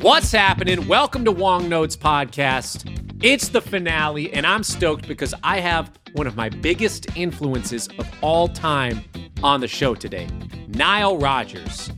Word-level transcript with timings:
What's 0.00 0.30
happening? 0.30 0.86
Welcome 0.86 1.24
to 1.24 1.32
Wong 1.32 1.68
Notes 1.68 1.96
Podcast. 1.96 2.88
It's 3.20 3.48
the 3.48 3.60
finale, 3.60 4.32
and 4.32 4.46
I'm 4.46 4.62
stoked 4.62 5.08
because 5.08 5.34
I 5.42 5.58
have 5.58 5.90
one 6.12 6.28
of 6.28 6.36
my 6.36 6.48
biggest 6.48 7.08
influences 7.16 7.88
of 7.98 8.08
all 8.22 8.46
time 8.46 9.02
on 9.42 9.60
the 9.60 9.66
show 9.66 9.96
today, 9.96 10.28
Nile 10.68 11.18
Rodgers. 11.18 11.90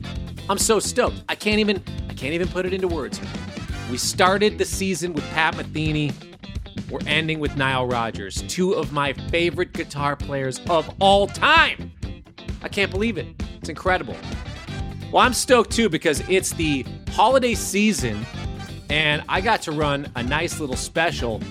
I'm 0.49 0.57
so 0.57 0.79
stoked. 0.79 1.23
I 1.29 1.35
can't 1.35 1.59
even 1.59 1.83
I 2.09 2.15
can't 2.15 2.33
even 2.33 2.47
put 2.47 2.65
it 2.65 2.73
into 2.73 2.87
words. 2.87 3.21
We 3.91 3.99
started 3.99 4.57
the 4.57 4.65
season 4.65 5.13
with 5.13 5.23
Pat 5.29 5.53
Metheny. 5.53 6.11
We're 6.89 7.05
ending 7.05 7.39
with 7.39 7.55
Nile 7.55 7.85
Rodgers, 7.85 8.41
two 8.47 8.73
of 8.73 8.91
my 8.91 9.13
favorite 9.13 9.73
guitar 9.73 10.15
players 10.15 10.59
of 10.71 10.89
all 10.99 11.27
time. 11.27 11.91
I 12.63 12.67
can't 12.67 12.89
believe 12.89 13.19
it. 13.19 13.27
It's 13.59 13.69
incredible. 13.69 14.17
Well, 15.11 15.25
I'm 15.25 15.33
stoked 15.33 15.71
too 15.71 15.89
because 15.89 16.21
it's 16.29 16.51
the 16.51 16.85
holiday 17.09 17.53
season 17.53 18.25
and 18.89 19.21
I 19.27 19.41
got 19.41 19.61
to 19.63 19.73
run 19.73 20.09
a 20.15 20.23
nice 20.23 20.61
little 20.61 20.77
special 20.77 21.41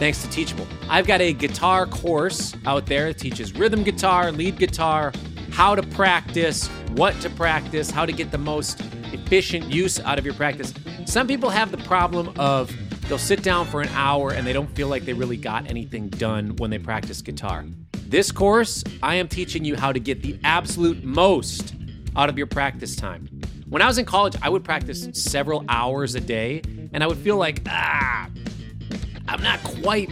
thanks 0.00 0.20
to 0.22 0.30
Teachable. 0.30 0.66
I've 0.88 1.06
got 1.06 1.20
a 1.20 1.32
guitar 1.32 1.86
course 1.86 2.56
out 2.66 2.86
there 2.86 3.06
that 3.12 3.18
teaches 3.18 3.52
rhythm 3.52 3.84
guitar, 3.84 4.32
lead 4.32 4.58
guitar, 4.58 5.12
how 5.52 5.76
to 5.76 5.82
practice, 5.84 6.66
what 6.96 7.14
to 7.20 7.30
practice, 7.30 7.88
how 7.88 8.04
to 8.04 8.10
get 8.10 8.32
the 8.32 8.38
most 8.38 8.80
efficient 9.12 9.72
use 9.72 10.00
out 10.00 10.18
of 10.18 10.24
your 10.24 10.34
practice. 10.34 10.74
Some 11.04 11.28
people 11.28 11.50
have 11.50 11.70
the 11.70 11.78
problem 11.78 12.32
of 12.36 12.76
they'll 13.08 13.16
sit 13.16 13.44
down 13.44 13.66
for 13.66 13.80
an 13.80 13.90
hour 13.90 14.32
and 14.32 14.44
they 14.44 14.52
don't 14.52 14.74
feel 14.74 14.88
like 14.88 15.04
they 15.04 15.12
really 15.12 15.36
got 15.36 15.70
anything 15.70 16.08
done 16.08 16.56
when 16.56 16.70
they 16.70 16.80
practice 16.80 17.22
guitar. 17.22 17.64
This 18.08 18.32
course, 18.32 18.82
I 19.04 19.14
am 19.14 19.28
teaching 19.28 19.64
you 19.64 19.76
how 19.76 19.92
to 19.92 20.00
get 20.00 20.20
the 20.20 20.36
absolute 20.42 21.04
most 21.04 21.74
out 22.16 22.28
of 22.28 22.38
your 22.38 22.46
practice 22.46 22.96
time. 22.96 23.28
When 23.68 23.82
I 23.82 23.86
was 23.86 23.98
in 23.98 24.04
college, 24.04 24.36
I 24.42 24.48
would 24.48 24.64
practice 24.64 25.08
several 25.12 25.64
hours 25.68 26.14
a 26.14 26.20
day, 26.20 26.62
and 26.92 27.02
I 27.02 27.06
would 27.06 27.18
feel 27.18 27.36
like, 27.36 27.62
ah, 27.68 28.28
I'm 29.26 29.42
not 29.42 29.62
quite, 29.62 30.10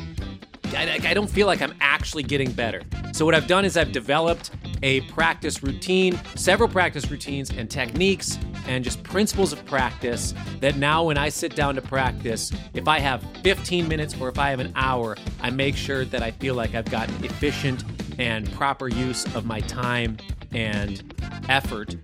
I, 0.75 0.99
I 1.05 1.15
don't 1.15 1.31
feel 1.31 1.47
like 1.47 1.63
I'm 1.63 1.75
actually 1.81 2.23
getting 2.23 2.51
better. 2.53 2.83
So, 3.13 3.25
what 3.25 3.35
I've 3.35 3.47
done 3.47 3.65
is 3.65 3.77
I've 3.77 3.93
developed 3.93 4.51
a 4.83 5.03
practice 5.03 5.63
routine, 5.63 6.19
several 6.35 6.69
practice 6.69 7.11
routines 7.11 7.51
and 7.51 7.71
techniques, 7.71 8.39
and 8.67 8.83
just 8.83 9.03
principles 9.03 9.53
of 9.53 9.65
practice 9.65 10.35
that 10.61 10.77
now 10.77 11.05
when 11.05 11.19
I 11.19 11.29
sit 11.29 11.55
down 11.55 11.75
to 11.75 11.83
practice, 11.83 12.53
if 12.75 12.89
I 12.89 12.99
have 12.99 13.25
15 13.43 13.87
minutes 13.87 14.17
or 14.21 14.29
if 14.29 14.39
I 14.39 14.51
have 14.51 14.61
an 14.61 14.73
hour, 14.75 15.17
I 15.41 15.51
make 15.51 15.77
sure 15.77 16.05
that 16.07 16.23
I 16.23 16.31
feel 16.33 16.55
like 16.55 16.75
I've 16.75 16.91
gotten 16.91 17.25
efficient 17.25 17.85
and 18.19 18.51
proper 18.53 18.89
use 18.89 19.25
of 19.35 19.45
my 19.45 19.61
time 19.61 20.17
and 20.53 21.15
effort 21.49 21.97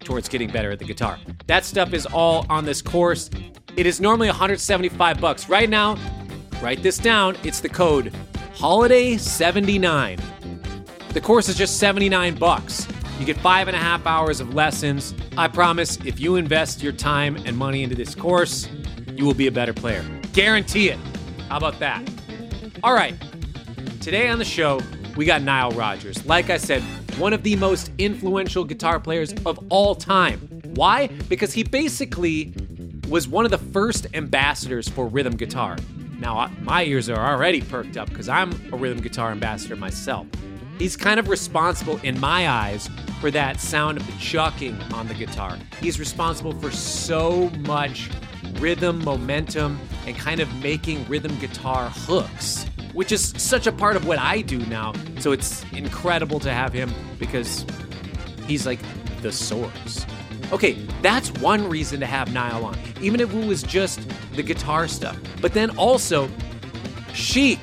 towards 0.00 0.28
getting 0.28 0.50
better 0.50 0.70
at 0.70 0.78
the 0.78 0.84
guitar. 0.84 1.18
That 1.46 1.64
stuff 1.64 1.92
is 1.92 2.06
all 2.06 2.46
on 2.48 2.64
this 2.64 2.80
course. 2.80 3.30
It 3.76 3.86
is 3.86 4.00
normally 4.00 4.28
175 4.28 5.20
bucks. 5.20 5.48
Right 5.48 5.68
now, 5.68 5.98
write 6.62 6.82
this 6.82 6.98
down. 6.98 7.36
It's 7.42 7.60
the 7.60 7.68
code 7.68 8.12
HOLIDAY79. 8.54 10.20
The 11.12 11.20
course 11.20 11.48
is 11.48 11.56
just 11.56 11.78
79 11.78 12.36
bucks. 12.36 12.86
You 13.18 13.26
get 13.26 13.38
five 13.38 13.68
and 13.68 13.76
a 13.76 13.80
half 13.80 14.06
hours 14.06 14.40
of 14.40 14.54
lessons. 14.54 15.14
I 15.36 15.48
promise 15.48 15.98
if 16.04 16.20
you 16.20 16.36
invest 16.36 16.82
your 16.82 16.92
time 16.92 17.36
and 17.44 17.56
money 17.56 17.82
into 17.82 17.96
this 17.96 18.14
course, 18.14 18.68
you 19.14 19.24
will 19.24 19.34
be 19.34 19.46
a 19.46 19.52
better 19.52 19.72
player. 19.72 20.04
Guarantee 20.32 20.90
it. 20.90 20.98
How 21.48 21.56
about 21.56 21.78
that? 21.78 22.06
All 22.82 22.92
right. 22.94 23.14
Today 24.00 24.28
on 24.28 24.38
the 24.38 24.44
show, 24.44 24.80
we 25.16 25.24
got 25.24 25.42
Nile 25.42 25.70
Rodgers. 25.72 26.24
Like 26.26 26.50
I 26.50 26.58
said, 26.58 26.82
one 27.18 27.32
of 27.32 27.42
the 27.42 27.56
most 27.56 27.90
influential 27.98 28.64
guitar 28.64 29.00
players 29.00 29.32
of 29.44 29.58
all 29.70 29.94
time. 29.94 30.38
Why? 30.74 31.06
Because 31.06 31.52
he 31.52 31.62
basically 31.62 32.52
was 33.08 33.26
one 33.26 33.44
of 33.44 33.50
the 33.50 33.58
first 33.58 34.06
ambassadors 34.14 34.88
for 34.88 35.06
rhythm 35.06 35.36
guitar. 35.36 35.76
Now, 36.18 36.50
my 36.60 36.84
ears 36.84 37.08
are 37.08 37.34
already 37.34 37.60
perked 37.60 37.96
up 37.96 38.08
because 38.08 38.28
I'm 38.28 38.52
a 38.72 38.76
rhythm 38.76 39.00
guitar 39.00 39.30
ambassador 39.30 39.76
myself. 39.76 40.26
He's 40.78 40.96
kind 40.96 41.18
of 41.18 41.28
responsible, 41.28 41.98
in 42.02 42.20
my 42.20 42.50
eyes, 42.50 42.90
for 43.20 43.30
that 43.30 43.60
sound 43.60 43.98
of 43.98 44.06
the 44.06 44.12
chucking 44.18 44.78
on 44.92 45.08
the 45.08 45.14
guitar. 45.14 45.56
He's 45.80 45.98
responsible 45.98 46.52
for 46.60 46.70
so 46.70 47.48
much 47.60 48.10
rhythm, 48.60 49.04
momentum, 49.04 49.78
and 50.06 50.16
kind 50.16 50.40
of 50.40 50.62
making 50.62 51.06
rhythm 51.08 51.36
guitar 51.38 51.90
hooks 51.90 52.66
which 52.96 53.12
is 53.12 53.34
such 53.36 53.66
a 53.66 53.72
part 53.72 53.94
of 53.94 54.06
what 54.06 54.18
I 54.18 54.40
do 54.40 54.58
now. 54.66 54.94
So 55.18 55.32
it's 55.32 55.70
incredible 55.72 56.40
to 56.40 56.50
have 56.50 56.72
him 56.72 56.90
because 57.18 57.66
he's 58.46 58.64
like 58.64 58.80
the 59.20 59.30
source. 59.30 60.06
Okay, 60.50 60.72
that's 61.02 61.30
one 61.32 61.68
reason 61.68 62.00
to 62.00 62.06
have 62.06 62.32
Nile 62.32 62.64
on, 62.64 62.78
even 63.02 63.20
if 63.20 63.34
it 63.34 63.46
was 63.46 63.62
just 63.62 64.00
the 64.32 64.42
guitar 64.42 64.88
stuff. 64.88 65.18
But 65.42 65.52
then 65.52 65.76
also, 65.76 66.30
Chic 67.12 67.58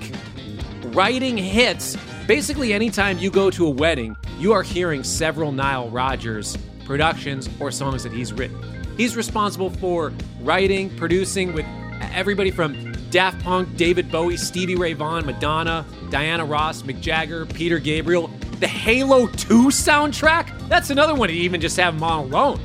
writing 0.88 1.36
hits. 1.36 1.98
Basically, 2.28 2.72
anytime 2.72 3.18
you 3.18 3.32
go 3.32 3.50
to 3.50 3.66
a 3.66 3.70
wedding, 3.72 4.16
you 4.38 4.54
are 4.54 4.62
hearing 4.62 5.04
several 5.04 5.52
Nile 5.52 5.90
Rodgers 5.90 6.56
productions 6.86 7.50
or 7.60 7.72
songs 7.72 8.04
that 8.04 8.12
he's 8.12 8.32
written. 8.32 8.73
He's 8.98 9.16
responsible 9.16 9.70
for 9.70 10.14
writing, 10.42 10.96
producing 10.98 11.54
with 11.54 11.66
everybody 12.14 12.52
from 12.52 12.94
Daft 13.10 13.44
Punk, 13.44 13.76
David 13.76 14.12
Bowie, 14.12 14.38
Stevie 14.38 14.76
Ray 14.76 14.94
Vaughan, 14.94 15.26
Madonna, 15.26 15.86
Diana 16.10 16.46
Ross, 16.46 16.84
Mick 16.84 17.02
Jagger, 17.02 17.46
Peter 17.46 17.80
Gabriel. 17.80 18.30
The 18.60 18.68
Halo 18.68 19.28
2 19.28 19.68
soundtrack? 19.68 20.70
That's 20.70 20.90
another 20.90 21.16
one 21.16 21.30
to 21.30 21.36
even 21.36 21.60
just 21.60 21.76
have 21.78 21.96
him 21.96 22.04
on 22.04 22.26
alone. 22.26 22.60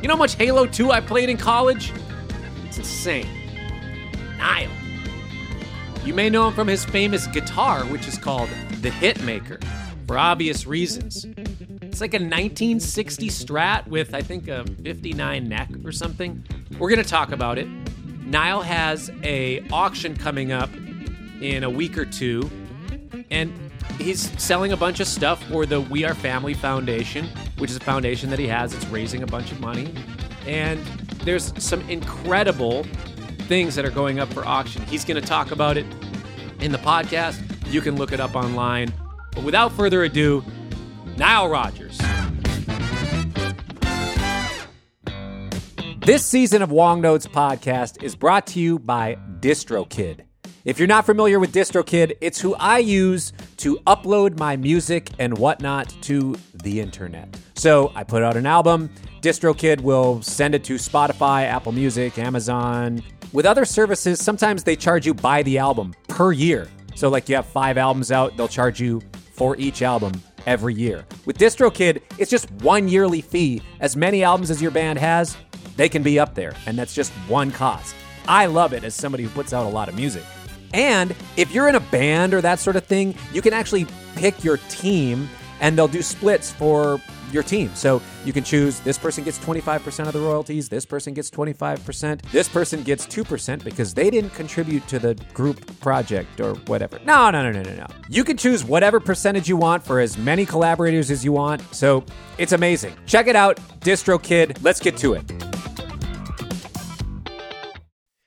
You 0.00 0.08
know 0.08 0.14
how 0.14 0.18
much 0.18 0.34
Halo 0.36 0.66
2 0.66 0.90
I 0.90 1.00
played 1.00 1.28
in 1.28 1.36
college? 1.36 1.92
It's 2.64 2.78
insane. 2.78 3.28
Nile. 4.38 4.70
You 6.04 6.14
may 6.14 6.30
know 6.30 6.48
him 6.48 6.54
from 6.54 6.68
his 6.68 6.84
famous 6.84 7.26
guitar, 7.26 7.84
which 7.84 8.08
is 8.08 8.16
called 8.16 8.48
the 8.80 8.88
Hitmaker, 8.88 9.62
for 10.06 10.16
obvious 10.16 10.66
reasons. 10.66 11.26
It's 12.00 12.14
like 12.14 12.18
a 12.18 12.24
1960 12.24 13.28
Strat 13.28 13.86
with, 13.86 14.14
I 14.14 14.22
think, 14.22 14.48
a 14.48 14.64
59 14.82 15.46
neck 15.46 15.68
or 15.84 15.92
something. 15.92 16.42
We're 16.78 16.88
going 16.88 17.02
to 17.02 17.06
talk 17.06 17.30
about 17.30 17.58
it. 17.58 17.68
Nile 18.24 18.62
has 18.62 19.10
a 19.22 19.62
auction 19.70 20.16
coming 20.16 20.50
up 20.50 20.70
in 21.42 21.62
a 21.62 21.68
week 21.68 21.98
or 21.98 22.06
two, 22.06 22.50
and 23.30 23.52
he's 23.98 24.30
selling 24.42 24.72
a 24.72 24.78
bunch 24.78 25.00
of 25.00 25.08
stuff 25.08 25.46
for 25.50 25.66
the 25.66 25.82
We 25.82 26.04
Are 26.06 26.14
Family 26.14 26.54
Foundation, 26.54 27.28
which 27.58 27.68
is 27.68 27.76
a 27.76 27.80
foundation 27.80 28.30
that 28.30 28.38
he 28.38 28.46
has. 28.46 28.72
It's 28.72 28.86
raising 28.86 29.22
a 29.22 29.26
bunch 29.26 29.52
of 29.52 29.60
money, 29.60 29.92
and 30.46 30.82
there's 31.24 31.52
some 31.62 31.82
incredible 31.90 32.84
things 33.40 33.74
that 33.74 33.84
are 33.84 33.90
going 33.90 34.20
up 34.20 34.32
for 34.32 34.42
auction. 34.46 34.80
He's 34.84 35.04
going 35.04 35.20
to 35.20 35.28
talk 35.28 35.50
about 35.50 35.76
it 35.76 35.84
in 36.60 36.72
the 36.72 36.78
podcast. 36.78 37.42
You 37.70 37.82
can 37.82 37.96
look 37.96 38.12
it 38.12 38.20
up 38.20 38.36
online. 38.36 38.90
But 39.32 39.44
without 39.44 39.70
further 39.72 40.04
ado, 40.04 40.42
Nile 41.20 41.50
Rodgers. 41.50 41.98
This 45.98 46.24
season 46.24 46.62
of 46.62 46.70
Wong 46.72 47.02
Notes 47.02 47.26
podcast 47.26 48.02
is 48.02 48.16
brought 48.16 48.46
to 48.46 48.58
you 48.58 48.78
by 48.78 49.18
DistroKid. 49.38 50.22
If 50.64 50.78
you're 50.78 50.88
not 50.88 51.04
familiar 51.04 51.38
with 51.38 51.52
DistroKid, 51.52 52.16
it's 52.22 52.40
who 52.40 52.54
I 52.54 52.78
use 52.78 53.34
to 53.58 53.76
upload 53.86 54.38
my 54.38 54.56
music 54.56 55.10
and 55.18 55.36
whatnot 55.36 55.94
to 56.04 56.36
the 56.54 56.80
internet. 56.80 57.36
So 57.52 57.92
I 57.94 58.02
put 58.02 58.22
out 58.22 58.38
an 58.38 58.46
album, 58.46 58.88
DistroKid 59.20 59.82
will 59.82 60.22
send 60.22 60.54
it 60.54 60.64
to 60.64 60.76
Spotify, 60.76 61.42
Apple 61.44 61.72
Music, 61.72 62.18
Amazon. 62.18 63.02
With 63.34 63.44
other 63.44 63.66
services, 63.66 64.24
sometimes 64.24 64.64
they 64.64 64.74
charge 64.74 65.04
you 65.04 65.12
by 65.12 65.42
the 65.42 65.58
album 65.58 65.92
per 66.08 66.32
year. 66.32 66.66
So, 66.94 67.10
like 67.10 67.28
you 67.28 67.36
have 67.36 67.46
five 67.46 67.76
albums 67.76 68.10
out, 68.10 68.38
they'll 68.38 68.48
charge 68.48 68.80
you 68.80 69.02
for 69.34 69.54
each 69.58 69.82
album 69.82 70.12
every 70.46 70.74
year. 70.74 71.04
With 71.26 71.38
DistroKid, 71.38 72.02
it's 72.18 72.30
just 72.30 72.50
one 72.62 72.88
yearly 72.88 73.20
fee. 73.20 73.62
As 73.80 73.96
many 73.96 74.22
albums 74.22 74.50
as 74.50 74.60
your 74.60 74.70
band 74.70 74.98
has, 74.98 75.36
they 75.76 75.88
can 75.88 76.02
be 76.02 76.18
up 76.18 76.34
there, 76.34 76.54
and 76.66 76.78
that's 76.78 76.94
just 76.94 77.12
one 77.28 77.50
cost. 77.50 77.94
I 78.28 78.46
love 78.46 78.72
it 78.72 78.84
as 78.84 78.94
somebody 78.94 79.24
who 79.24 79.30
puts 79.30 79.52
out 79.52 79.66
a 79.66 79.68
lot 79.68 79.88
of 79.88 79.94
music. 79.94 80.22
And 80.72 81.14
if 81.36 81.52
you're 81.52 81.68
in 81.68 81.74
a 81.74 81.80
band 81.80 82.34
or 82.34 82.40
that 82.40 82.60
sort 82.60 82.76
of 82.76 82.84
thing, 82.84 83.14
you 83.32 83.42
can 83.42 83.52
actually 83.52 83.86
pick 84.14 84.44
your 84.44 84.58
team 84.68 85.28
and 85.60 85.76
they'll 85.76 85.88
do 85.88 86.02
splits 86.02 86.50
for 86.50 87.00
your 87.32 87.42
team. 87.42 87.70
So 87.74 88.00
you 88.24 88.32
can 88.32 88.44
choose 88.44 88.80
this 88.80 88.98
person 88.98 89.24
gets 89.24 89.38
25% 89.38 90.06
of 90.06 90.12
the 90.12 90.20
royalties, 90.20 90.68
this 90.68 90.84
person 90.84 91.14
gets 91.14 91.30
25%, 91.30 92.22
this 92.30 92.48
person 92.48 92.82
gets 92.82 93.06
2% 93.06 93.64
because 93.64 93.94
they 93.94 94.10
didn't 94.10 94.30
contribute 94.30 94.86
to 94.88 94.98
the 94.98 95.14
group 95.34 95.78
project 95.80 96.40
or 96.40 96.54
whatever. 96.66 96.98
No, 97.04 97.30
no, 97.30 97.42
no, 97.42 97.50
no, 97.50 97.62
no, 97.62 97.74
no. 97.74 97.86
You 98.08 98.24
can 98.24 98.36
choose 98.36 98.64
whatever 98.64 99.00
percentage 99.00 99.48
you 99.48 99.56
want 99.56 99.82
for 99.82 100.00
as 100.00 100.18
many 100.18 100.44
collaborators 100.46 101.10
as 101.10 101.24
you 101.24 101.32
want. 101.32 101.62
So 101.74 102.04
it's 102.38 102.52
amazing. 102.52 102.94
Check 103.06 103.26
it 103.26 103.36
out, 103.36 103.56
DistroKid. 103.80 104.62
Let's 104.62 104.80
get 104.80 104.96
to 104.98 105.14
it. 105.14 105.50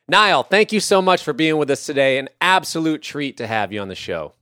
Nile, 0.09 0.43
thank 0.43 0.71
you 0.71 0.79
so 0.79 1.01
much 1.01 1.23
for 1.23 1.33
being 1.33 1.57
with 1.57 1.71
us 1.71 1.85
today. 1.85 2.17
An 2.17 2.29
absolute 2.41 3.01
treat 3.01 3.37
to 3.37 3.47
have 3.47 3.71
you 3.71 3.79
on 3.79 3.87
the 3.87 3.95
show. 3.95 4.33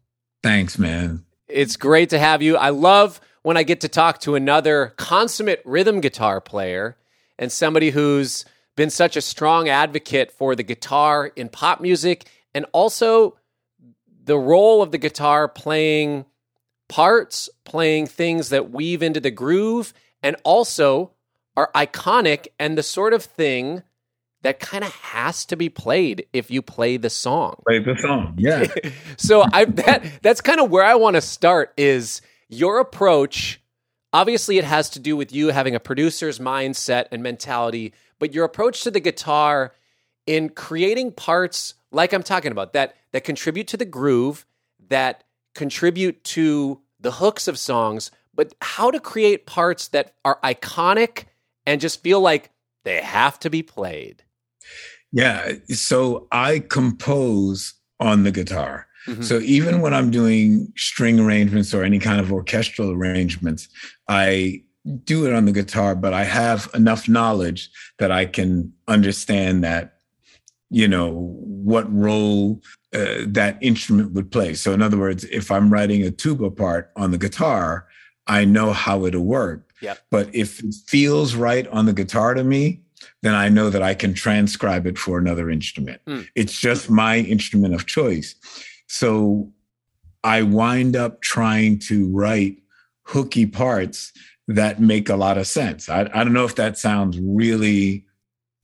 Thanks, 0.44 0.80
man. 0.80 1.24
It's 1.48 1.78
great 1.78 2.10
to 2.10 2.20
have 2.20 2.42
you. 2.42 2.58
I 2.58 2.70
love 2.70 3.22
when 3.44 3.58
I 3.58 3.64
get 3.64 3.82
to 3.82 3.88
talk 3.88 4.20
to 4.22 4.36
another 4.36 4.94
consummate 4.98 5.62
rhythm 5.66 6.02
guitar 6.02 6.40
player 6.42 6.98
and 7.40 7.52
somebody 7.52 7.90
who's 7.90 8.46
been 8.76 8.90
such 8.90 9.16
a 9.16 9.22
strong 9.22 9.70
advocate 9.70 10.32
for 10.32 10.56
the 10.56 10.64
guitar 10.64 11.32
in 11.36 11.50
pop 11.50 11.82
music 11.82 12.26
and 12.54 12.66
also 12.72 13.38
the 14.24 14.38
role 14.38 14.82
of 14.82 14.92
the 14.92 14.98
guitar 14.98 15.48
playing 15.48 16.26
parts, 16.88 17.50
playing 17.64 18.08
things 18.08 18.50
that 18.50 18.72
weave 18.72 19.02
into 19.02 19.20
the 19.20 19.32
groove, 19.32 19.94
and 20.22 20.36
also 20.44 21.12
are 21.58 21.72
iconic 21.74 22.48
and 22.60 22.78
the 22.78 22.84
sort 22.84 23.14
of 23.14 23.24
thing 23.24 23.82
that 24.44 24.60
kind 24.60 24.84
of 24.84 24.92
has 24.96 25.46
to 25.46 25.56
be 25.56 25.70
played 25.70 26.26
if 26.34 26.50
you 26.50 26.62
play 26.62 26.98
the 26.98 27.10
song. 27.10 27.56
Play 27.68 27.80
the 27.80 27.96
song, 27.98 28.34
yeah. 28.38 28.68
so 29.18 29.44
I 29.52 29.66
that 29.66 30.04
that's 30.22 30.42
kind 30.42 30.60
of 30.60 30.70
where 30.70 30.84
I 30.84 30.96
want 30.96 31.16
to 31.16 31.22
start 31.22 31.74
is 31.78 32.22
your 32.52 32.80
approach. 32.80 33.60
Obviously, 34.14 34.58
it 34.58 34.66
has 34.66 34.90
to 34.92 35.00
do 35.00 35.18
with 35.18 35.34
you 35.34 35.48
having 35.48 35.74
a 35.74 35.80
producer's 35.80 36.38
mindset 36.38 37.08
and 37.12 37.24
mentality, 37.24 37.94
but 38.20 38.34
your 38.34 38.46
approach 38.46 38.84
to 38.84 38.92
the 38.92 39.00
guitar 39.00 39.74
in 40.28 40.50
creating 40.50 41.14
parts 41.14 41.74
like 41.92 42.14
I'm 42.14 42.24
talking 42.24 42.52
about 42.52 42.74
that 42.74 42.96
that 43.12 43.24
contribute 43.24 43.68
to 43.68 43.78
the 43.78 43.86
groove, 43.86 44.46
that 44.90 45.24
contribute 45.56 46.24
to 46.26 46.80
the 47.00 47.12
hooks 47.12 47.48
of 47.48 47.58
songs, 47.58 48.12
but 48.34 48.54
how 48.62 48.92
to 48.92 49.00
create 49.00 49.46
parts 49.46 49.88
that 49.90 50.14
are 50.24 50.40
iconic 50.44 51.26
and 51.66 51.82
just 51.82 52.02
feel 52.02 52.22
like 52.22 52.52
they 52.84 53.02
have 53.02 53.40
to 53.40 53.50
be 53.50 53.64
played. 53.64 54.24
Yeah. 55.12 55.54
So 55.68 56.28
I 56.32 56.60
compose 56.60 57.74
on 58.00 58.24
the 58.24 58.32
guitar. 58.32 58.88
Mm-hmm. 59.08 59.22
So 59.24 59.40
even 59.40 59.82
when 59.82 59.94
I'm 59.94 60.12
doing 60.12 60.72
string 60.78 61.20
arrangements 61.20 61.74
or 61.74 61.84
any 61.84 62.00
kind 62.00 62.20
of 62.20 62.32
orchestral 62.32 62.92
arrangements, 62.92 63.68
I 64.08 64.64
do 65.04 65.26
it 65.26 65.34
on 65.34 65.46
the 65.46 65.52
guitar, 65.52 65.96
but 65.96 66.14
I 66.14 66.24
have 66.24 66.70
enough 66.74 67.08
knowledge 67.08 67.70
that 68.00 68.12
I 68.12 68.26
can 68.26 68.74
understand 68.88 69.64
that, 69.64 69.96
you 70.70 70.88
know, 70.88 71.12
what 71.12 71.92
role 71.94 72.62
uh, 72.94 73.24
that 73.28 73.58
instrument 73.62 74.14
would 74.14 74.32
play. 74.32 74.54
So, 74.54 74.74
in 74.74 74.82
other 74.82 74.98
words, 74.98 75.24
if 75.26 75.52
I'm 75.52 75.72
writing 75.72 76.04
a 76.04 76.12
tuba 76.12 76.50
part 76.50 76.92
on 76.96 77.12
the 77.12 77.18
guitar, 77.18 77.88
I 78.28 78.46
know 78.46 78.72
how 78.72 79.06
it'll 79.06 79.26
work. 79.26 79.72
Yep. 79.82 80.00
But 80.10 80.34
if 80.34 80.60
it 80.60 80.76
feels 80.88 81.36
right 81.36 81.68
on 81.68 81.86
the 81.86 81.94
guitar 81.94 82.34
to 82.34 82.44
me, 82.44 82.82
then 83.22 83.34
I 83.34 83.50
know 83.50 83.70
that 83.70 83.82
I 83.82 83.94
can 83.94 84.14
transcribe 84.14 84.86
it 84.86 84.98
for 84.98 85.18
another 85.18 85.50
instrument. 85.50 86.02
Mm. 86.08 86.28
It's 86.36 86.60
just 86.60 86.90
my 86.90 87.18
instrument 87.18 87.74
of 87.74 87.86
choice. 87.86 88.36
So 88.92 89.50
I 90.22 90.42
wind 90.42 90.98
up 90.98 91.22
trying 91.22 91.80
to 91.88 92.10
write 92.10 92.58
hooky 93.04 93.46
parts 93.46 94.12
that 94.50 94.82
make 94.82 95.08
a 95.08 95.16
lot 95.16 95.38
of 95.38 95.48
sense. 95.48 95.88
I, 95.88 96.02
I 96.14 96.26
don't 96.26 96.34
know 96.34 96.44
if 96.44 96.56
that 96.56 96.78
sounds 96.78 97.18
really 97.18 98.06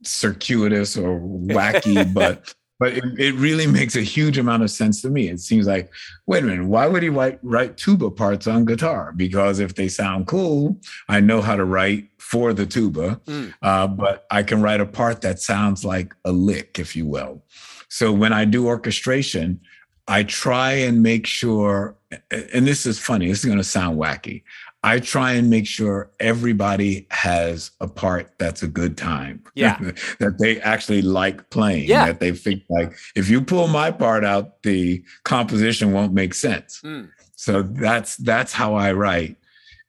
circuitous 0.03 0.97
or 0.97 1.21
wacky, 1.21 2.13
but 2.13 2.53
but 2.77 2.93
it, 2.93 3.03
it, 3.17 3.35
really 3.35 3.67
makes 3.67 3.95
a 3.95 4.01
huge 4.01 4.37
amount 4.37 4.63
of 4.63 4.69
sense 4.69 5.01
to 5.01 5.09
me. 5.09 5.29
It 5.29 5.39
seems 5.39 5.65
like, 5.65 5.91
wait 6.27 6.43
a 6.43 6.45
minute, 6.45 6.67
why 6.67 6.87
would 6.87 7.01
he 7.01 7.09
write, 7.09 7.39
write 7.41 7.77
tuba 7.77 8.11
parts 8.11 8.45
on 8.45 8.65
guitar? 8.65 9.13
Because 9.15 9.59
if 9.59 9.73
they 9.73 9.87
sound 9.87 10.27
cool, 10.27 10.79
I 11.09 11.21
know 11.21 11.41
how 11.41 11.55
to 11.55 11.65
write 11.65 12.09
for 12.19 12.53
the 12.53 12.67
tuba, 12.67 13.19
mm. 13.25 13.51
uh, 13.63 13.87
but 13.87 14.27
I 14.29 14.43
can 14.43 14.61
write 14.61 14.81
a 14.81 14.85
part 14.85 15.21
that 15.21 15.39
sounds 15.39 15.83
like 15.83 16.13
a 16.23 16.31
lick, 16.31 16.77
if 16.77 16.95
you 16.95 17.07
will. 17.07 17.41
So 17.89 18.11
when 18.11 18.33
I 18.33 18.45
do 18.45 18.67
orchestration, 18.67 19.59
I 20.07 20.23
try 20.23 20.71
and 20.71 21.03
make 21.03 21.27
sure, 21.27 21.95
and 22.31 22.65
this 22.65 22.85
is 22.85 22.97
funny, 22.97 23.27
this 23.27 23.39
is 23.39 23.45
going 23.45 23.57
to 23.57 23.63
sound 23.63 23.99
wacky. 23.99 24.43
I 24.83 24.99
try 24.99 25.33
and 25.33 25.49
make 25.49 25.67
sure 25.67 26.11
everybody 26.19 27.07
has 27.09 27.71
a 27.81 27.87
part 27.87 28.31
that's 28.37 28.63
a 28.63 28.67
good 28.67 28.97
time. 28.97 29.43
Yeah. 29.55 29.79
that 30.19 30.37
they 30.37 30.61
actually 30.61 31.01
like 31.01 31.49
playing. 31.49 31.89
Yeah. 31.89 32.05
That 32.05 32.19
they 32.19 32.31
think 32.31 32.61
like, 32.69 32.93
if 33.15 33.27
you 33.27 33.41
pull 33.41 33.67
my 33.67 33.89
part 33.89 34.23
out, 34.23 34.61
the 34.61 35.03
composition 35.23 35.93
won't 35.93 36.13
make 36.13 36.35
sense. 36.35 36.79
Mm. 36.85 37.09
So 37.35 37.63
that's 37.63 38.17
that's 38.17 38.53
how 38.53 38.75
I 38.75 38.91
write. 38.91 39.35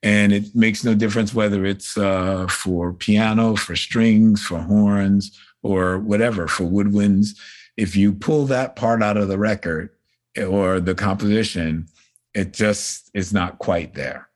And 0.02 0.32
it 0.32 0.54
makes 0.54 0.84
no 0.84 0.94
difference 0.94 1.34
whether 1.34 1.66
it's 1.66 1.98
uh, 1.98 2.46
for 2.48 2.94
piano, 2.94 3.56
for 3.56 3.76
strings, 3.76 4.42
for 4.42 4.58
horns, 4.58 5.38
or 5.62 5.98
whatever, 5.98 6.48
for 6.48 6.64
woodwinds. 6.64 7.36
If 7.76 7.94
you 7.94 8.14
pull 8.14 8.46
that 8.46 8.74
part 8.74 9.02
out 9.02 9.18
of 9.18 9.28
the 9.28 9.38
record 9.38 9.90
or 10.36 10.80
the 10.80 10.94
composition, 10.94 11.86
it 12.34 12.52
just 12.52 13.10
is 13.14 13.32
not 13.32 13.58
quite 13.58 13.94
there. 13.94 14.28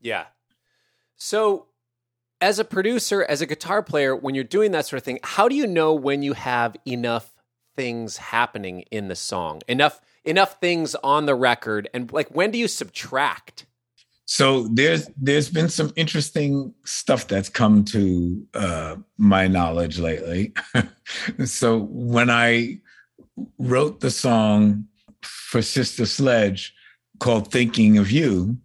Yeah. 0.00 0.26
So, 1.16 1.66
as 2.40 2.58
a 2.58 2.64
producer, 2.64 3.22
as 3.22 3.42
a 3.42 3.46
guitar 3.46 3.82
player, 3.82 4.16
when 4.16 4.34
you're 4.34 4.44
doing 4.44 4.70
that 4.72 4.86
sort 4.86 4.98
of 4.98 5.04
thing, 5.04 5.18
how 5.22 5.48
do 5.48 5.54
you 5.54 5.66
know 5.66 5.92
when 5.92 6.22
you 6.22 6.32
have 6.32 6.74
enough 6.86 7.34
things 7.76 8.16
happening 8.16 8.80
in 8.90 9.08
the 9.08 9.16
song, 9.16 9.60
enough 9.68 10.00
enough 10.24 10.58
things 10.60 10.94
on 10.96 11.26
the 11.26 11.34
record, 11.34 11.88
and 11.92 12.10
like 12.12 12.28
when 12.30 12.50
do 12.50 12.58
you 12.58 12.68
subtract? 12.68 13.66
So 14.24 14.68
there's 14.68 15.10
there's 15.16 15.50
been 15.50 15.68
some 15.68 15.92
interesting 15.96 16.72
stuff 16.84 17.26
that's 17.26 17.48
come 17.48 17.84
to 17.86 18.46
uh, 18.54 18.96
my 19.18 19.48
knowledge 19.48 19.98
lately. 19.98 20.54
so 21.44 21.80
when 21.90 22.30
I 22.30 22.78
wrote 23.58 24.00
the 24.00 24.10
song 24.10 24.86
for 25.22 25.62
Sister 25.62 26.06
Sledge 26.06 26.74
called 27.18 27.50
"Thinking 27.50 27.98
of 27.98 28.10
You," 28.10 28.56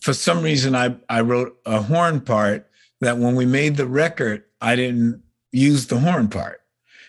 for 0.00 0.12
some 0.12 0.42
reason 0.42 0.74
I, 0.74 0.96
I 1.08 1.20
wrote 1.20 1.58
a 1.66 1.82
horn 1.82 2.20
part 2.20 2.70
that 3.00 3.18
when 3.18 3.34
we 3.34 3.46
made 3.46 3.76
the 3.76 3.86
record, 3.86 4.44
I 4.60 4.76
didn't 4.76 5.22
use 5.52 5.86
the 5.86 5.98
horn 5.98 6.28
part. 6.28 6.60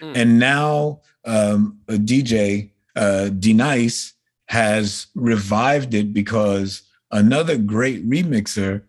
Mm. 0.02 0.16
And 0.16 0.40
now 0.40 1.02
um, 1.26 1.80
a 1.88 1.94
DJ, 1.94 2.72
uh, 2.96 3.30
D-Nice, 3.30 4.14
has 4.48 5.08
revived 5.16 5.94
it 5.94 6.14
because 6.14 6.84
another 7.12 7.58
great 7.58 8.08
remixer 8.10 8.84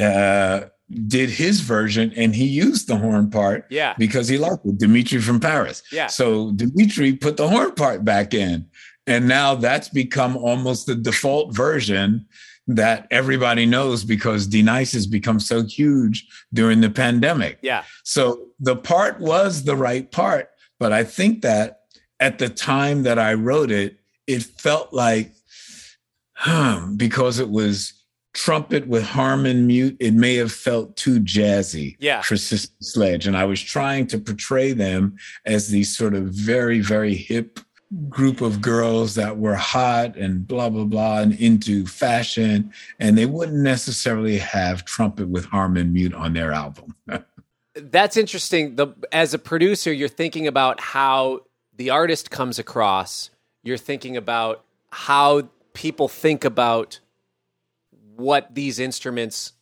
uh, 0.00 0.60
did 1.06 1.30
his 1.30 1.60
version 1.60 2.12
and 2.16 2.34
he 2.34 2.44
used 2.44 2.88
the 2.88 2.96
horn 2.96 3.30
part 3.30 3.66
yeah. 3.70 3.94
because 3.98 4.28
he 4.28 4.38
liked 4.38 4.64
it, 4.66 4.78
Dimitri 4.78 5.20
from 5.20 5.40
Paris. 5.40 5.82
Yeah. 5.90 6.08
So 6.08 6.52
Dimitri 6.52 7.14
put 7.14 7.36
the 7.36 7.48
horn 7.48 7.72
part 7.74 8.04
back 8.04 8.34
in. 8.34 8.66
And 9.10 9.26
now 9.26 9.56
that's 9.56 9.88
become 9.88 10.36
almost 10.36 10.86
the 10.86 10.94
default 10.94 11.52
version 11.52 12.26
that 12.68 13.08
everybody 13.10 13.66
knows 13.66 14.04
because 14.04 14.46
D-Nice 14.46 14.92
has 14.92 15.08
become 15.08 15.40
so 15.40 15.64
huge 15.64 16.28
during 16.52 16.80
the 16.80 16.90
pandemic. 16.90 17.58
Yeah. 17.60 17.82
So 18.04 18.46
the 18.60 18.76
part 18.76 19.18
was 19.18 19.64
the 19.64 19.74
right 19.74 20.08
part, 20.12 20.50
but 20.78 20.92
I 20.92 21.02
think 21.02 21.42
that 21.42 21.80
at 22.20 22.38
the 22.38 22.48
time 22.48 23.02
that 23.02 23.18
I 23.18 23.34
wrote 23.34 23.72
it, 23.72 23.98
it 24.28 24.44
felt 24.44 24.92
like, 24.92 25.32
hmm, 26.36 26.94
because 26.94 27.40
it 27.40 27.50
was 27.50 27.92
trumpet 28.32 28.86
with 28.86 29.02
harmon 29.02 29.66
mute, 29.66 29.96
it 29.98 30.14
may 30.14 30.36
have 30.36 30.52
felt 30.52 30.96
too 30.96 31.18
jazzy 31.18 31.96
yeah. 31.98 32.22
for 32.22 32.36
Sister 32.36 32.72
Sledge. 32.80 33.26
And 33.26 33.36
I 33.36 33.44
was 33.44 33.60
trying 33.60 34.06
to 34.06 34.18
portray 34.18 34.72
them 34.72 35.16
as 35.44 35.66
these 35.66 35.96
sort 35.96 36.14
of 36.14 36.26
very, 36.26 36.78
very 36.78 37.16
hip 37.16 37.58
group 38.08 38.40
of 38.40 38.60
girls 38.60 39.16
that 39.16 39.36
were 39.38 39.56
hot 39.56 40.16
and 40.16 40.46
blah 40.46 40.68
blah 40.68 40.84
blah 40.84 41.18
and 41.18 41.32
into 41.40 41.84
fashion 41.86 42.72
and 43.00 43.18
they 43.18 43.26
wouldn't 43.26 43.58
necessarily 43.58 44.38
have 44.38 44.84
trumpet 44.84 45.28
with 45.28 45.44
harmon 45.46 45.92
mute 45.92 46.14
on 46.14 46.32
their 46.32 46.52
album. 46.52 46.94
That's 47.74 48.16
interesting. 48.16 48.76
The 48.76 48.88
as 49.10 49.34
a 49.34 49.38
producer 49.38 49.92
you're 49.92 50.08
thinking 50.08 50.46
about 50.46 50.80
how 50.80 51.40
the 51.80 51.90
artist 51.90 52.30
comes 52.30 52.58
across. 52.58 53.30
You're 53.62 53.78
thinking 53.78 54.16
about 54.16 54.64
how 54.90 55.48
people 55.72 56.08
think 56.08 56.44
about 56.44 57.00
what 58.16 58.54
these 58.54 58.78
instruments 58.78 59.54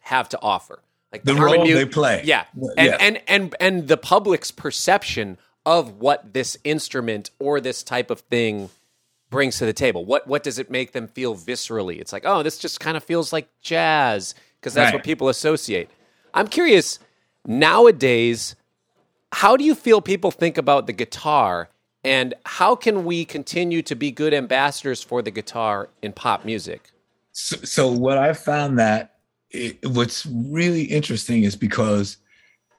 have 0.00 0.28
to 0.30 0.38
offer. 0.42 0.82
Like 1.12 1.22
the, 1.22 1.34
the 1.34 1.40
role 1.40 1.62
mute, 1.62 1.74
they 1.74 1.86
play. 1.86 2.22
Yeah. 2.24 2.44
And, 2.54 2.72
yeah. 2.76 2.96
and 2.98 3.20
and 3.28 3.54
and 3.60 3.88
the 3.88 3.96
public's 3.96 4.50
perception 4.50 5.38
of 5.64 6.00
what 6.00 6.32
this 6.32 6.56
instrument 6.64 7.30
or 7.38 7.60
this 7.60 7.82
type 7.82 8.10
of 8.10 8.20
thing 8.20 8.70
brings 9.30 9.58
to 9.58 9.66
the 9.66 9.72
table. 9.72 10.04
What 10.04 10.26
what 10.26 10.42
does 10.42 10.58
it 10.58 10.70
make 10.70 10.92
them 10.92 11.08
feel 11.08 11.34
viscerally? 11.34 12.00
It's 12.00 12.12
like, 12.12 12.24
oh, 12.24 12.42
this 12.42 12.58
just 12.58 12.80
kind 12.80 12.96
of 12.96 13.02
feels 13.02 13.32
like 13.32 13.48
jazz 13.60 14.34
because 14.60 14.74
that's 14.74 14.92
right. 14.92 14.94
what 14.94 15.04
people 15.04 15.28
associate. 15.28 15.90
I'm 16.34 16.46
curious 16.46 16.98
nowadays, 17.46 18.54
how 19.32 19.56
do 19.56 19.64
you 19.64 19.74
feel 19.74 20.00
people 20.00 20.30
think 20.30 20.58
about 20.58 20.86
the 20.86 20.92
guitar 20.92 21.68
and 22.04 22.34
how 22.44 22.74
can 22.74 23.04
we 23.04 23.24
continue 23.24 23.82
to 23.82 23.94
be 23.94 24.10
good 24.10 24.34
ambassadors 24.34 25.02
for 25.02 25.22
the 25.22 25.30
guitar 25.30 25.88
in 26.02 26.12
pop 26.12 26.44
music? 26.44 26.90
So, 27.32 27.56
so 27.58 27.90
what 27.90 28.18
I've 28.18 28.38
found 28.38 28.78
that 28.78 29.16
it, 29.50 29.78
what's 29.86 30.26
really 30.26 30.84
interesting 30.84 31.44
is 31.44 31.56
because 31.56 32.16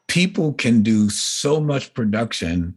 people 0.08 0.54
can 0.54 0.84
do 0.84 1.10
so 1.10 1.60
much 1.60 1.94
production 1.94 2.76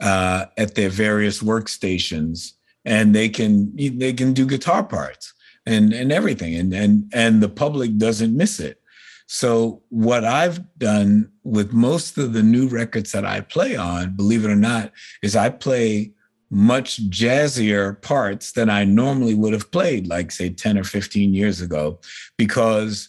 uh, 0.00 0.46
at 0.58 0.74
their 0.74 0.88
various 0.88 1.42
workstations, 1.42 2.52
and 2.84 3.14
they 3.14 3.28
can 3.28 3.74
they 3.76 4.12
can 4.12 4.32
do 4.32 4.46
guitar 4.46 4.82
parts 4.82 5.32
and 5.66 5.92
and 5.92 6.12
everything, 6.12 6.54
and 6.54 6.74
and 6.74 7.10
and 7.14 7.42
the 7.42 7.48
public 7.48 7.96
doesn't 7.98 8.36
miss 8.36 8.60
it. 8.60 8.82
So, 9.26 9.82
what 9.88 10.24
I've 10.24 10.60
done 10.78 11.30
with 11.42 11.72
most 11.72 12.18
of 12.18 12.34
the 12.34 12.42
new 12.42 12.68
records 12.68 13.12
that 13.12 13.24
I 13.24 13.40
play 13.40 13.76
on, 13.76 14.14
believe 14.14 14.44
it 14.44 14.50
or 14.50 14.56
not, 14.56 14.92
is 15.22 15.36
I 15.36 15.48
play 15.48 16.12
much 16.50 17.08
jazzier 17.08 18.00
parts 18.02 18.52
than 18.52 18.68
I 18.68 18.84
normally 18.84 19.34
would 19.34 19.54
have 19.54 19.70
played, 19.70 20.06
like 20.06 20.30
say 20.30 20.50
10 20.50 20.76
or 20.76 20.84
15 20.84 21.32
years 21.32 21.62
ago, 21.62 21.98
because 22.36 23.08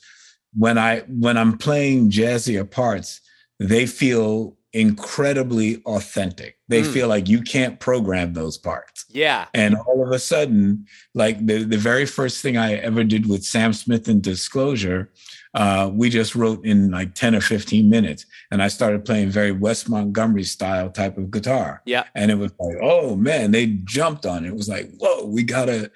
when 0.55 0.77
I 0.77 0.99
when 1.01 1.37
I'm 1.37 1.57
playing 1.57 2.09
jazzier 2.09 2.69
parts, 2.69 3.19
they 3.63 3.85
feel 3.85 4.57
incredibly 4.73 5.77
authentic. 5.85 6.57
They 6.67 6.81
mm. 6.81 6.91
feel 6.91 7.07
like 7.07 7.29
you 7.29 7.41
can't 7.41 7.79
program 7.79 8.33
those 8.33 8.57
parts. 8.57 9.05
Yeah. 9.09 9.45
And 9.53 9.75
all 9.75 10.03
of 10.03 10.11
a 10.11 10.17
sudden, 10.17 10.87
like 11.13 11.45
the, 11.45 11.63
the 11.63 11.77
very 11.77 12.07
first 12.07 12.41
thing 12.41 12.57
I 12.57 12.73
ever 12.73 13.03
did 13.03 13.29
with 13.29 13.43
Sam 13.43 13.71
Smith 13.71 14.07
and 14.07 14.21
Disclosure, 14.21 15.11
uh, 15.53 15.91
we 15.93 16.09
just 16.09 16.33
wrote 16.33 16.65
in 16.65 16.89
like 16.89 17.13
10 17.13 17.35
or 17.35 17.41
15 17.41 17.87
minutes. 17.87 18.25
And 18.51 18.63
I 18.63 18.67
started 18.67 19.05
playing 19.05 19.29
very 19.29 19.51
Wes 19.51 19.87
Montgomery 19.87 20.43
style 20.43 20.89
type 20.89 21.19
of 21.19 21.29
guitar. 21.29 21.83
Yeah. 21.85 22.05
And 22.15 22.31
it 22.31 22.39
was 22.39 22.51
like, 22.59 22.77
oh 22.81 23.15
man, 23.15 23.51
they 23.51 23.67
jumped 23.85 24.25
on 24.25 24.43
it. 24.43 24.49
It 24.49 24.55
was 24.55 24.69
like, 24.69 24.89
whoa, 24.97 25.25
we 25.25 25.43
gotta 25.43 25.91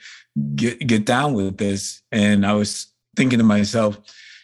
get 0.55 0.85
get 0.85 1.05
down 1.05 1.33
with 1.33 1.57
this. 1.57 2.03
And 2.11 2.45
I 2.45 2.53
was 2.53 2.93
thinking 3.15 3.39
to 3.39 3.43
myself, 3.43 3.99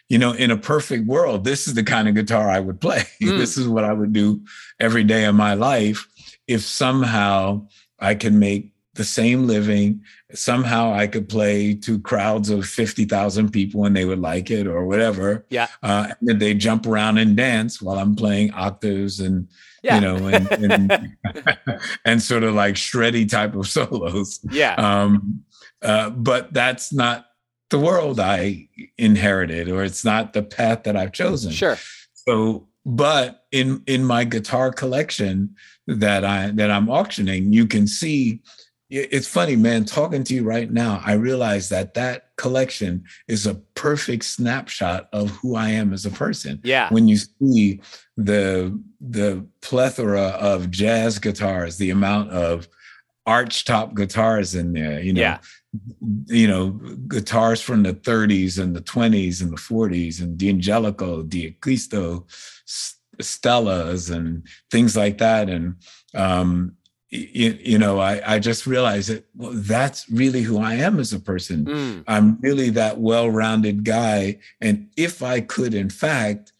you 0.10 0.18
know, 0.18 0.32
in 0.32 0.52
a 0.52 0.58
perfect 0.58 1.08
world, 1.08 1.44
this 1.44 1.68
is 1.68 1.74
the 1.74 1.84
kind 1.84 2.08
of 2.08 2.16
guitar 2.16 2.50
I 2.50 2.60
would 2.60 2.80
play. 2.80 3.04
Mm. 3.24 3.38
this 3.38 3.58
is 3.58 3.68
what 3.70 3.86
I 3.86 3.94
would 3.94 4.12
do 4.12 4.42
every 4.80 5.04
day 5.04 5.24
of 5.26 5.34
my 5.34 5.54
life 5.54 6.08
if 6.48 6.62
somehow 6.62 7.68
I 8.00 8.16
can 8.16 8.38
make 8.38 8.74
the 8.96 9.04
same 9.04 9.48
living, 9.48 10.02
somehow 10.34 10.94
I 10.94 11.08
could 11.08 11.28
play 11.28 11.74
to 11.76 12.00
crowds 12.00 12.50
of 12.50 12.66
50,000 12.66 13.50
people 13.50 13.86
and 13.86 13.96
they 13.96 14.06
would 14.06 14.20
like 14.20 14.52
it 14.52 14.68
or 14.68 14.86
whatever. 14.86 15.46
Yeah. 15.50 15.68
Uh, 15.82 16.14
and 16.22 16.40
they 16.40 16.54
jump 16.54 16.86
around 16.86 17.18
and 17.18 17.36
dance 17.36 17.82
while 17.82 17.98
I'm 17.98 18.16
playing 18.16 18.54
octaves 18.54 19.20
and, 19.20 19.48
yeah. 19.82 19.96
you 19.96 20.02
know, 20.02 20.28
and, 20.28 20.52
and, 20.52 21.18
and, 22.06 22.22
sort 22.22 22.44
of 22.44 22.54
like 22.54 22.76
shreddy 22.76 23.28
type 23.28 23.56
of 23.56 23.68
solos. 23.70 24.40
Yeah. 24.52 24.76
Um, 24.76 25.44
uh, 25.82 26.12
but 26.12 26.54
that's 26.54 26.94
not 26.94 27.26
the 27.74 27.80
world 27.80 28.20
I 28.20 28.68
inherited, 29.00 29.68
or 29.68 29.84
it's 29.84 30.06
not 30.06 30.34
the 30.34 30.44
path 30.44 30.84
that 30.84 30.96
I've 30.96 31.12
chosen. 31.12 31.52
Sure. 31.52 31.76
So, 32.14 32.68
but 32.86 33.46
in 33.52 33.82
in 33.88 34.06
my 34.06 34.26
guitar 34.26 34.72
collection 34.72 35.56
that 35.88 36.24
I 36.24 36.52
that 36.52 36.70
I'm 36.70 36.88
auctioning, 36.88 37.52
you 37.52 37.66
can 37.66 37.88
see. 37.88 38.42
It's 38.92 39.28
funny, 39.28 39.56
man. 39.56 39.86
Talking 39.86 40.24
to 40.26 40.36
you 40.36 40.44
right 40.44 40.72
now, 40.72 41.02
I 41.04 41.14
realize 41.14 41.70
that 41.70 41.96
that 41.96 42.28
collection 42.36 43.06
is 43.28 43.48
a 43.48 43.56
perfect 43.74 44.26
snapshot 44.26 45.10
of 45.12 45.32
who 45.32 45.56
I 45.56 45.70
am 45.70 45.94
as 45.94 46.06
a 46.06 46.12
person. 46.12 46.62
Yeah. 46.64 46.90
When 46.92 47.08
you 47.08 47.18
see 47.18 47.82
the 48.18 48.80
the 49.02 49.44
plethora 49.62 50.28
of 50.52 50.70
jazz 50.70 51.18
guitars, 51.18 51.78
the 51.78 51.90
amount 51.90 52.30
of 52.30 52.68
arch 53.26 53.66
top 53.66 53.96
guitars 53.96 54.54
in 54.54 54.74
there, 54.74 55.00
you 55.00 55.14
know, 55.14 55.22
yeah 55.22 55.40
you 56.28 56.48
know, 56.48 56.72
guitars 57.08 57.62
from 57.62 57.84
the 57.84 57.94
30s 57.94 58.62
and 58.62 58.76
the 58.76 58.82
20s 58.82 59.42
and 59.42 59.52
the 59.52 59.58
40s 59.58 60.22
and 60.22 60.38
D'Angelico, 60.38 61.28
D'Acquisto, 61.28 62.26
Stellas 63.22 64.14
and 64.14 64.48
things 64.70 64.96
like 64.96 65.18
that. 65.18 65.50
And, 65.50 65.76
um, 66.14 66.76
you, 67.10 67.58
you, 67.62 67.78
know, 67.78 68.00
I, 68.00 68.22
I 68.36 68.40
just 68.40 68.66
realized 68.66 69.10
that 69.10 69.26
well, 69.36 69.52
that's 69.54 70.10
really 70.10 70.42
who 70.42 70.60
I 70.60 70.76
am 70.76 71.00
as 71.00 71.14
a 71.14 71.20
person. 71.20 71.66
Mm. 71.66 72.04
I'm 72.08 72.40
really 72.42 72.72
that 72.72 73.00
well 73.00 73.30
rounded 73.30 73.84
guy. 73.84 74.40
And 74.62 74.90
if 74.98 75.22
I 75.22 75.42
could, 75.42 75.76
in 75.76 75.92
fact, 75.92 76.54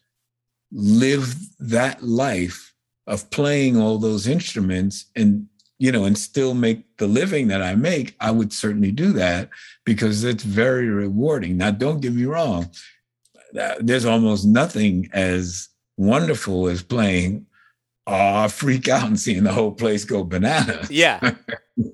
live 0.70 1.34
that 1.58 2.04
life 2.04 2.72
of 3.06 3.30
playing 3.30 3.80
all 3.80 3.98
those 3.98 4.26
instruments 4.26 5.06
and 5.16 5.48
you 5.78 5.90
know, 5.90 6.04
and 6.04 6.16
still 6.16 6.54
make 6.54 6.96
the 6.98 7.06
living 7.06 7.48
that 7.48 7.62
I 7.62 7.74
make, 7.74 8.14
I 8.20 8.30
would 8.30 8.52
certainly 8.52 8.92
do 8.92 9.12
that 9.14 9.50
because 9.84 10.24
it's 10.24 10.44
very 10.44 10.88
rewarding. 10.88 11.56
Now, 11.56 11.70
don't 11.72 12.00
get 12.00 12.12
me 12.12 12.24
wrong, 12.24 12.70
there's 13.80 14.04
almost 14.04 14.44
nothing 14.44 15.08
as 15.12 15.68
wonderful 15.96 16.68
as 16.68 16.82
playing 16.82 17.46
uh 18.06 18.48
freak 18.48 18.88
out 18.88 19.06
and 19.06 19.18
seeing 19.18 19.44
the 19.44 19.52
whole 19.52 19.72
place 19.72 20.04
go 20.04 20.24
bananas. 20.24 20.90
Yeah. 20.90 21.34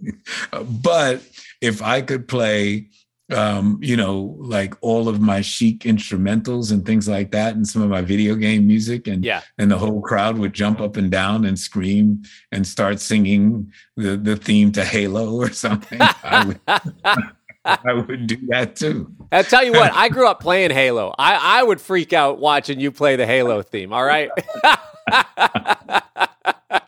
but 0.83 1.23
if 1.61 1.83
I 1.83 2.03
could 2.03 2.27
play 2.27 2.89
um, 3.33 3.79
you 3.81 3.97
know, 3.97 4.37
like 4.39 4.75
all 4.81 5.09
of 5.09 5.21
my 5.21 5.41
chic 5.41 5.81
instrumentals 5.81 6.73
and 6.73 6.85
things 6.85 7.09
like 7.09 7.31
that, 7.33 7.55
and 7.55 7.67
some 7.67 7.83
of 7.83 7.89
my 7.89 8.03
video 8.03 8.35
game 8.35 8.67
music, 8.67 9.07
and 9.07 9.25
yeah, 9.25 9.43
and 9.59 9.71
the 9.71 9.79
whole 9.79 10.01
crowd 10.01 10.39
would 10.39 10.53
jump 10.53 10.81
up 10.81 10.97
and 10.97 11.11
down 11.11 11.45
and 11.45 11.59
scream 11.59 12.23
and 12.53 12.67
start 12.67 13.01
singing 13.01 13.73
the 13.97 14.17
the 14.17 14.37
theme 14.37 14.73
to 14.73 14.85
Halo 14.85 15.35
or 15.35 15.51
something. 15.53 15.99
I, 16.01 16.45
would, 16.47 16.61
I 17.65 17.93
would 17.93 18.27
do 18.27 18.37
that 18.49 18.77
too. 18.77 19.13
I 19.33 19.43
tell 19.43 19.65
you 19.65 19.73
what, 19.73 19.93
I 19.95 20.09
grew 20.09 20.27
up 20.27 20.41
playing 20.41 20.71
Halo. 20.71 21.15
I 21.19 21.61
I 21.61 21.63
would 21.63 21.81
freak 21.81 22.13
out 22.13 22.39
watching 22.39 22.81
you 22.81 22.91
play 22.93 23.17
the 23.17 23.27
Halo 23.27 23.63
theme. 23.63 23.93
All 23.93 24.05
right. 24.05 24.31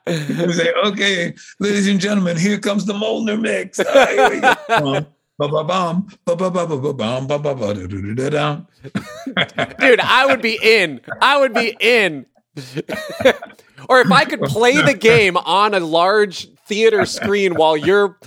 say, 0.08 0.72
okay, 0.84 1.34
ladies 1.58 1.88
and 1.88 2.00
gentlemen, 2.00 2.36
here 2.36 2.58
comes 2.58 2.84
the 2.84 2.94
Molnar 2.94 3.36
mix. 3.36 3.78
Right, 3.78 5.06
Dude, 9.78 10.00
I 10.00 10.26
would 10.26 10.42
be 10.42 10.58
in. 10.62 11.00
I 11.20 11.38
would 11.38 11.54
be 11.54 11.76
in. 11.80 12.26
or 13.88 14.00
if 14.00 14.12
I 14.12 14.24
could 14.24 14.42
play 14.42 14.80
the 14.80 14.94
game 14.94 15.36
on 15.36 15.74
a 15.74 15.80
large 15.80 16.48
theater 16.66 17.06
screen 17.06 17.54
while 17.54 17.76
you're 17.76 18.18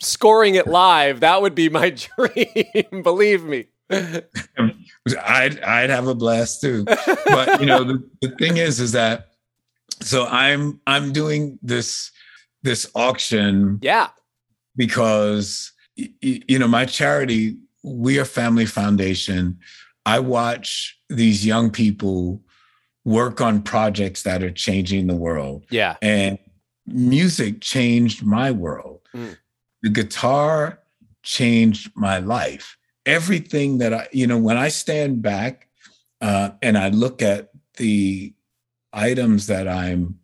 scoring 0.00 0.54
it 0.54 0.66
live, 0.66 1.20
that 1.20 1.42
would 1.42 1.54
be 1.54 1.68
my 1.68 1.90
dream. 2.16 3.02
Believe 3.02 3.44
me. 3.44 3.66
I'd 3.90 5.60
I'd 5.60 5.90
have 5.90 6.06
a 6.06 6.14
blast 6.14 6.60
too. 6.60 6.84
But 6.84 7.60
you 7.60 7.66
know, 7.66 7.84
the, 7.84 8.08
the 8.20 8.30
thing 8.36 8.56
is, 8.56 8.80
is 8.80 8.92
that 8.92 9.30
so 10.00 10.26
I'm 10.26 10.80
I'm 10.86 11.12
doing 11.12 11.58
this 11.62 12.10
this 12.62 12.90
auction. 12.94 13.78
Yeah. 13.82 14.08
Because 14.76 15.69
you 16.20 16.58
know, 16.58 16.68
my 16.68 16.84
charity, 16.84 17.56
We 17.82 18.18
Are 18.18 18.24
Family 18.24 18.66
Foundation, 18.66 19.58
I 20.06 20.18
watch 20.20 20.98
these 21.08 21.44
young 21.44 21.70
people 21.70 22.42
work 23.04 23.40
on 23.40 23.62
projects 23.62 24.22
that 24.22 24.42
are 24.42 24.50
changing 24.50 25.06
the 25.06 25.16
world. 25.16 25.64
Yeah. 25.70 25.96
And 26.02 26.38
music 26.86 27.60
changed 27.60 28.24
my 28.24 28.50
world. 28.50 29.00
Mm. 29.14 29.36
The 29.82 29.90
guitar 29.90 30.80
changed 31.22 31.90
my 31.94 32.18
life. 32.18 32.76
Everything 33.06 33.78
that 33.78 33.94
I, 33.94 34.08
you 34.12 34.26
know, 34.26 34.38
when 34.38 34.56
I 34.56 34.68
stand 34.68 35.22
back 35.22 35.68
uh, 36.20 36.50
and 36.60 36.76
I 36.76 36.90
look 36.90 37.22
at 37.22 37.50
the 37.76 38.34
items 38.92 39.46
that 39.46 39.66
I'm 39.68 40.18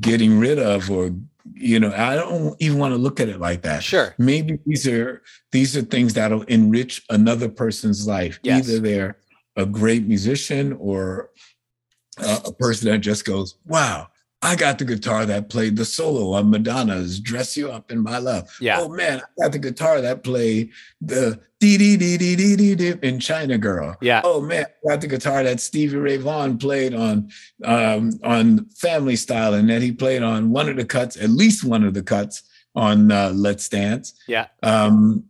getting 0.00 0.38
rid 0.38 0.58
of 0.58 0.90
or 0.90 1.10
you 1.58 1.80
know 1.80 1.92
i 1.96 2.14
don't 2.14 2.54
even 2.60 2.78
want 2.78 2.92
to 2.92 2.98
look 2.98 3.18
at 3.18 3.28
it 3.28 3.40
like 3.40 3.62
that 3.62 3.82
sure 3.82 4.14
maybe 4.18 4.58
these 4.66 4.86
are 4.86 5.22
these 5.52 5.76
are 5.76 5.82
things 5.82 6.12
that'll 6.12 6.42
enrich 6.42 7.02
another 7.10 7.48
person's 7.48 8.06
life 8.06 8.38
yes. 8.42 8.68
either 8.68 8.78
they're 8.78 9.16
a 9.56 9.64
great 9.64 10.06
musician 10.06 10.74
or 10.74 11.30
a, 12.18 12.40
a 12.46 12.52
person 12.52 12.90
that 12.90 12.98
just 12.98 13.24
goes 13.24 13.56
wow 13.64 14.06
I 14.46 14.54
got 14.54 14.78
the 14.78 14.84
guitar 14.84 15.26
that 15.26 15.50
played 15.50 15.76
the 15.76 15.84
solo 15.84 16.32
on 16.34 16.50
Madonna's 16.50 17.18
"Dress 17.18 17.56
You 17.56 17.72
Up 17.72 17.90
in 17.90 17.98
My 17.98 18.18
Love." 18.18 18.56
Yeah. 18.60 18.78
Oh 18.80 18.88
man, 18.88 19.20
I 19.20 19.42
got 19.42 19.52
the 19.52 19.58
guitar 19.58 20.00
that 20.00 20.22
played 20.22 20.70
the 21.00 21.40
dee 21.58 21.76
dee 21.76 21.96
dee 21.96 22.16
dee 22.16 22.36
dee 22.36 22.54
dee 22.54 22.74
dee 22.76 22.94
in 23.02 23.18
China 23.18 23.58
Girl. 23.58 23.96
Yeah. 24.00 24.20
Oh 24.22 24.40
man, 24.40 24.66
I 24.84 24.88
got 24.90 25.00
the 25.00 25.08
guitar 25.08 25.42
that 25.42 25.58
Stevie 25.58 25.96
Ray 25.96 26.18
Vaughan 26.18 26.58
played 26.58 26.94
on 26.94 27.28
um, 27.64 28.12
on 28.22 28.66
Family 28.66 29.16
Style, 29.16 29.54
and 29.54 29.68
that 29.68 29.82
he 29.82 29.90
played 29.90 30.22
on 30.22 30.50
one 30.50 30.68
of 30.68 30.76
the 30.76 30.84
cuts, 30.84 31.16
at 31.16 31.30
least 31.30 31.64
one 31.64 31.82
of 31.82 31.94
the 31.94 32.04
cuts 32.04 32.44
on 32.76 33.10
uh, 33.10 33.32
Let's 33.34 33.68
Dance. 33.68 34.14
Yeah. 34.28 34.46
Um, 34.62 35.24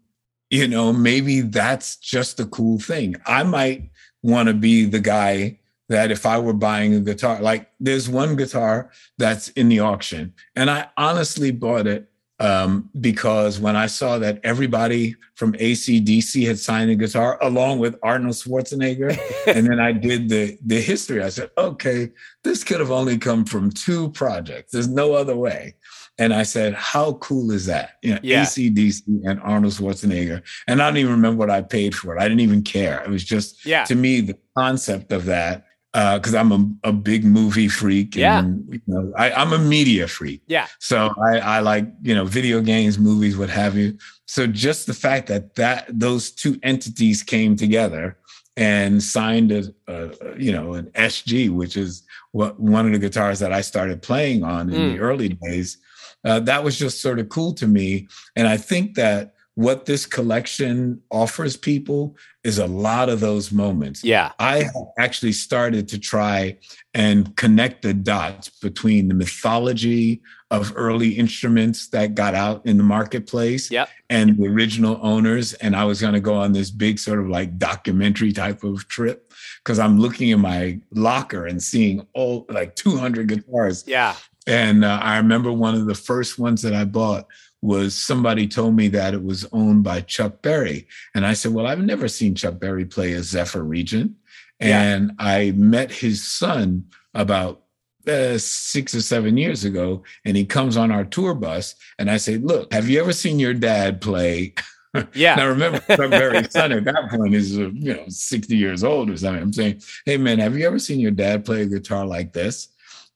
you 0.50 0.68
know, 0.68 0.92
maybe 0.92 1.40
that's 1.40 1.96
just 1.96 2.38
a 2.38 2.44
cool 2.44 2.78
thing. 2.78 3.16
I 3.24 3.44
might 3.44 3.90
want 4.22 4.48
to 4.48 4.54
be 4.54 4.84
the 4.84 5.00
guy 5.00 5.58
that 5.88 6.10
if 6.10 6.26
I 6.26 6.38
were 6.38 6.52
buying 6.52 6.94
a 6.94 7.00
guitar, 7.00 7.40
like 7.40 7.70
there's 7.80 8.08
one 8.08 8.36
guitar 8.36 8.90
that's 9.18 9.48
in 9.50 9.68
the 9.68 9.80
auction, 9.80 10.34
and 10.54 10.70
I 10.70 10.88
honestly 10.96 11.50
bought 11.50 11.86
it 11.86 12.10
um, 12.38 12.90
because 13.00 13.58
when 13.58 13.76
I 13.76 13.86
saw 13.86 14.18
that 14.18 14.40
everybody 14.44 15.14
from 15.36 15.52
ACDC 15.54 16.46
had 16.46 16.58
signed 16.58 16.90
a 16.90 16.94
guitar 16.94 17.38
along 17.40 17.78
with 17.78 17.96
Arnold 18.02 18.34
Schwarzenegger, 18.34 19.16
and 19.46 19.66
then 19.66 19.80
I 19.80 19.92
did 19.92 20.28
the 20.28 20.58
the 20.64 20.80
history, 20.80 21.22
I 21.22 21.28
said, 21.30 21.50
okay, 21.56 22.10
this 22.44 22.62
could 22.64 22.80
have 22.80 22.90
only 22.90 23.16
come 23.18 23.44
from 23.44 23.70
two 23.70 24.10
projects. 24.10 24.72
There's 24.72 24.88
no 24.88 25.14
other 25.14 25.36
way. 25.36 25.76
And 26.18 26.32
I 26.32 26.44
said, 26.44 26.72
How 26.72 27.12
cool 27.14 27.50
is 27.50 27.66
that? 27.66 27.98
You 28.02 28.14
know, 28.14 28.20
Yeah. 28.22 28.44
ACDC 28.44 29.02
and 29.28 29.38
Arnold 29.42 29.74
Schwarzenegger. 29.74 30.42
And 30.66 30.80
I 30.80 30.88
don't 30.88 30.96
even 30.96 31.12
remember 31.12 31.38
what 31.38 31.50
I 31.50 31.60
paid 31.60 31.94
for 31.94 32.16
it. 32.16 32.20
I 32.20 32.26
didn't 32.26 32.40
even 32.40 32.62
care. 32.62 33.02
It 33.02 33.10
was 33.10 33.22
just 33.22 33.66
Yeah. 33.66 33.84
to 33.84 33.94
me 33.94 34.22
the 34.22 34.38
concept 34.56 35.12
of 35.12 35.26
that 35.26 35.64
because 35.92 36.34
I'm 36.34 36.52
a, 36.52 36.88
a 36.88 36.92
big 36.92 37.24
movie 37.24 37.68
freak. 37.68 38.14
Yeah. 38.16 38.40
And, 38.40 38.68
you 38.70 38.80
know, 38.86 39.12
I, 39.16 39.30
I'm 39.32 39.52
a 39.52 39.58
media 39.58 40.06
freak. 40.06 40.42
Yeah. 40.46 40.66
So 40.78 41.14
I, 41.22 41.38
I 41.38 41.60
like, 41.60 41.86
you 42.02 42.14
know, 42.14 42.26
video 42.26 42.60
games, 42.60 42.98
movies, 42.98 43.36
what 43.38 43.48
have 43.48 43.76
you. 43.76 43.96
So 44.26 44.46
just 44.46 44.86
the 44.86 44.94
fact 44.94 45.28
that 45.28 45.54
that 45.54 45.86
those 45.88 46.30
two 46.30 46.58
entities 46.62 47.22
came 47.22 47.56
together 47.56 48.18
and 48.56 49.02
signed 49.02 49.52
a, 49.52 49.72
a 49.86 50.38
you 50.38 50.52
know, 50.52 50.74
an 50.74 50.86
SG, 50.94 51.50
which 51.50 51.76
is 51.76 52.02
what 52.32 52.58
one 52.60 52.86
of 52.86 52.92
the 52.92 52.98
guitars 52.98 53.38
that 53.38 53.52
I 53.52 53.62
started 53.62 54.02
playing 54.02 54.44
on 54.44 54.70
in 54.70 54.92
the 54.92 54.98
early 54.98 55.30
days. 55.30 55.78
Uh, 56.24 56.40
that 56.40 56.64
was 56.64 56.78
just 56.78 57.00
sort 57.00 57.18
of 57.18 57.28
cool 57.28 57.54
to 57.54 57.66
me. 57.66 58.08
And 58.34 58.48
I 58.48 58.56
think 58.56 58.96
that 58.96 59.34
what 59.54 59.86
this 59.86 60.04
collection 60.04 61.00
offers 61.10 61.56
people 61.56 62.16
is 62.46 62.58
a 62.58 62.66
lot 62.66 63.08
of 63.08 63.18
those 63.20 63.50
moments. 63.50 64.04
Yeah. 64.04 64.30
I 64.38 64.66
actually 64.98 65.32
started 65.32 65.88
to 65.88 65.98
try 65.98 66.56
and 66.94 67.36
connect 67.36 67.82
the 67.82 67.92
dots 67.92 68.48
between 68.48 69.08
the 69.08 69.14
mythology 69.14 70.22
of 70.52 70.72
early 70.76 71.10
instruments 71.10 71.88
that 71.88 72.14
got 72.14 72.34
out 72.34 72.64
in 72.64 72.76
the 72.76 72.84
marketplace 72.84 73.68
Yep. 73.70 73.88
and 74.10 74.38
the 74.38 74.46
original 74.46 74.98
owners. 75.02 75.54
And 75.54 75.74
I 75.74 75.84
was 75.84 76.00
going 76.00 76.14
to 76.14 76.20
go 76.20 76.34
on 76.34 76.52
this 76.52 76.70
big 76.70 77.00
sort 77.00 77.18
of 77.18 77.28
like 77.28 77.58
documentary 77.58 78.32
type 78.32 78.62
of 78.62 78.86
trip 78.86 79.32
because 79.64 79.80
I'm 79.80 79.98
looking 79.98 80.28
in 80.28 80.40
my 80.40 80.78
locker 80.92 81.46
and 81.46 81.60
seeing 81.60 82.06
all 82.14 82.46
like 82.48 82.76
200 82.76 83.26
guitars. 83.26 83.82
Yeah. 83.88 84.14
And 84.46 84.84
uh, 84.84 85.00
I 85.02 85.16
remember 85.16 85.50
one 85.50 85.74
of 85.74 85.86
the 85.86 85.96
first 85.96 86.38
ones 86.38 86.62
that 86.62 86.72
I 86.72 86.84
bought 86.84 87.26
was 87.66 87.96
somebody 87.96 88.46
told 88.46 88.76
me 88.76 88.86
that 88.88 89.12
it 89.12 89.24
was 89.24 89.44
owned 89.52 89.82
by 89.82 90.00
Chuck 90.00 90.40
Berry. 90.40 90.86
And 91.14 91.26
I 91.26 91.32
said, 91.32 91.52
Well, 91.52 91.66
I've 91.66 91.80
never 91.80 92.06
seen 92.06 92.36
Chuck 92.36 92.60
Berry 92.60 92.84
play 92.84 93.12
a 93.12 93.22
Zephyr 93.22 93.64
Regent. 93.64 94.12
Yeah. 94.60 94.80
And 94.80 95.12
I 95.18 95.50
met 95.50 95.90
his 95.90 96.26
son 96.26 96.86
about 97.12 97.64
uh, 98.06 98.38
six 98.38 98.94
or 98.94 99.02
seven 99.02 99.36
years 99.36 99.64
ago, 99.64 100.04
and 100.24 100.36
he 100.36 100.46
comes 100.46 100.76
on 100.76 100.92
our 100.92 101.04
tour 101.04 101.34
bus. 101.34 101.74
And 101.98 102.08
I 102.08 102.18
say, 102.18 102.36
Look, 102.36 102.72
have 102.72 102.88
you 102.88 103.00
ever 103.00 103.12
seen 103.12 103.38
your 103.38 103.54
dad 103.54 104.00
play? 104.00 104.54
Yeah. 105.12 105.34
Now, 105.34 105.48
remember, 105.48 105.78
Chuck 105.80 106.10
Berry's 106.10 106.50
son 106.52 106.72
at 106.72 106.84
that 106.86 107.10
point 107.10 107.34
is, 107.34 107.58
uh, 107.58 107.68
you 107.74 107.92
know, 107.92 108.04
60 108.08 108.56
years 108.56 108.82
old 108.82 109.10
or 109.10 109.16
something. 109.18 109.42
I'm 109.42 109.52
saying, 109.52 109.82
Hey, 110.06 110.16
man, 110.16 110.38
have 110.38 110.56
you 110.56 110.66
ever 110.66 110.78
seen 110.78 111.00
your 111.00 111.10
dad 111.10 111.44
play 111.44 111.60
a 111.60 111.66
guitar 111.66 112.06
like 112.06 112.32
this? 112.32 112.68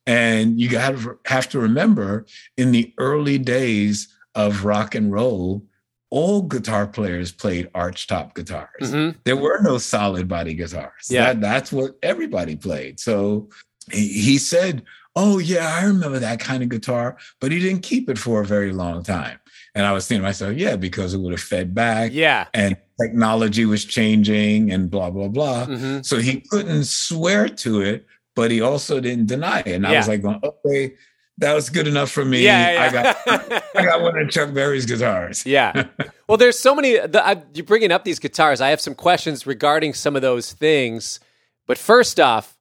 And 0.07 0.61
you 0.61 0.69
got 0.69 0.99
to 0.99 1.19
have 1.25 1.49
to 1.51 1.59
remember 1.59 2.27
in 2.59 2.73
the 2.73 2.93
early 2.99 3.39
days 3.39 4.09
of 4.35 4.65
rock 4.65 4.95
and 4.95 5.13
roll, 5.13 5.65
all 6.11 6.43
guitar 6.43 6.87
players 6.87 7.31
played 7.33 7.71
archtop 7.73 8.35
guitars. 8.35 8.69
Mhm. 8.81 9.17
There 9.25 9.37
were 9.37 9.61
no 9.63 9.79
solid 9.79 10.27
body 10.29 10.55
guitars. 10.55 11.09
Yeah. 11.09 11.27
That, 11.33 11.41
that's 11.41 11.73
what 11.73 11.97
everybody 12.03 12.57
played. 12.57 12.99
So 13.01 13.49
he, 13.93 14.09
he 14.09 14.39
said, 14.39 14.83
Oh, 15.17 15.39
yeah, 15.39 15.77
I 15.81 15.85
remember 15.85 16.21
that 16.21 16.39
kind 16.39 16.63
of 16.63 16.69
guitar, 16.69 17.17
but 17.41 17.51
he 17.51 17.59
didn't 17.59 17.83
keep 17.83 18.09
it 18.09 18.17
for 18.19 18.41
a 18.41 18.47
very 18.47 18.73
long 18.73 19.03
time. 19.03 19.39
And 19.75 19.85
I 19.85 19.93
was 19.93 20.07
thinking 20.07 20.23
to 20.23 20.29
myself, 20.29 20.57
Yeah, 20.57 20.77
because 20.77 21.15
it 21.15 21.19
would 21.19 21.33
have 21.33 21.41
fed 21.41 21.75
back 21.75 22.11
Yeah. 22.13 22.47
and 22.55 22.77
technology 23.01 23.65
was 23.65 23.85
changing 23.85 24.71
and 24.73 24.91
blah, 24.91 25.11
blah, 25.11 25.29
blah. 25.29 25.67
Mhm. 25.67 26.05
So 26.05 26.19
he 26.19 26.41
couldn't 26.51 26.85
swear 26.85 27.49
to 27.49 27.81
it, 27.83 28.07
but 28.37 28.51
he 28.51 28.61
also 28.61 29.01
didn't 29.01 29.27
deny 29.27 29.61
it. 29.61 29.69
And 29.69 29.87
I 29.87 29.97
was 29.97 30.09
like, 30.09 30.23
going, 30.23 30.41
okay, 30.43 30.95
that 31.41 31.55
was 31.55 31.71
good 31.71 31.89
enough 31.89 32.11
for 32.11 32.25
me. 32.25 32.45
Yeah. 32.45 32.73
yeah. 32.73 32.83
I 32.83 32.93
got 32.93 33.65
I 33.75 33.85
got 33.85 34.03
one 34.03 34.19
of 34.19 34.31
Chuck 34.31 34.55
Berry's 34.55 34.87
guitars. 34.87 35.45
Yeah. 35.45 35.89
Well, 36.29 36.37
there's 36.37 36.61
so 36.61 36.77
many. 36.77 36.93
The, 36.97 37.21
uh, 37.27 37.35
I, 37.35 37.43
you're 37.55 37.67
bringing 37.67 37.91
up 37.91 38.05
these 38.05 38.21
guitars. 38.21 38.61
I 38.61 38.69
have 38.71 38.81
some 38.81 38.95
questions 38.95 39.49
regarding 39.49 39.95
some 39.95 40.15
of 40.15 40.23
those 40.23 40.53
things. 40.53 41.19
But 41.67 41.77
first 41.77 42.21
off, 42.21 42.57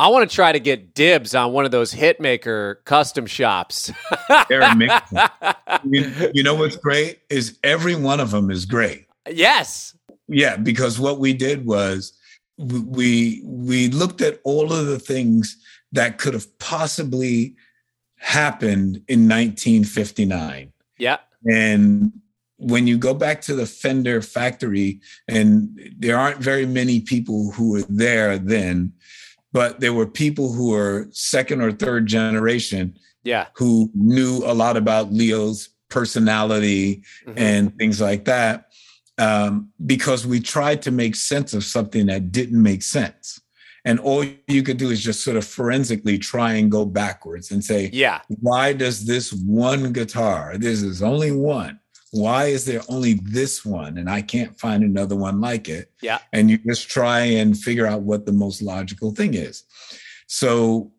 I 0.00 0.08
want 0.08 0.28
to 0.28 0.34
try 0.34 0.50
to 0.50 0.58
get 0.58 0.92
dibs 0.92 1.32
on 1.32 1.52
one 1.52 1.64
of 1.64 1.70
those 1.70 1.94
Hitmaker 1.94 2.82
custom 2.82 3.26
shops. 3.26 3.92
They're 4.48 4.62
amazing. 4.62 5.18
you, 5.84 6.30
you 6.34 6.42
know 6.42 6.56
what's 6.56 6.74
great 6.74 7.20
is 7.30 7.60
every 7.62 7.94
one 7.94 8.18
of 8.18 8.32
them 8.32 8.50
is 8.50 8.64
great. 8.64 9.06
yes. 9.30 9.96
Yeah, 10.26 10.56
because 10.56 10.98
what 10.98 11.20
we 11.20 11.32
did 11.32 11.64
was 11.64 12.12
we 12.58 13.40
we 13.44 13.88
looked 13.90 14.20
at 14.20 14.40
all 14.42 14.72
of 14.72 14.86
the 14.86 14.98
things 14.98 15.56
that 15.92 16.18
could 16.18 16.34
have 16.34 16.58
possibly 16.58 17.54
happened 18.16 19.02
in 19.08 19.28
1959. 19.28 20.72
Yeah. 20.98 21.18
And 21.50 22.12
when 22.58 22.86
you 22.86 22.96
go 22.98 23.14
back 23.14 23.40
to 23.42 23.54
the 23.54 23.66
Fender 23.66 24.22
factory, 24.22 25.00
and 25.28 25.78
there 25.98 26.18
aren't 26.18 26.38
very 26.38 26.66
many 26.66 27.00
people 27.00 27.52
who 27.52 27.70
were 27.72 27.82
there 27.88 28.38
then, 28.38 28.92
but 29.52 29.80
there 29.80 29.92
were 29.92 30.06
people 30.06 30.52
who 30.52 30.70
were 30.70 31.08
second 31.12 31.60
or 31.60 31.72
third 31.72 32.06
generation 32.06 32.94
Yeah. 33.24 33.46
who 33.56 33.90
knew 33.94 34.42
a 34.44 34.54
lot 34.54 34.76
about 34.76 35.12
Leo's 35.12 35.68
personality 35.88 37.02
Mhm. 37.26 37.34
and 37.36 37.78
things 37.78 38.00
like 38.00 38.24
that, 38.24 38.66
um, 39.18 39.70
because 39.84 40.26
we 40.26 40.40
tried 40.40 40.82
to 40.82 40.90
make 40.90 41.14
sense 41.14 41.52
of 41.54 41.64
something 41.64 42.06
that 42.06 42.32
didn't 42.32 42.62
make 42.62 42.82
sense. 42.82 43.40
And 43.86 44.00
all 44.00 44.24
you 44.48 44.64
could 44.64 44.78
do 44.78 44.90
is 44.90 45.00
just 45.00 45.22
sort 45.22 45.36
of 45.36 45.46
forensically 45.46 46.18
try 46.18 46.54
and 46.54 46.70
go 46.70 46.84
backwards 46.84 47.52
and 47.52 47.64
say, 47.64 47.88
yeah. 47.92 48.20
why 48.40 48.72
does 48.72 49.06
this 49.06 49.32
one 49.32 49.92
guitar, 49.92 50.58
this 50.58 50.82
is 50.82 51.04
only 51.04 51.30
one, 51.30 51.78
why 52.10 52.46
is 52.46 52.64
there 52.64 52.82
only 52.88 53.14
this 53.22 53.64
one 53.64 53.96
and 53.96 54.10
I 54.10 54.22
can't 54.22 54.58
find 54.58 54.82
another 54.82 55.14
one 55.14 55.40
like 55.40 55.68
it? 55.68 55.92
Yeah. 56.02 56.18
And 56.32 56.50
you 56.50 56.58
just 56.58 56.88
try 56.88 57.20
and 57.20 57.56
figure 57.56 57.86
out 57.86 58.02
what 58.02 58.26
the 58.26 58.32
most 58.32 58.60
logical 58.60 59.12
thing 59.12 59.34
is. 59.34 59.62
So 60.26 60.92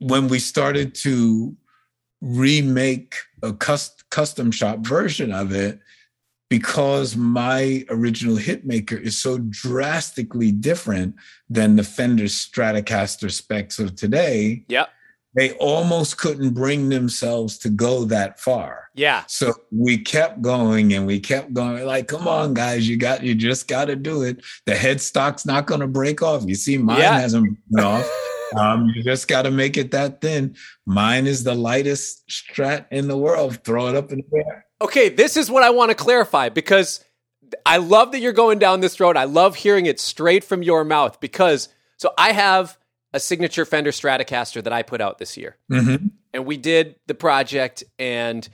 when 0.00 0.26
we 0.26 0.40
started 0.40 0.96
to 0.96 1.56
remake 2.20 3.14
a 3.44 3.52
cus- 3.52 4.02
custom 4.10 4.50
shop 4.50 4.80
version 4.80 5.32
of 5.32 5.52
it, 5.52 5.78
because 6.50 7.16
my 7.16 7.84
original 7.90 8.36
hitmaker 8.36 9.00
is 9.00 9.18
so 9.20 9.38
drastically 9.38 10.50
different 10.52 11.14
than 11.50 11.76
the 11.76 11.82
Fender 11.84 12.24
Stratocaster 12.24 13.30
specs 13.30 13.78
of 13.78 13.94
today, 13.96 14.64
Yep. 14.68 14.88
they 15.34 15.52
almost 15.52 16.16
couldn't 16.18 16.50
bring 16.54 16.88
themselves 16.88 17.58
to 17.58 17.68
go 17.68 18.04
that 18.06 18.40
far. 18.40 18.88
Yeah. 18.94 19.24
So 19.26 19.52
we 19.70 19.98
kept 19.98 20.40
going 20.42 20.92
and 20.94 21.06
we 21.06 21.20
kept 21.20 21.52
going. 21.52 21.84
Like, 21.84 22.08
come 22.08 22.26
on, 22.26 22.54
guys, 22.54 22.88
you 22.88 22.96
got 22.96 23.22
you 23.22 23.34
just 23.34 23.68
got 23.68 23.84
to 23.86 23.96
do 23.96 24.22
it. 24.22 24.42
The 24.66 24.74
headstock's 24.74 25.44
not 25.46 25.66
going 25.66 25.80
to 25.82 25.86
break 25.86 26.22
off. 26.22 26.44
You 26.46 26.54
see, 26.54 26.78
mine 26.78 26.98
Yeah. 27.00 27.20
hasn't 27.20 27.56
broken 27.70 27.86
off. 28.02 28.10
Um, 28.56 28.90
you 28.96 29.02
just 29.02 29.28
got 29.28 29.42
to 29.42 29.50
make 29.50 29.76
it 29.76 29.90
that 29.90 30.22
thin. 30.22 30.56
Mine 30.86 31.26
is 31.26 31.44
the 31.44 31.54
lightest 31.54 32.26
strat 32.30 32.86
in 32.90 33.06
the 33.06 33.14
world. 33.18 33.62
Throw 33.62 33.88
it 33.88 33.94
up 33.94 34.10
in 34.10 34.24
the 34.30 34.38
air. 34.38 34.64
Okay, 34.80 35.08
this 35.08 35.36
is 35.36 35.50
what 35.50 35.62
I 35.62 35.70
want 35.70 35.90
to 35.90 35.94
clarify 35.94 36.48
because 36.50 37.04
I 37.66 37.78
love 37.78 38.12
that 38.12 38.20
you're 38.20 38.32
going 38.32 38.58
down 38.58 38.80
this 38.80 39.00
road. 39.00 39.16
I 39.16 39.24
love 39.24 39.56
hearing 39.56 39.86
it 39.86 39.98
straight 39.98 40.44
from 40.44 40.62
your 40.62 40.84
mouth 40.84 41.18
because 41.20 41.68
so 41.96 42.12
I 42.16 42.32
have 42.32 42.78
a 43.12 43.18
signature 43.18 43.64
Fender 43.64 43.90
Stratocaster 43.90 44.62
that 44.62 44.72
I 44.72 44.82
put 44.82 45.00
out 45.00 45.18
this 45.18 45.36
year. 45.36 45.56
Mhm. 45.70 46.10
and 46.34 46.44
we 46.44 46.58
did 46.58 46.94
the 47.06 47.14
project 47.14 47.82
and 47.98 48.46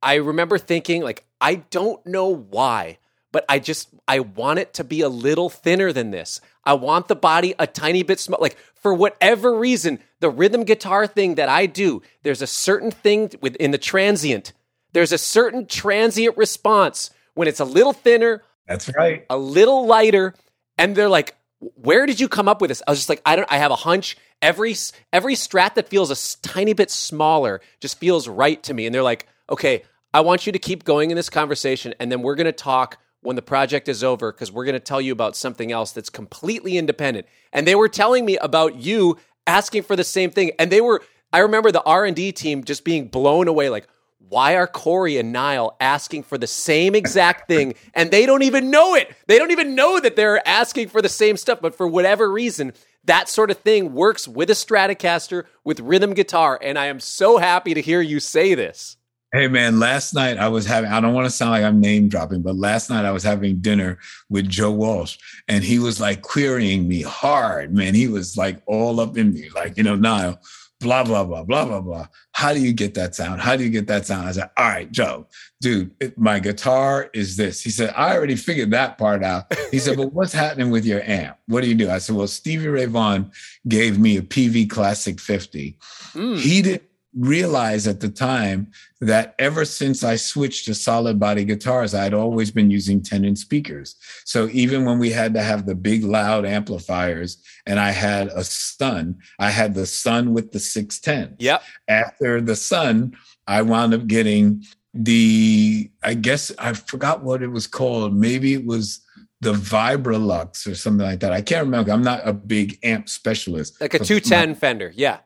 I 0.00 0.14
remember 0.14 0.58
thinking 0.58 1.02
like 1.02 1.24
I 1.40 1.56
don't 1.56 2.04
know 2.06 2.28
why, 2.28 2.98
but 3.32 3.44
I 3.48 3.58
just 3.58 3.88
I 4.06 4.20
want 4.20 4.60
it 4.60 4.72
to 4.74 4.84
be 4.84 5.00
a 5.00 5.08
little 5.08 5.50
thinner 5.50 5.92
than 5.92 6.10
this. 6.12 6.40
I 6.64 6.74
want 6.74 7.08
the 7.08 7.16
body 7.16 7.54
a 7.58 7.66
tiny 7.66 8.02
bit 8.04 8.20
small 8.20 8.38
like 8.40 8.56
for 8.76 8.94
whatever 8.94 9.54
reason, 9.58 9.98
the 10.20 10.30
rhythm 10.30 10.62
guitar 10.64 11.06
thing 11.08 11.34
that 11.34 11.48
I 11.48 11.66
do, 11.66 12.00
there's 12.22 12.40
a 12.42 12.46
certain 12.46 12.92
thing 12.92 13.32
within 13.42 13.72
the 13.72 13.78
transient. 13.78 14.52
There's 14.96 15.12
a 15.12 15.18
certain 15.18 15.66
transient 15.66 16.38
response 16.38 17.10
when 17.34 17.48
it's 17.48 17.60
a 17.60 17.66
little 17.66 17.92
thinner, 17.92 18.42
That's 18.66 18.88
right. 18.96 19.26
a 19.28 19.36
little 19.36 19.84
lighter 19.86 20.32
and 20.78 20.96
they're 20.96 21.10
like 21.10 21.36
where 21.74 22.06
did 22.06 22.18
you 22.18 22.28
come 22.28 22.48
up 22.48 22.62
with 22.62 22.68
this? 22.70 22.82
I 22.86 22.90
was 22.92 22.98
just 23.00 23.10
like 23.10 23.20
i 23.26 23.36
don't 23.36 23.50
i 23.52 23.58
have 23.58 23.70
a 23.70 23.76
hunch. 23.76 24.16
Every 24.40 24.70
s- 24.70 24.92
every 25.12 25.34
strat 25.34 25.74
that 25.74 25.90
feels 25.90 26.10
a 26.10 26.38
tiny 26.40 26.72
bit 26.72 26.90
smaller 26.90 27.60
just 27.78 27.98
feels 27.98 28.26
right 28.26 28.62
to 28.62 28.72
me. 28.72 28.86
And 28.86 28.94
they're 28.94 29.02
like 29.02 29.26
okay 29.50 29.82
i 30.14 30.20
want 30.20 30.46
you 30.46 30.52
to 30.52 30.58
keep 30.58 30.84
going 30.84 31.10
in 31.10 31.16
this 31.16 31.28
conversation 31.28 31.92
and 32.00 32.10
then 32.10 32.22
we're 32.22 32.34
going 32.34 32.46
to 32.46 32.52
talk 32.52 32.96
when 33.20 33.36
the 33.36 33.42
project 33.42 33.88
is 33.90 34.02
over 34.02 34.32
because 34.32 34.50
we're 34.50 34.64
going 34.64 34.72
to 34.72 34.80
tell 34.80 35.02
you 35.02 35.12
about 35.12 35.36
something 35.36 35.72
else 35.72 35.92
that's 35.92 36.08
completely 36.08 36.78
independent. 36.78 37.26
And 37.52 37.66
they 37.66 37.74
were 37.74 37.88
telling 37.90 38.24
me 38.24 38.38
about 38.38 38.76
you 38.76 39.18
asking 39.46 39.82
for 39.82 39.94
the 39.94 40.04
same 40.04 40.30
thing 40.30 40.52
and 40.58 40.72
they 40.72 40.80
were 40.80 41.02
i 41.34 41.40
remember 41.40 41.70
the 41.70 41.82
r&d 41.82 42.32
team 42.32 42.64
just 42.64 42.82
being 42.82 43.08
blown 43.08 43.46
away 43.46 43.68
like 43.68 43.86
why 44.18 44.56
are 44.56 44.66
Corey 44.66 45.18
and 45.18 45.32
Nile 45.32 45.76
asking 45.80 46.24
for 46.24 46.36
the 46.36 46.46
same 46.46 46.94
exact 46.94 47.48
thing 47.48 47.74
and 47.94 48.10
they 48.10 48.26
don't 48.26 48.42
even 48.42 48.70
know 48.70 48.94
it? 48.94 49.14
They 49.26 49.38
don't 49.38 49.50
even 49.52 49.74
know 49.74 50.00
that 50.00 50.16
they're 50.16 50.46
asking 50.46 50.88
for 50.88 51.00
the 51.00 51.08
same 51.08 51.36
stuff, 51.36 51.60
but 51.60 51.74
for 51.74 51.86
whatever 51.86 52.30
reason, 52.30 52.72
that 53.04 53.28
sort 53.28 53.50
of 53.50 53.58
thing 53.58 53.94
works 53.94 54.26
with 54.26 54.50
a 54.50 54.54
Stratocaster 54.54 55.44
with 55.64 55.80
rhythm 55.80 56.12
guitar. 56.12 56.58
And 56.60 56.78
I 56.78 56.86
am 56.86 56.98
so 56.98 57.38
happy 57.38 57.74
to 57.74 57.80
hear 57.80 58.00
you 58.00 58.18
say 58.18 58.54
this. 58.54 58.96
Hey 59.32 59.48
man, 59.48 59.78
last 59.78 60.14
night 60.14 60.38
I 60.38 60.48
was 60.48 60.66
having, 60.66 60.90
I 60.90 61.00
don't 61.00 61.12
want 61.12 61.26
to 61.26 61.30
sound 61.30 61.50
like 61.50 61.64
I'm 61.64 61.80
name 61.80 62.08
dropping, 62.08 62.42
but 62.42 62.56
last 62.56 62.88
night 62.88 63.04
I 63.04 63.10
was 63.10 63.22
having 63.22 63.58
dinner 63.58 63.98
with 64.30 64.48
Joe 64.48 64.70
Walsh 64.70 65.18
and 65.46 65.62
he 65.62 65.78
was 65.78 66.00
like 66.00 66.22
querying 66.22 66.88
me 66.88 67.02
hard, 67.02 67.74
man. 67.74 67.94
He 67.94 68.08
was 68.08 68.36
like 68.36 68.62
all 68.66 68.98
up 68.98 69.16
in 69.18 69.34
me, 69.34 69.50
like, 69.54 69.76
you 69.76 69.82
know, 69.82 69.96
Nile, 69.96 70.40
blah, 70.80 71.02
blah, 71.04 71.24
blah, 71.24 71.42
blah, 71.42 71.64
blah, 71.64 71.80
blah. 71.80 72.06
How 72.32 72.52
do 72.52 72.60
you 72.60 72.72
get 72.72 72.94
that 72.94 73.14
sound? 73.14 73.40
How 73.40 73.56
do 73.56 73.64
you 73.64 73.70
get 73.70 73.86
that 73.86 74.06
sound? 74.06 74.28
I 74.28 74.32
said, 74.32 74.50
all 74.56 74.68
right, 74.68 74.90
Joe, 74.90 75.26
dude, 75.60 75.94
it, 76.00 76.18
my 76.18 76.38
guitar 76.38 77.10
is 77.14 77.36
this. 77.36 77.62
He 77.62 77.70
said, 77.70 77.94
I 77.96 78.14
already 78.14 78.36
figured 78.36 78.70
that 78.72 78.98
part 78.98 79.24
out. 79.24 79.52
He 79.70 79.78
said, 79.78 79.96
but 79.96 80.12
what's 80.12 80.32
happening 80.32 80.70
with 80.70 80.84
your 80.84 81.02
amp? 81.02 81.36
What 81.46 81.62
do 81.62 81.68
you 81.68 81.74
do? 81.74 81.90
I 81.90 81.98
said, 81.98 82.16
well, 82.16 82.26
Stevie 82.26 82.68
Ray 82.68 82.86
Vaughan 82.86 83.30
gave 83.66 83.98
me 83.98 84.16
a 84.18 84.22
Peavey 84.22 84.68
Classic 84.68 85.18
50. 85.18 85.78
Mm. 86.14 86.38
He 86.38 86.62
didn't 86.62 86.82
realize 87.18 87.86
at 87.86 88.00
the 88.00 88.08
time 88.08 88.70
that 89.00 89.34
ever 89.38 89.64
since 89.64 90.04
I 90.04 90.16
switched 90.16 90.66
to 90.66 90.74
solid 90.74 91.18
body 91.18 91.44
guitars, 91.44 91.94
I'd 91.94 92.14
always 92.14 92.50
been 92.50 92.70
using 92.70 93.02
10 93.02 93.24
inch 93.24 93.38
speakers. 93.38 93.96
So 94.24 94.48
even 94.52 94.84
when 94.84 94.98
we 94.98 95.10
had 95.10 95.34
to 95.34 95.42
have 95.42 95.66
the 95.66 95.74
big 95.74 96.04
loud 96.04 96.44
amplifiers 96.44 97.42
and 97.66 97.80
I 97.80 97.90
had 97.90 98.28
a 98.28 98.44
Sunn, 98.44 99.18
I 99.38 99.50
had 99.50 99.74
the 99.74 99.86
Sunn 99.86 100.34
with 100.34 100.52
the 100.52 100.60
610. 100.60 101.36
Yep. 101.38 101.62
After 101.88 102.40
the 102.40 102.56
Sunn, 102.56 103.16
I 103.46 103.62
wound 103.62 103.94
up 103.94 104.06
getting 104.06 104.64
the, 104.92 105.90
I 106.02 106.14
guess 106.14 106.52
I 106.58 106.74
forgot 106.74 107.22
what 107.22 107.42
it 107.42 107.48
was 107.48 107.66
called. 107.66 108.14
Maybe 108.14 108.54
it 108.54 108.66
was 108.66 109.00
the 109.40 109.52
Vibrolux 109.52 110.66
or 110.66 110.74
something 110.74 111.06
like 111.06 111.20
that. 111.20 111.32
I 111.32 111.42
can't 111.42 111.64
remember. 111.64 111.92
I'm 111.92 112.02
not 112.02 112.26
a 112.26 112.32
big 112.32 112.78
amp 112.82 113.08
specialist. 113.08 113.80
Like 113.80 113.94
a 113.94 113.98
210 113.98 114.48
my, 114.48 114.54
Fender. 114.54 114.92
Yeah. 114.94 115.18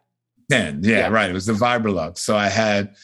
10. 0.50 0.82
Yeah, 0.82 0.98
yeah, 0.98 1.08
right. 1.08 1.30
It 1.30 1.34
was 1.34 1.46
the 1.46 1.52
Vibrolux. 1.52 2.18
So 2.18 2.36
I 2.36 2.48
had 2.48 2.94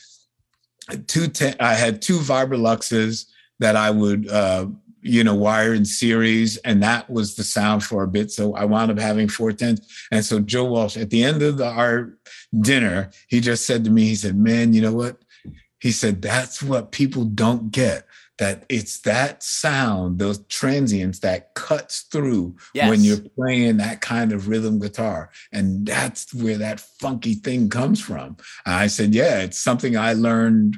two 1.06 1.28
ten, 1.28 1.54
I 1.60 1.74
had 1.74 2.02
two 2.02 2.18
Vibroluxes 2.18 3.26
that 3.58 3.76
I 3.76 3.90
would 3.90 4.28
uh, 4.28 4.66
you 5.06 5.22
know, 5.22 5.34
wire 5.34 5.72
in 5.72 5.84
series, 5.84 6.56
and 6.58 6.82
that 6.82 7.08
was 7.08 7.36
the 7.36 7.44
sound 7.44 7.84
for 7.84 8.02
a 8.02 8.08
bit. 8.08 8.30
So 8.30 8.54
I 8.54 8.64
wound 8.64 8.90
up 8.90 8.98
having 8.98 9.28
four 9.28 9.52
tens. 9.52 9.80
And 10.10 10.24
so 10.24 10.40
Joe 10.40 10.64
Walsh, 10.64 10.96
at 10.96 11.10
the 11.10 11.22
end 11.22 11.42
of 11.42 11.58
the, 11.58 11.66
our 11.66 12.18
dinner, 12.60 13.10
he 13.28 13.40
just 13.40 13.66
said 13.66 13.84
to 13.84 13.90
me, 13.90 14.04
he 14.04 14.16
said, 14.16 14.36
Man, 14.36 14.72
you 14.72 14.82
know 14.82 14.92
what? 14.92 15.18
He 15.80 15.92
said, 15.92 16.22
That's 16.22 16.62
what 16.62 16.92
people 16.92 17.24
don't 17.24 17.70
get 17.70 18.05
that 18.38 18.64
it's 18.68 19.00
that 19.00 19.42
sound, 19.42 20.18
those 20.18 20.44
transients 20.46 21.20
that 21.20 21.54
cuts 21.54 22.02
through 22.12 22.56
yes. 22.74 22.90
when 22.90 23.00
you're 23.00 23.20
playing 23.36 23.78
that 23.78 24.00
kind 24.00 24.32
of 24.32 24.48
rhythm 24.48 24.78
guitar. 24.78 25.30
And 25.52 25.86
that's 25.86 26.34
where 26.34 26.58
that 26.58 26.80
funky 26.80 27.34
thing 27.34 27.70
comes 27.70 28.00
from. 28.00 28.36
I 28.66 28.88
said, 28.88 29.14
yeah, 29.14 29.40
it's 29.40 29.58
something 29.58 29.96
I 29.96 30.12
learned 30.12 30.76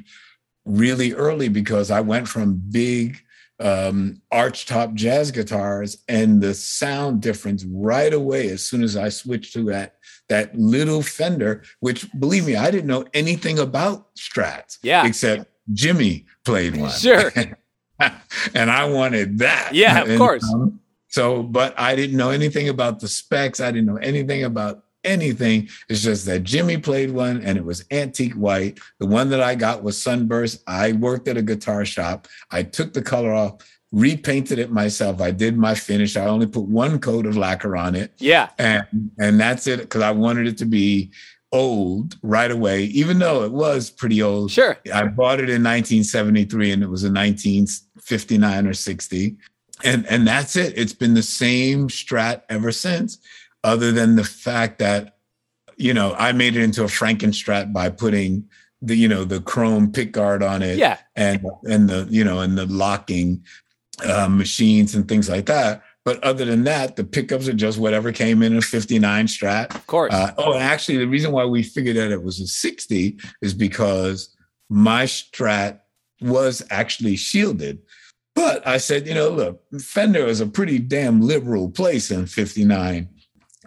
really 0.65 1.13
early 1.13 1.49
because 1.49 1.91
I 1.91 2.01
went 2.01 2.27
from 2.27 2.61
big 2.71 3.19
um, 3.59 4.21
archtop 4.31 4.93
jazz 4.93 5.31
guitars 5.31 6.03
and 6.07 6.41
the 6.41 6.53
sound 6.53 7.21
difference 7.21 7.65
right 7.65 8.13
away 8.13 8.49
as 8.49 8.63
soon 8.63 8.83
as 8.83 8.95
I 8.95 9.09
switched 9.09 9.53
to 9.53 9.65
that 9.65 9.95
that 10.29 10.55
little 10.57 11.01
Fender, 11.01 11.63
which 11.79 12.07
believe 12.19 12.45
me, 12.45 12.55
I 12.55 12.69
didn't 12.69 12.87
know 12.87 13.05
anything 13.13 13.57
about 13.59 14.15
Strats. 14.15 14.77
Yeah. 14.83 15.05
Except 15.05 15.45
Jimmy 15.73 16.25
played 16.45 16.75
one. 16.75 16.91
Sure. 16.91 17.31
and 18.53 18.71
I 18.71 18.85
wanted 18.85 19.39
that. 19.39 19.71
Yeah, 19.73 20.01
of 20.01 20.09
and, 20.09 20.17
course. 20.17 20.43
Um, 20.53 20.79
so, 21.07 21.43
but 21.43 21.77
I 21.79 21.95
didn't 21.95 22.17
know 22.17 22.29
anything 22.29 22.69
about 22.69 22.99
the 22.99 23.07
specs. 23.07 23.59
I 23.59 23.71
didn't 23.71 23.87
know 23.87 23.97
anything 23.97 24.43
about 24.43 24.83
anything. 25.03 25.69
It's 25.87 26.01
just 26.01 26.25
that 26.25 26.43
Jimmy 26.43 26.77
played 26.77 27.11
one 27.11 27.41
and 27.41 27.57
it 27.57 27.65
was 27.65 27.85
antique 27.91 28.33
white. 28.33 28.79
The 28.99 29.07
one 29.07 29.29
that 29.29 29.41
I 29.41 29.55
got 29.55 29.83
was 29.83 30.01
sunburst. 30.01 30.63
I 30.67 30.93
worked 30.93 31.27
at 31.27 31.37
a 31.37 31.41
guitar 31.41 31.85
shop. 31.85 32.27
I 32.51 32.63
took 32.63 32.93
the 32.93 33.01
color 33.01 33.33
off, 33.33 33.55
repainted 33.91 34.59
it 34.59 34.71
myself. 34.71 35.21
I 35.21 35.31
did 35.31 35.57
my 35.57 35.73
finish. 35.73 36.15
I 36.15 36.25
only 36.25 36.47
put 36.47 36.63
one 36.63 36.99
coat 36.99 37.25
of 37.25 37.37
lacquer 37.37 37.75
on 37.75 37.95
it. 37.95 38.13
Yeah. 38.17 38.49
And 38.57 38.85
and 39.17 39.39
that's 39.39 39.67
it 39.67 39.81
because 39.81 40.01
I 40.01 40.11
wanted 40.11 40.47
it 40.47 40.57
to 40.59 40.65
be 40.65 41.11
old 41.51 42.17
right 42.21 42.51
away, 42.51 42.83
even 42.85 43.19
though 43.19 43.43
it 43.43 43.51
was 43.51 43.89
pretty 43.89 44.21
old. 44.21 44.51
Sure. 44.51 44.77
I 44.93 45.05
bought 45.05 45.39
it 45.39 45.49
in 45.49 45.63
1973 45.63 46.71
and 46.71 46.83
it 46.83 46.89
was 46.89 47.03
a 47.03 47.11
1959 47.11 48.67
or 48.67 48.73
60. 48.73 49.37
And, 49.83 50.05
and 50.07 50.27
that's 50.27 50.55
it. 50.55 50.77
It's 50.77 50.93
been 50.93 51.13
the 51.13 51.23
same 51.23 51.87
strat 51.87 52.43
ever 52.49 52.71
since, 52.71 53.17
other 53.63 53.91
than 53.91 54.15
the 54.15 54.23
fact 54.23 54.79
that, 54.79 55.17
you 55.77 55.93
know, 55.93 56.13
I 56.17 56.33
made 56.33 56.55
it 56.55 56.63
into 56.63 56.83
a 56.83 56.87
Frankenstrat 56.87 57.71
by 57.71 57.89
putting 57.89 58.47
the, 58.81 58.95
you 58.95 59.07
know, 59.07 59.23
the 59.23 59.41
chrome 59.41 59.91
pickguard 59.91 60.47
on 60.47 60.61
it. 60.61 60.77
Yeah. 60.77 60.97
And, 61.15 61.45
and 61.63 61.89
the, 61.89 62.07
you 62.09 62.23
know, 62.23 62.41
and 62.41 62.57
the 62.57 62.65
locking 62.65 63.43
uh, 64.03 64.27
machines 64.29 64.95
and 64.95 65.07
things 65.07 65.29
like 65.29 65.45
that. 65.47 65.83
But 66.09 66.23
other 66.23 66.43
than 66.43 66.63
that, 66.63 66.95
the 66.95 67.03
pickups 67.03 67.47
are 67.47 67.53
just 67.53 67.77
whatever 67.77 68.11
came 68.11 68.41
in 68.41 68.57
a 68.57 68.61
59 68.61 69.27
strat. 69.27 69.75
Of 69.75 69.85
course. 69.85 70.11
Uh, 70.11 70.33
oh, 70.39 70.53
and 70.53 70.63
actually, 70.63 70.97
the 70.97 71.05
reason 71.05 71.31
why 71.31 71.45
we 71.45 71.61
figured 71.61 71.97
out 71.97 72.09
it 72.09 72.23
was 72.23 72.39
a 72.39 72.47
60 72.47 73.19
is 73.43 73.53
because 73.53 74.35
my 74.71 75.03
strat 75.03 75.81
was 76.19 76.65
actually 76.71 77.15
shielded. 77.15 77.83
But 78.33 78.65
I 78.67 78.77
said, 78.77 79.05
you 79.05 79.13
know, 79.13 79.29
look, 79.29 79.61
Fender 79.79 80.25
is 80.25 80.41
a 80.41 80.47
pretty 80.47 80.79
damn 80.79 81.21
liberal 81.21 81.69
place 81.69 82.09
in 82.09 82.25
59. 82.25 83.07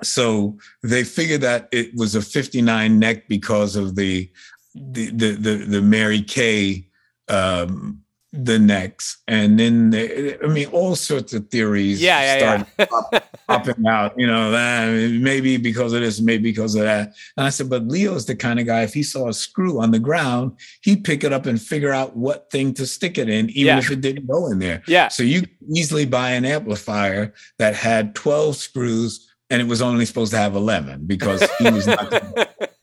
So 0.02 0.58
they 0.82 1.04
figured 1.04 1.42
that 1.42 1.68
it 1.70 1.94
was 1.94 2.16
a 2.16 2.22
59 2.22 2.98
neck 2.98 3.28
because 3.28 3.76
of 3.76 3.94
the 3.94 4.28
the 4.74 5.10
the 5.10 5.30
the, 5.36 5.54
the 5.58 5.80
Mary 5.80 6.22
Kaye 6.22 6.88
um, 7.28 8.01
the 8.32 8.58
next 8.58 9.18
and 9.28 9.60
then 9.60 9.90
they, 9.90 10.38
I 10.38 10.46
mean 10.46 10.68
all 10.68 10.96
sorts 10.96 11.34
of 11.34 11.48
theories. 11.50 12.00
Yeah, 12.00 12.38
yeah, 12.38 12.64
yeah. 12.78 13.20
popping 13.46 13.86
out. 13.86 14.18
You 14.18 14.26
know, 14.26 14.50
that 14.50 15.10
maybe 15.20 15.58
because 15.58 15.92
of 15.92 16.00
this, 16.00 16.20
maybe 16.20 16.44
because 16.44 16.74
of 16.74 16.82
that. 16.82 17.12
And 17.36 17.46
I 17.46 17.50
said, 17.50 17.68
but 17.68 17.86
Leo's 17.86 18.24
the 18.24 18.34
kind 18.34 18.58
of 18.58 18.66
guy. 18.66 18.82
If 18.82 18.94
he 18.94 19.02
saw 19.02 19.28
a 19.28 19.34
screw 19.34 19.80
on 19.80 19.90
the 19.90 19.98
ground, 19.98 20.58
he'd 20.82 21.04
pick 21.04 21.24
it 21.24 21.32
up 21.32 21.44
and 21.44 21.60
figure 21.60 21.92
out 21.92 22.16
what 22.16 22.50
thing 22.50 22.72
to 22.74 22.86
stick 22.86 23.18
it 23.18 23.28
in, 23.28 23.50
even 23.50 23.66
yeah. 23.74 23.78
if 23.78 23.90
it 23.90 24.00
didn't 24.00 24.26
go 24.26 24.46
in 24.50 24.58
there. 24.58 24.82
Yeah. 24.86 25.08
So 25.08 25.22
you 25.22 25.42
easily 25.74 26.06
buy 26.06 26.30
an 26.30 26.46
amplifier 26.46 27.34
that 27.58 27.74
had 27.74 28.14
twelve 28.14 28.56
screws, 28.56 29.28
and 29.50 29.60
it 29.60 29.68
was 29.68 29.82
only 29.82 30.06
supposed 30.06 30.32
to 30.32 30.38
have 30.38 30.56
eleven 30.56 31.06
because 31.06 31.46
he 31.58 31.70
was 31.70 31.86
not. 31.86 32.14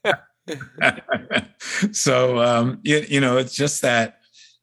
so 1.92 2.40
um, 2.40 2.80
you, 2.84 3.06
you 3.08 3.20
know, 3.20 3.38
it's 3.38 3.56
just 3.56 3.82
that 3.82 4.19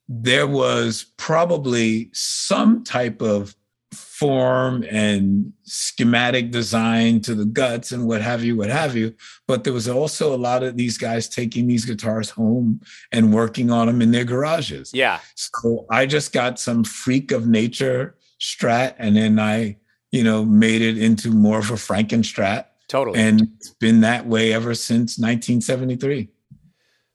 there 0.07 0.47
was 0.47 1.05
probably 1.17 2.09
some 2.13 2.83
type 2.83 3.21
of 3.21 3.55
form 3.93 4.83
and 4.89 5.53
schematic 5.63 6.49
design 6.49 7.21
to 7.21 7.35
the 7.35 7.45
guts 7.45 7.91
and 7.91 8.07
what 8.07 8.21
have 8.21 8.43
you, 8.43 8.55
what 8.55 8.69
have 8.69 8.95
you. 8.95 9.13
But 9.47 9.63
there 9.63 9.73
was 9.73 9.87
also 9.87 10.33
a 10.33 10.37
lot 10.37 10.63
of 10.63 10.75
these 10.75 10.97
guys 10.97 11.29
taking 11.29 11.67
these 11.67 11.85
guitars 11.85 12.31
home 12.31 12.81
and 13.11 13.33
working 13.33 13.69
on 13.69 13.87
them 13.87 14.01
in 14.01 14.11
their 14.11 14.23
garages. 14.23 14.91
Yeah. 14.93 15.19
So 15.35 15.85
I 15.91 16.05
just 16.05 16.33
got 16.33 16.59
some 16.59 16.83
freak 16.83 17.31
of 17.31 17.47
nature 17.47 18.17
strat 18.39 18.95
and 18.97 19.15
then 19.15 19.39
I, 19.39 19.77
you 20.11 20.23
know, 20.23 20.43
made 20.43 20.81
it 20.81 20.97
into 20.97 21.29
more 21.29 21.59
of 21.59 21.69
a 21.69 21.75
Frankenstrat. 21.75 22.65
Totally. 22.87 23.19
And 23.19 23.49
it's 23.57 23.69
been 23.69 24.01
that 24.01 24.25
way 24.25 24.53
ever 24.53 24.73
since 24.73 25.19
1973. 25.19 26.29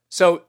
So 0.09 0.43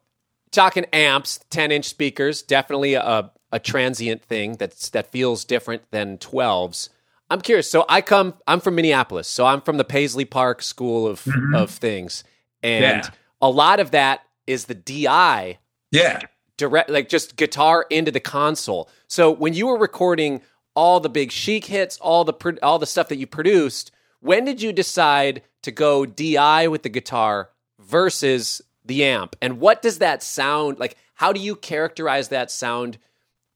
talking 0.54 0.86
amps, 0.94 1.39
10 1.50 1.72
inch 1.72 1.86
speakers, 1.86 2.42
definitely 2.42 2.94
a, 2.94 3.32
a 3.52 3.60
transient 3.60 4.24
thing 4.24 4.56
that's 4.56 4.89
that 4.92 5.12
feels 5.12 5.44
different 5.44 5.84
than 5.92 6.18
12s. 6.18 6.89
I'm 7.30 7.42
curious. 7.42 7.70
So 7.70 7.86
I 7.89 8.02
come, 8.02 8.36
I'm 8.48 8.60
from 8.60 8.76
Minneapolis, 8.76 9.28
so 9.28 9.46
I'm 9.46 9.62
from 9.62 9.78
the 9.78 9.84
Paisley 9.84 10.26
Park 10.26 10.62
school 10.62 11.08
of 11.08 11.24
mm-hmm. 11.24 11.56
of 11.56 11.72
things, 11.72 12.24
and 12.62 13.04
yeah. 13.04 13.10
a 13.42 13.50
lot 13.50 13.80
of 13.80 13.92
that 13.92 14.22
is 14.48 14.66
the 14.66 14.76
DI. 14.76 15.58
Yeah. 15.92 16.20
Direct, 16.58 16.89
like 16.89 17.10
just 17.10 17.36
guitar 17.36 17.88
into 17.89 18.12
the 18.12 18.20
console. 18.20 18.88
So 19.08 19.32
when 19.32 19.54
you 19.54 19.68
were 19.68 19.78
recording 19.78 20.42
all 20.76 21.00
the 21.00 21.10
big 21.10 21.32
chic 21.32 21.66
hits, 21.66 21.98
all 21.98 22.24
the 22.24 22.60
all 22.62 22.78
the 22.78 22.86
stuff 22.86 23.10
that 23.10 23.18
you 23.18 23.26
produced, 23.26 23.92
when 24.20 24.46
did 24.46 24.62
you 24.62 24.72
decide 24.72 25.42
to 25.63 25.72
go 25.72 26.06
DI 26.06 26.68
with 26.68 26.84
the 26.84 26.89
guitar 26.89 27.50
versus 27.80 28.62
the 28.86 29.04
amp. 29.04 29.36
And 29.41 29.60
what 29.60 29.82
does 29.82 30.00
that 30.00 30.24
sound 30.24 30.80
like 30.80 30.98
how 31.15 31.32
do 31.32 31.39
you 31.39 31.56
characterize 31.56 32.30
that 32.30 32.52
sound 32.52 32.98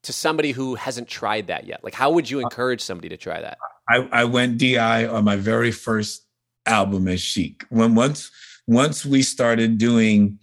to 0.04 0.14
somebody 0.14 0.52
who 0.52 0.76
hasn't 0.76 1.08
tried 1.08 1.48
that 1.48 1.66
yet? 1.66 1.84
Like 1.84 1.94
how 1.94 2.12
would 2.12 2.30
you 2.30 2.40
encourage 2.40 2.82
somebody 2.82 3.10
to 3.10 3.18
try 3.18 3.42
that? 3.42 3.58
I, 3.90 4.08
I 4.12 4.24
went 4.26 4.58
di 4.58 5.06
on 5.06 5.24
my 5.24 5.36
very 5.36 5.72
first 5.72 6.26
album 6.66 7.08
as 7.08 7.22
chic. 7.22 7.64
When 7.70 7.96
once 7.96 8.32
once 8.68 9.06
we 9.06 9.22
started 9.22 9.78
doing 9.78 10.40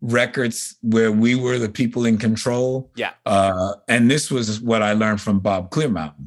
records 0.00 0.76
where 0.82 1.12
we 1.12 1.34
were 1.34 1.58
the 1.58 1.68
people 1.68 2.06
in 2.06 2.16
control 2.16 2.90
yeah. 2.96 3.12
uh, 3.26 3.74
and 3.86 4.10
this 4.10 4.30
was 4.30 4.58
what 4.62 4.82
i 4.82 4.94
learned 4.94 5.20
from 5.20 5.38
bob 5.38 5.70
clearmountain. 5.70 6.26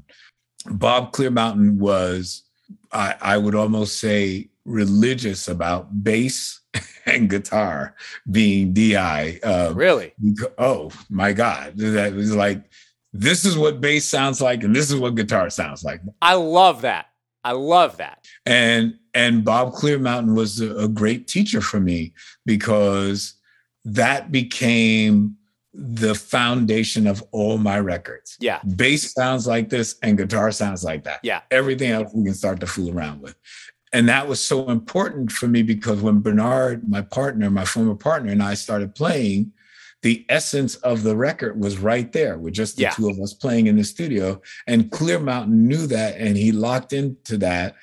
Bob 0.70 1.12
clearmountain 1.12 1.78
was 1.78 2.44
I, 2.92 3.16
I 3.22 3.38
would 3.38 3.56
almost 3.56 4.00
say 4.00 4.50
religious 4.66 5.48
about 5.48 6.04
bass 6.04 6.62
and 7.06 7.30
guitar 7.30 7.96
being 8.30 8.74
DI. 8.74 9.40
Uh, 9.44 9.74
really? 9.76 10.14
Oh 10.58 10.92
my 11.10 11.34
God. 11.34 11.74
That 11.78 12.14
was 12.14 12.36
like, 12.36 12.64
this 13.14 13.46
is 13.46 13.58
what 13.58 13.80
bass 13.80 14.06
sounds 14.06 14.42
like, 14.42 14.64
and 14.64 14.76
this 14.76 14.90
is 14.90 15.00
what 15.00 15.16
guitar 15.16 15.50
sounds 15.50 15.84
like. 15.84 16.02
I 16.22 16.34
love 16.34 16.82
that. 16.82 17.08
I 17.44 17.52
love 17.52 17.98
that. 17.98 18.26
And 18.46 18.98
and 19.14 19.46
Bob 19.46 19.74
Clearmountain 19.74 20.36
was 20.36 20.60
a, 20.62 20.76
a 20.78 20.88
great 20.88 21.28
teacher 21.28 21.62
for 21.62 21.80
me 21.80 22.14
because 22.46 23.36
that 23.86 24.32
became 24.32 25.38
the 25.74 26.14
foundation 26.14 27.08
of 27.08 27.24
all 27.32 27.58
my 27.58 27.80
records. 27.80 28.38
Yeah. 28.40 28.60
Bass 28.76 29.12
sounds 29.14 29.48
like 29.48 29.70
this 29.70 29.96
and 30.04 30.18
guitar 30.18 30.52
sounds 30.52 30.84
like 30.84 31.04
that. 31.04 31.20
Yeah. 31.24 31.42
Everything 31.50 31.92
else 31.92 32.12
we 32.14 32.24
can 32.24 32.34
start 32.34 32.60
to 32.60 32.68
fool 32.68 32.96
around 32.96 33.22
with. 33.22 33.36
And 33.94 34.10
that 34.10 34.28
was 34.28 34.42
so 34.42 34.70
important 34.70 35.32
for 35.32 35.48
me 35.48 35.62
because 35.62 36.02
when 36.02 36.20
Bernard, 36.20 36.90
my 36.90 37.02
partner, 37.02 37.50
my 37.52 37.64
former 37.64 37.96
partner, 37.96 38.32
and 38.32 38.42
I 38.42 38.56
started 38.56 38.96
playing, 38.96 39.54
the 40.02 40.26
essence 40.30 40.76
of 40.78 41.04
the 41.04 41.16
record 41.16 41.60
was 41.60 41.78
right 41.78 42.12
there 42.12 42.38
with 42.38 42.54
just 42.54 42.76
the 42.76 42.84
yeah. 42.84 42.90
two 42.90 43.08
of 43.10 43.20
us 43.20 43.34
playing 43.34 43.68
in 43.68 43.78
the 43.78 43.84
studio. 43.84 44.42
And 44.68 44.92
Clearmountain 44.92 45.48
knew 45.48 45.88
that 45.88 46.18
and 46.18 46.36
he 46.36 46.52
locked 46.52 46.92
into 46.92 47.38
that. 47.38 47.76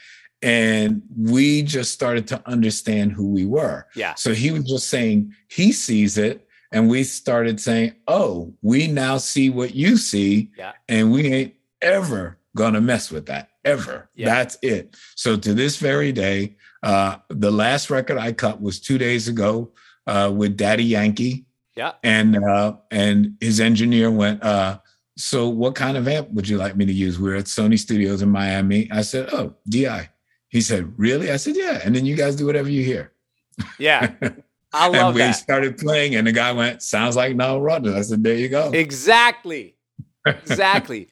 And 0.43 1.03
we 1.17 1.63
just 1.63 1.93
started 1.93 2.27
to 2.29 2.43
understand 2.47 3.13
who 3.13 3.29
we 3.29 3.47
were. 3.47 3.87
Yeah. 3.95 4.15
So 4.15 4.35
he 4.35 4.51
was 4.51 4.65
just 4.65 4.89
saying 4.89 5.33
he 5.49 5.73
sees 5.73 6.19
it. 6.19 6.47
And 6.73 6.89
we 6.89 7.05
started 7.05 7.61
saying, 7.61 7.95
oh, 8.07 8.55
we 8.63 8.87
now 8.87 9.17
see 9.17 9.49
what 9.49 9.75
you 9.75 9.97
see. 9.97 10.51
Yeah. 10.57 10.73
And 10.89 11.13
we 11.13 11.33
ain't 11.33 11.55
ever 11.83 12.39
gonna 12.57 12.81
mess 12.81 13.11
with 13.11 13.27
that 13.27 13.51
ever. 13.65 14.09
Yeah. 14.15 14.27
That's 14.27 14.59
it. 14.63 14.97
So 15.17 15.37
to 15.37 15.55
this 15.55 15.77
very 15.77 16.13
day, 16.13 16.57
uh, 16.83 17.17
the 17.29 17.51
last 17.51 17.91
record 17.91 18.19
I 18.19 18.33
cut 18.33 18.61
was 18.61 18.81
two 18.81 18.99
days 18.99 19.29
ago 19.29 19.73
uh, 20.07 20.33
with 20.35 20.57
Daddy 20.57 20.85
Yankee. 20.85 21.47
Yeah. 21.77 21.93
And 22.03 22.43
uh, 22.43 22.77
and 22.91 23.37
his 23.41 23.61
engineer 23.61 24.11
went, 24.11 24.43
uh, 24.43 24.81
so 25.17 25.49
what 25.49 25.75
kind 25.75 25.97
of 25.97 26.09
amp 26.09 26.31
would 26.31 26.49
you 26.49 26.57
like 26.57 26.77
me 26.77 26.87
to 26.87 26.93
use? 26.93 27.19
We 27.19 27.31
are 27.33 27.37
at 27.37 27.45
Sony 27.45 27.79
Studios 27.79 28.23
in 28.23 28.31
Miami. 28.31 28.91
I 28.91 29.03
said, 29.03 29.29
oh, 29.33 29.55
DI. 29.69 30.09
He 30.49 30.61
said, 30.61 30.93
really? 30.97 31.31
I 31.31 31.37
said, 31.37 31.57
yeah. 31.57 31.81
And 31.85 31.95
then 31.95 32.07
you 32.07 32.17
guys 32.17 32.37
do 32.37 32.47
whatever 32.47 32.69
you 32.69 32.83
hear. 32.83 33.13
Yeah. 33.79 34.13
I 34.73 34.87
love 34.87 34.93
that. 34.93 35.07
and 35.07 35.15
we 35.15 35.21
that. 35.21 35.33
started 35.33 35.79
playing, 35.79 36.15
and 36.15 36.27
the 36.27 36.33
guy 36.33 36.53
went, 36.53 36.83
sounds 36.83 37.17
like 37.17 37.35
Nile 37.35 37.61
Rodgers. 37.61 37.95
I 37.95 38.03
said, 38.03 38.23
there 38.23 38.37
you 38.37 38.49
go. 38.49 38.71
Exactly. 38.73 39.77
Exactly. 40.27 41.09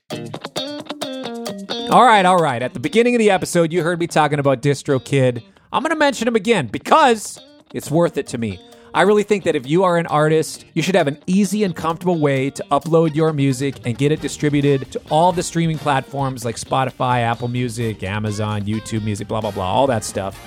All 1.91 2.05
right, 2.05 2.27
all 2.27 2.37
right. 2.37 2.61
At 2.61 2.75
the 2.75 2.81
beginning 2.81 3.15
of 3.15 3.19
the 3.19 3.31
episode, 3.31 3.73
you 3.73 3.83
heard 3.83 3.99
me 3.99 4.07
talking 4.07 4.39
about 4.39 4.61
DistroKid. 4.61 5.43
I'm 5.73 5.83
going 5.83 5.89
to 5.89 5.97
mention 5.99 6.29
him 6.29 6.37
again 6.37 6.67
because 6.67 7.41
it's 7.73 7.91
worth 7.91 8.19
it 8.19 8.27
to 8.27 8.37
me. 8.37 8.61
I 8.93 9.03
really 9.03 9.23
think 9.23 9.45
that 9.45 9.57
if 9.57 9.67
you 9.67 9.85
are 9.85 9.97
an 9.97 10.07
artist, 10.07 10.67
you 10.75 10.83
should 10.83 10.97
have 10.97 11.09
an 11.09 11.19
easy 11.27 11.65
and 11.65 11.75
comfortable 11.75 12.19
way 12.19 12.51
to 12.51 12.63
upload 12.71 13.15
your 13.15 13.33
music 13.33 13.87
and 13.87 13.97
get 13.97 14.13
it 14.13 14.21
distributed 14.21 14.93
to 14.93 15.01
all 15.11 15.33
the 15.33 15.43
streaming 15.43 15.79
platforms 15.79 16.45
like 16.45 16.57
Spotify, 16.57 17.21
Apple 17.23 17.49
Music, 17.49 18.03
Amazon, 18.03 18.65
YouTube 18.65 19.03
Music, 19.03 19.27
blah, 19.27 19.41
blah, 19.41 19.51
blah, 19.51 19.65
all 19.65 19.87
that 19.87 20.05
stuff. 20.05 20.39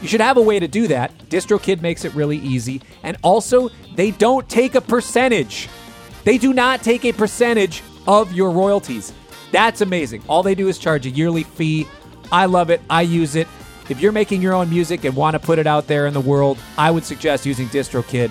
You 0.00 0.08
should 0.08 0.20
have 0.20 0.36
a 0.36 0.42
way 0.42 0.58
to 0.58 0.66
do 0.66 0.88
that. 0.88 1.16
DistroKid 1.28 1.80
makes 1.80 2.04
it 2.04 2.12
really 2.12 2.38
easy. 2.38 2.82
And 3.04 3.16
also, 3.22 3.70
they 3.94 4.10
don't 4.10 4.48
take 4.48 4.74
a 4.74 4.80
percentage. 4.80 5.68
They 6.24 6.38
do 6.38 6.52
not 6.52 6.82
take 6.82 7.04
a 7.04 7.12
percentage 7.12 7.84
of 8.08 8.32
your 8.32 8.50
royalties. 8.50 9.12
That's 9.52 9.82
amazing. 9.82 10.22
All 10.28 10.42
they 10.42 10.54
do 10.54 10.68
is 10.68 10.78
charge 10.78 11.06
a 11.06 11.10
yearly 11.10 11.44
fee. 11.44 11.86
I 12.32 12.46
love 12.46 12.70
it. 12.70 12.80
I 12.90 13.02
use 13.02 13.36
it. 13.36 13.46
If 13.88 14.00
you're 14.00 14.12
making 14.12 14.40
your 14.40 14.54
own 14.54 14.70
music 14.70 15.04
and 15.04 15.14
want 15.14 15.34
to 15.34 15.38
put 15.38 15.58
it 15.58 15.66
out 15.66 15.86
there 15.86 16.06
in 16.06 16.14
the 16.14 16.20
world, 16.20 16.58
I 16.78 16.90
would 16.90 17.04
suggest 17.04 17.44
using 17.44 17.68
DistroKid. 17.68 18.30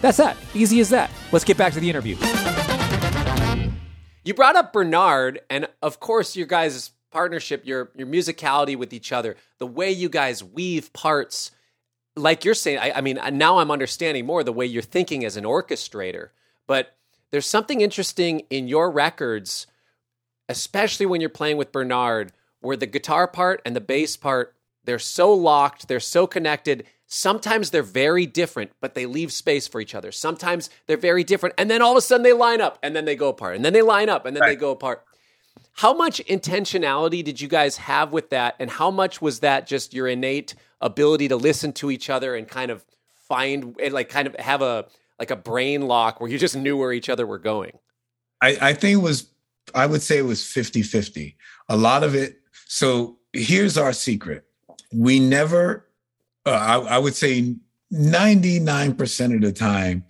That's 0.00 0.16
that. 0.16 0.36
Easy 0.54 0.80
as 0.80 0.88
that. 0.88 1.10
Let's 1.30 1.44
get 1.44 1.58
back 1.58 1.74
to 1.74 1.80
the 1.80 1.90
interview. 1.90 2.16
You 4.24 4.32
brought 4.32 4.56
up 4.56 4.72
Bernard, 4.72 5.42
and 5.50 5.68
of 5.82 6.00
course, 6.00 6.34
your 6.34 6.46
guys' 6.46 6.92
partnership, 7.10 7.66
your 7.66 7.90
your 7.94 8.06
musicality 8.06 8.76
with 8.76 8.94
each 8.94 9.12
other, 9.12 9.36
the 9.58 9.66
way 9.66 9.90
you 9.90 10.08
guys 10.08 10.42
weave 10.42 10.92
parts. 10.94 11.50
Like 12.16 12.44
you're 12.44 12.54
saying, 12.54 12.78
I, 12.78 12.92
I 12.92 13.00
mean, 13.02 13.18
uh, 13.18 13.28
now 13.28 13.58
I'm 13.58 13.70
understanding 13.70 14.24
more 14.24 14.42
the 14.42 14.52
way 14.52 14.64
you're 14.64 14.82
thinking 14.82 15.24
as 15.24 15.36
an 15.36 15.44
orchestrator. 15.44 16.28
But 16.66 16.96
there's 17.30 17.46
something 17.46 17.82
interesting 17.82 18.44
in 18.48 18.68
your 18.68 18.90
records 18.90 19.66
especially 20.48 21.06
when 21.06 21.20
you're 21.20 21.30
playing 21.30 21.56
with 21.56 21.72
Bernard, 21.72 22.32
where 22.60 22.76
the 22.76 22.86
guitar 22.86 23.28
part 23.28 23.62
and 23.64 23.74
the 23.74 23.80
bass 23.80 24.16
part, 24.16 24.54
they're 24.84 24.98
so 24.98 25.32
locked, 25.32 25.88
they're 25.88 26.00
so 26.00 26.26
connected. 26.26 26.84
Sometimes 27.06 27.70
they're 27.70 27.82
very 27.82 28.26
different, 28.26 28.72
but 28.80 28.94
they 28.94 29.06
leave 29.06 29.32
space 29.32 29.68
for 29.68 29.80
each 29.80 29.94
other. 29.94 30.12
Sometimes 30.12 30.70
they're 30.86 30.96
very 30.96 31.24
different, 31.24 31.54
and 31.58 31.70
then 31.70 31.82
all 31.82 31.92
of 31.92 31.98
a 31.98 32.00
sudden 32.00 32.22
they 32.22 32.32
line 32.32 32.60
up 32.60 32.78
and 32.82 32.94
then 32.94 33.04
they 33.04 33.16
go 33.16 33.28
apart, 33.28 33.56
and 33.56 33.64
then 33.64 33.72
they 33.72 33.82
line 33.82 34.08
up 34.08 34.26
and 34.26 34.36
then 34.36 34.42
right. 34.42 34.50
they 34.50 34.56
go 34.56 34.70
apart. 34.70 35.04
How 35.76 35.92
much 35.92 36.24
intentionality 36.26 37.24
did 37.24 37.40
you 37.40 37.48
guys 37.48 37.76
have 37.78 38.12
with 38.12 38.30
that? 38.30 38.54
And 38.60 38.70
how 38.70 38.90
much 38.90 39.20
was 39.20 39.40
that 39.40 39.66
just 39.66 39.92
your 39.92 40.06
innate 40.06 40.54
ability 40.80 41.28
to 41.28 41.36
listen 41.36 41.72
to 41.72 41.90
each 41.90 42.08
other 42.08 42.36
and 42.36 42.46
kind 42.46 42.70
of 42.70 42.84
find 43.28 43.76
eh, 43.80 43.90
like 43.90 44.08
kind 44.08 44.28
of 44.28 44.36
have 44.36 44.62
a 44.62 44.86
like 45.18 45.30
a 45.30 45.36
brain 45.36 45.82
lock 45.82 46.20
where 46.20 46.30
you 46.30 46.38
just 46.38 46.56
knew 46.56 46.76
where 46.76 46.92
each 46.92 47.08
other 47.08 47.26
were 47.26 47.38
going? 47.38 47.72
I, 48.40 48.56
I 48.60 48.72
think 48.74 48.94
it 48.94 49.02
was 49.02 49.28
I 49.74 49.86
would 49.86 50.02
say 50.02 50.18
it 50.18 50.22
was 50.22 50.44
50 50.44 50.82
50. 50.82 51.36
A 51.68 51.76
lot 51.76 52.02
of 52.02 52.14
it. 52.14 52.36
So 52.66 53.18
here's 53.32 53.76
our 53.78 53.92
secret 53.92 54.44
we 54.92 55.18
never, 55.18 55.88
uh, 56.46 56.50
I, 56.50 56.96
I 56.96 56.98
would 56.98 57.14
say 57.14 57.56
99% 57.92 59.34
of 59.34 59.40
the 59.40 59.52
time, 59.52 60.04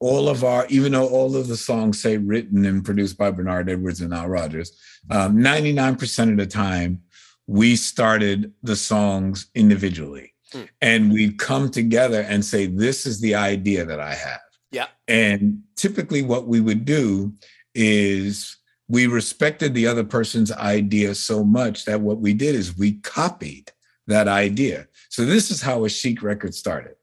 all 0.00 0.28
of 0.28 0.44
our, 0.44 0.66
even 0.68 0.92
though 0.92 1.08
all 1.08 1.34
of 1.34 1.48
the 1.48 1.56
songs 1.56 2.00
say 2.00 2.18
written 2.18 2.64
and 2.64 2.84
produced 2.84 3.18
by 3.18 3.30
Bernard 3.30 3.68
Edwards 3.68 4.00
and 4.00 4.10
Nile 4.10 4.28
Rodgers, 4.28 4.78
um, 5.10 5.38
99% 5.38 6.30
of 6.30 6.36
the 6.36 6.46
time, 6.46 7.02
we 7.46 7.74
started 7.74 8.52
the 8.62 8.76
songs 8.76 9.46
individually. 9.54 10.34
Mm. 10.52 10.68
And 10.80 11.12
we'd 11.12 11.38
come 11.38 11.70
together 11.70 12.22
and 12.22 12.44
say, 12.44 12.66
This 12.66 13.06
is 13.06 13.20
the 13.20 13.34
idea 13.34 13.84
that 13.84 14.00
I 14.00 14.14
have. 14.14 14.40
Yeah. 14.70 14.86
And 15.06 15.62
typically, 15.76 16.22
what 16.22 16.46
we 16.46 16.60
would 16.60 16.84
do 16.84 17.32
is 17.74 18.57
we 18.88 19.06
respected 19.06 19.74
the 19.74 19.86
other 19.86 20.04
person's 20.04 20.50
idea 20.52 21.14
so 21.14 21.44
much 21.44 21.84
that 21.84 22.00
what 22.00 22.18
we 22.18 22.32
did 22.32 22.54
is 22.54 22.76
we 22.76 22.94
copied 23.00 23.70
that 24.06 24.28
idea. 24.28 24.86
So 25.10 25.24
this 25.24 25.50
is 25.50 25.60
how 25.60 25.84
a 25.84 25.88
chic 25.88 26.22
record 26.22 26.54
started. 26.54 26.94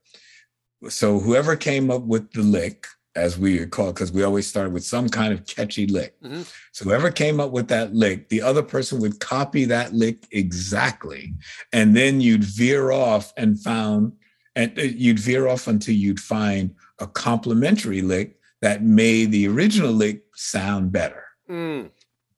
So 0.88 1.20
whoever 1.20 1.56
came 1.56 1.90
up 1.90 2.02
with 2.02 2.32
the 2.32 2.42
lick, 2.42 2.86
as 3.14 3.38
we 3.38 3.64
call 3.66 3.88
it, 3.88 3.94
because 3.94 4.12
we 4.12 4.24
always 4.24 4.46
started 4.46 4.72
with 4.72 4.84
some 4.84 5.08
kind 5.08 5.32
of 5.32 5.46
catchy 5.46 5.86
lick. 5.86 6.20
Mm-hmm. 6.20 6.42
So 6.72 6.84
whoever 6.84 7.10
came 7.10 7.40
up 7.40 7.52
with 7.52 7.68
that 7.68 7.94
lick, 7.94 8.28
the 8.28 8.42
other 8.42 8.62
person 8.62 9.00
would 9.00 9.20
copy 9.20 9.64
that 9.66 9.94
lick 9.94 10.26
exactly. 10.32 11.32
And 11.72 11.96
then 11.96 12.20
you'd 12.20 12.44
veer 12.44 12.90
off 12.90 13.32
and 13.36 13.58
found, 13.58 14.12
and 14.54 14.76
uh, 14.78 14.82
you'd 14.82 15.20
veer 15.20 15.46
off 15.46 15.68
until 15.68 15.94
you'd 15.94 16.20
find 16.20 16.74
a 16.98 17.06
complementary 17.06 18.02
lick 18.02 18.38
that 18.60 18.82
made 18.82 19.30
the 19.30 19.46
original 19.48 19.92
lick 19.92 20.24
sound 20.34 20.90
better. 20.92 21.25
Mm. 21.48 21.90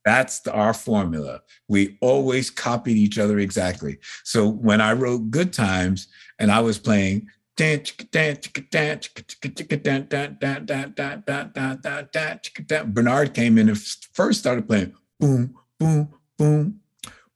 That's 0.05 0.41
the, 0.41 0.53
our 0.53 0.73
formula. 0.73 1.43
We 1.69 1.99
always 2.01 2.51
copied 2.51 2.97
each 2.97 3.19
other 3.19 3.39
exactly. 3.39 3.99
So 4.25 4.49
when 4.49 4.81
I 4.81 4.93
wrote 4.93 5.31
Good 5.31 5.53
Times 5.53 6.09
and 6.39 6.51
I 6.51 6.61
was 6.61 6.79
playing 6.79 7.29
Bernard 12.95 13.35
came 13.35 13.59
in 13.59 13.69
and 13.69 13.79
first 14.13 14.39
started 14.39 14.69
playing 14.69 14.95
boom, 15.19 15.55
boom, 15.79 16.09
boom, 16.39 16.81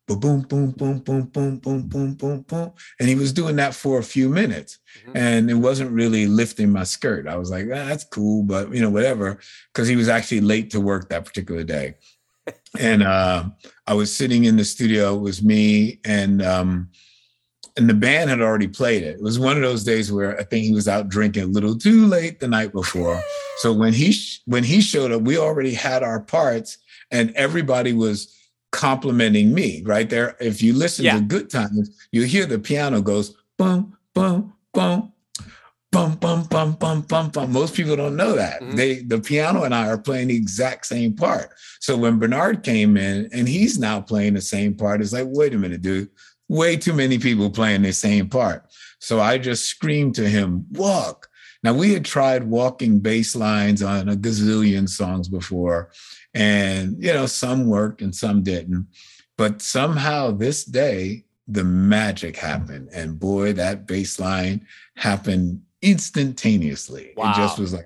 boom, 0.06 0.18
boom, 0.18 0.42
boom, 0.42 0.70
boom, 0.72 0.98
boom, 0.98 1.26
boom, 1.26 1.56
boom, 1.58 1.82
boom, 1.88 2.14
boom, 2.14 2.40
boom. 2.42 2.72
And 3.00 3.08
he 3.08 3.14
was 3.14 3.32
doing 3.32 3.56
that 3.56 3.74
for 3.74 3.98
a 3.98 4.02
few 4.02 4.28
minutes. 4.28 4.78
Mm-hmm. 5.00 5.16
And 5.16 5.50
it 5.50 5.54
wasn't 5.54 5.90
really 5.90 6.26
lifting 6.26 6.70
my 6.70 6.84
skirt. 6.84 7.26
I 7.26 7.36
was 7.36 7.50
like, 7.50 7.66
ah, 7.66 7.86
that's 7.86 8.04
cool, 8.04 8.42
but 8.42 8.72
you 8.74 8.80
know, 8.80 8.90
whatever. 8.90 9.38
Because 9.72 9.88
he 9.88 9.96
was 9.96 10.08
actually 10.08 10.40
late 10.40 10.70
to 10.70 10.80
work 10.80 11.08
that 11.08 11.24
particular 11.24 11.64
day. 11.64 11.94
and 12.78 13.02
uh, 13.02 13.44
I 13.86 13.94
was 13.94 14.14
sitting 14.14 14.44
in 14.44 14.56
the 14.56 14.64
studio, 14.64 15.16
it 15.16 15.20
was 15.20 15.42
me 15.42 16.00
and 16.04 16.42
um, 16.42 16.90
and 17.76 17.88
the 17.88 17.94
band 17.94 18.28
had 18.28 18.42
already 18.42 18.68
played 18.68 19.02
it. 19.02 19.16
It 19.16 19.22
was 19.22 19.38
one 19.38 19.56
of 19.56 19.62
those 19.62 19.84
days 19.84 20.12
where 20.12 20.38
I 20.38 20.42
think 20.42 20.64
he 20.64 20.74
was 20.74 20.88
out 20.88 21.08
drinking 21.08 21.44
a 21.44 21.46
little 21.46 21.76
too 21.76 22.06
late 22.06 22.38
the 22.38 22.48
night 22.48 22.72
before. 22.72 23.22
So 23.58 23.72
when 23.72 23.92
he 23.92 24.14
when 24.44 24.64
he 24.64 24.80
showed 24.80 25.12
up, 25.12 25.22
we 25.22 25.38
already 25.38 25.72
had 25.72 26.02
our 26.02 26.20
parts, 26.20 26.78
and 27.10 27.30
everybody 27.34 27.92
was 27.92 28.36
complimenting 28.72 29.54
me 29.54 29.82
right 29.84 30.10
there. 30.10 30.36
If 30.40 30.62
you 30.62 30.74
listen 30.74 31.04
yeah. 31.04 31.14
to 31.14 31.20
Good 31.20 31.50
Times, 31.50 32.08
you 32.10 32.24
hear 32.24 32.46
the 32.46 32.58
piano 32.58 33.00
goes 33.00 33.36
boom, 33.56 33.96
boom, 34.14 34.52
boom, 34.72 35.12
bum 35.92 36.14
bum 36.16 36.44
bum 36.44 36.72
bum 36.72 37.02
bum 37.02 37.28
bum. 37.28 37.52
Most 37.52 37.74
people 37.74 37.94
don't 37.94 38.16
know 38.16 38.34
that. 38.34 38.60
Mm-hmm. 38.60 38.76
They 38.76 38.94
the 39.02 39.20
piano 39.20 39.62
and 39.62 39.74
I 39.74 39.88
are 39.88 39.98
playing 39.98 40.28
the 40.28 40.36
exact 40.36 40.86
same 40.86 41.14
part. 41.14 41.50
So 41.80 41.96
when 41.96 42.18
Bernard 42.18 42.62
came 42.62 42.96
in 42.96 43.28
and 43.32 43.46
he's 43.46 43.78
now 43.78 44.00
playing 44.00 44.34
the 44.34 44.40
same 44.40 44.74
part, 44.74 45.00
it's 45.00 45.12
like, 45.12 45.26
wait 45.28 45.54
a 45.54 45.58
minute, 45.58 45.82
dude, 45.82 46.08
way 46.48 46.76
too 46.76 46.94
many 46.94 47.18
people 47.18 47.50
playing 47.50 47.82
the 47.82 47.92
same 47.92 48.28
part. 48.28 48.64
So 48.98 49.20
I 49.20 49.38
just 49.38 49.66
screamed 49.66 50.14
to 50.16 50.28
him, 50.28 50.66
walk. 50.72 51.28
Now 51.62 51.74
we 51.74 51.92
had 51.92 52.04
tried 52.04 52.44
walking 52.44 52.98
bass 52.98 53.36
lines 53.36 53.82
on 53.82 54.08
a 54.08 54.16
gazillion 54.16 54.88
songs 54.88 55.28
before, 55.28 55.90
and 56.34 56.96
you 57.02 57.12
know, 57.12 57.26
some 57.26 57.66
worked 57.66 58.02
and 58.02 58.14
some 58.14 58.42
didn't. 58.42 58.88
But 59.38 59.62
somehow 59.62 60.32
this 60.32 60.64
day, 60.64 61.24
the 61.48 61.64
magic 61.64 62.36
happened. 62.36 62.88
And 62.92 63.18
boy, 63.18 63.52
that 63.54 63.86
bass 63.86 64.18
line 64.18 64.66
happened 64.96 65.62
instantaneously. 65.82 67.12
Wow. 67.16 67.32
It 67.32 67.36
just 67.36 67.58
was 67.58 67.72
like 67.72 67.84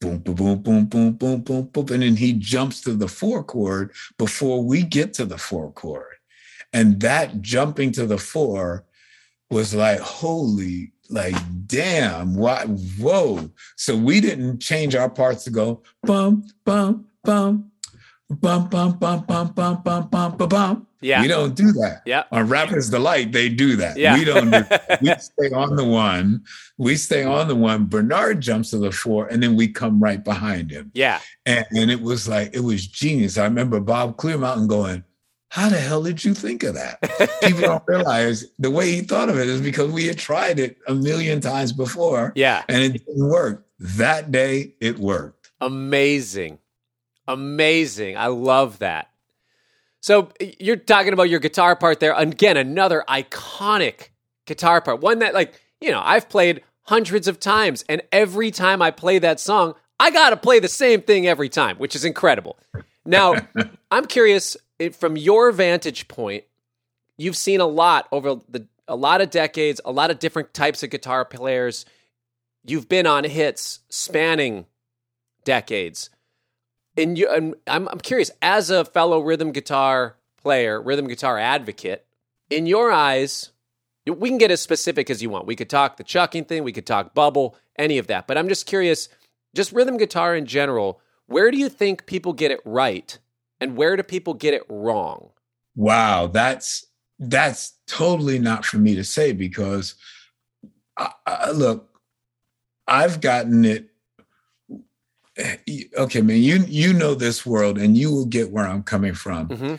boom, 0.00 0.18
boom, 0.18 0.34
boom, 0.34 0.62
boom, 0.62 0.84
boom, 0.86 1.12
boom, 1.12 1.40
boom, 1.40 1.62
boom. 1.66 1.86
And 1.90 2.02
then 2.02 2.16
he 2.16 2.32
jumps 2.34 2.80
to 2.82 2.94
the 2.94 3.08
four 3.08 3.42
chord 3.42 3.92
before 4.18 4.62
we 4.62 4.82
get 4.82 5.14
to 5.14 5.24
the 5.24 5.38
four 5.38 5.72
chord. 5.72 6.14
And 6.72 7.00
that 7.00 7.40
jumping 7.40 7.92
to 7.92 8.06
the 8.06 8.18
four 8.18 8.84
was 9.50 9.74
like, 9.74 10.00
holy, 10.00 10.92
like, 11.10 11.34
damn, 11.66 12.34
what, 12.34 12.66
whoa. 12.98 13.50
So 13.76 13.96
we 13.96 14.20
didn't 14.20 14.60
change 14.60 14.94
our 14.94 15.10
parts 15.10 15.44
to 15.44 15.50
go 15.50 15.82
bum, 16.02 16.44
bum, 16.64 17.06
bum, 17.24 17.70
bum, 18.30 18.68
bum, 18.68 18.98
bum, 18.98 19.26
bum, 19.26 19.52
bum, 19.52 19.52
bum, 19.82 20.08
bum, 20.08 20.08
bum, 20.36 20.48
bum. 20.48 20.86
Yeah. 21.00 21.22
We 21.22 21.28
don't 21.28 21.54
do 21.54 21.72
that. 21.72 22.02
Yeah. 22.06 22.24
On 22.32 22.48
Rapper's 22.48 22.90
Delight, 22.90 23.30
they 23.30 23.48
do 23.48 23.76
that. 23.76 23.96
Yeah. 23.96 24.18
We 24.18 24.24
don't 24.24 24.50
do 24.50 24.64
We 25.02 25.14
stay 25.18 25.54
on 25.54 25.76
the 25.76 25.84
one. 25.84 26.42
We 26.78 26.96
stay 26.96 27.22
on 27.22 27.48
the 27.48 27.54
one. 27.54 27.86
Bernard 27.86 28.40
jumps 28.40 28.70
to 28.70 28.78
the 28.78 28.90
floor 28.90 29.26
and 29.28 29.42
then 29.42 29.56
we 29.56 29.68
come 29.68 30.02
right 30.02 30.22
behind 30.22 30.70
him. 30.70 30.90
Yeah. 30.94 31.20
And, 31.44 31.64
and 31.70 31.90
it 31.90 32.00
was 32.00 32.26
like, 32.26 32.54
it 32.54 32.60
was 32.60 32.86
genius. 32.86 33.38
I 33.38 33.44
remember 33.44 33.78
Bob 33.78 34.16
Clearmountain 34.16 34.68
going, 34.68 35.04
how 35.56 35.70
the 35.70 35.80
hell 35.80 36.02
did 36.02 36.22
you 36.22 36.34
think 36.34 36.62
of 36.64 36.74
that? 36.74 37.00
People 37.42 37.62
don't 37.62 37.82
realize 37.88 38.44
the 38.58 38.70
way 38.70 38.92
he 38.92 39.00
thought 39.00 39.30
of 39.30 39.38
it 39.38 39.48
is 39.48 39.62
because 39.62 39.90
we 39.90 40.06
had 40.06 40.18
tried 40.18 40.58
it 40.58 40.76
a 40.86 40.94
million 40.94 41.40
times 41.40 41.72
before. 41.72 42.34
Yeah. 42.36 42.62
And 42.68 42.82
it 42.82 43.06
didn't 43.06 43.26
work. 43.26 43.66
That 43.78 44.30
day, 44.30 44.74
it 44.82 44.98
worked. 44.98 45.50
Amazing. 45.62 46.58
Amazing. 47.26 48.18
I 48.18 48.26
love 48.26 48.80
that. 48.80 49.08
So 50.00 50.30
you're 50.60 50.76
talking 50.76 51.14
about 51.14 51.30
your 51.30 51.40
guitar 51.40 51.74
part 51.74 52.00
there. 52.00 52.12
Again, 52.12 52.58
another 52.58 53.02
iconic 53.08 54.08
guitar 54.44 54.82
part. 54.82 55.00
One 55.00 55.20
that, 55.20 55.32
like, 55.32 55.58
you 55.80 55.90
know, 55.90 56.02
I've 56.04 56.28
played 56.28 56.64
hundreds 56.82 57.28
of 57.28 57.40
times. 57.40 57.82
And 57.88 58.02
every 58.12 58.50
time 58.50 58.82
I 58.82 58.90
play 58.90 59.20
that 59.20 59.40
song, 59.40 59.74
I 59.98 60.10
got 60.10 60.30
to 60.30 60.36
play 60.36 60.60
the 60.60 60.68
same 60.68 61.00
thing 61.00 61.26
every 61.26 61.48
time, 61.48 61.78
which 61.78 61.96
is 61.96 62.04
incredible. 62.04 62.58
Now, 63.06 63.36
I'm 63.90 64.04
curious 64.04 64.54
from 64.92 65.16
your 65.16 65.52
vantage 65.52 66.08
point, 66.08 66.44
you've 67.16 67.36
seen 67.36 67.60
a 67.60 67.66
lot 67.66 68.08
over 68.12 68.36
the 68.48 68.66
a 68.88 68.96
lot 68.96 69.20
of 69.20 69.30
decades, 69.30 69.80
a 69.84 69.90
lot 69.90 70.10
of 70.10 70.18
different 70.18 70.54
types 70.54 70.82
of 70.82 70.90
guitar 70.90 71.24
players. 71.24 71.84
You've 72.64 72.88
been 72.88 73.06
on 73.06 73.24
hits 73.24 73.80
spanning 73.88 74.66
decades 75.44 76.10
and 76.96 77.18
you 77.18 77.28
and 77.28 77.54
I'm 77.66 77.88
I'm 77.88 78.00
curious 78.00 78.30
as 78.42 78.70
a 78.70 78.84
fellow 78.84 79.20
rhythm 79.20 79.52
guitar 79.52 80.16
player, 80.36 80.80
rhythm 80.80 81.06
guitar 81.08 81.38
advocate, 81.38 82.06
in 82.50 82.66
your 82.66 82.92
eyes, 82.92 83.50
we 84.06 84.28
can 84.28 84.38
get 84.38 84.50
as 84.50 84.60
specific 84.60 85.10
as 85.10 85.22
you 85.22 85.30
want. 85.30 85.46
We 85.46 85.56
could 85.56 85.70
talk 85.70 85.96
the 85.96 86.04
chucking 86.04 86.44
thing, 86.44 86.64
we 86.64 86.72
could 86.72 86.86
talk 86.86 87.14
bubble, 87.14 87.56
any 87.76 87.98
of 87.98 88.06
that. 88.06 88.26
But 88.26 88.38
I'm 88.38 88.48
just 88.48 88.66
curious, 88.66 89.08
just 89.54 89.72
rhythm 89.72 89.96
guitar 89.96 90.36
in 90.36 90.46
general, 90.46 91.00
where 91.26 91.50
do 91.50 91.58
you 91.58 91.68
think 91.68 92.06
people 92.06 92.32
get 92.32 92.50
it 92.50 92.60
right 92.64 93.18
and 93.60 93.76
where 93.76 93.96
do 93.96 94.02
people 94.02 94.34
get 94.34 94.54
it 94.54 94.64
wrong? 94.68 95.30
Wow, 95.74 96.26
that's 96.26 96.86
that's 97.18 97.74
totally 97.86 98.38
not 98.38 98.64
for 98.64 98.78
me 98.78 98.94
to 98.94 99.04
say 99.04 99.32
because 99.32 99.94
I, 100.98 101.12
I, 101.26 101.50
look, 101.50 102.00
I've 102.86 103.20
gotten 103.20 103.64
it 103.64 103.90
okay, 105.98 106.20
man, 106.20 106.38
you 106.38 106.64
you 106.66 106.92
know 106.92 107.14
this 107.14 107.44
world 107.44 107.78
and 107.78 107.96
you 107.96 108.10
will 108.10 108.26
get 108.26 108.50
where 108.50 108.66
I'm 108.66 108.82
coming 108.82 109.14
from. 109.14 109.48
Mm-hmm. 109.48 109.74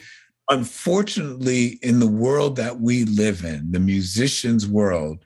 Unfortunately, 0.50 1.80
in 1.82 2.00
the 2.00 2.08
world 2.08 2.56
that 2.56 2.80
we 2.80 3.04
live 3.06 3.44
in, 3.44 3.72
the 3.72 3.80
musician's 3.80 4.68
world, 4.68 5.26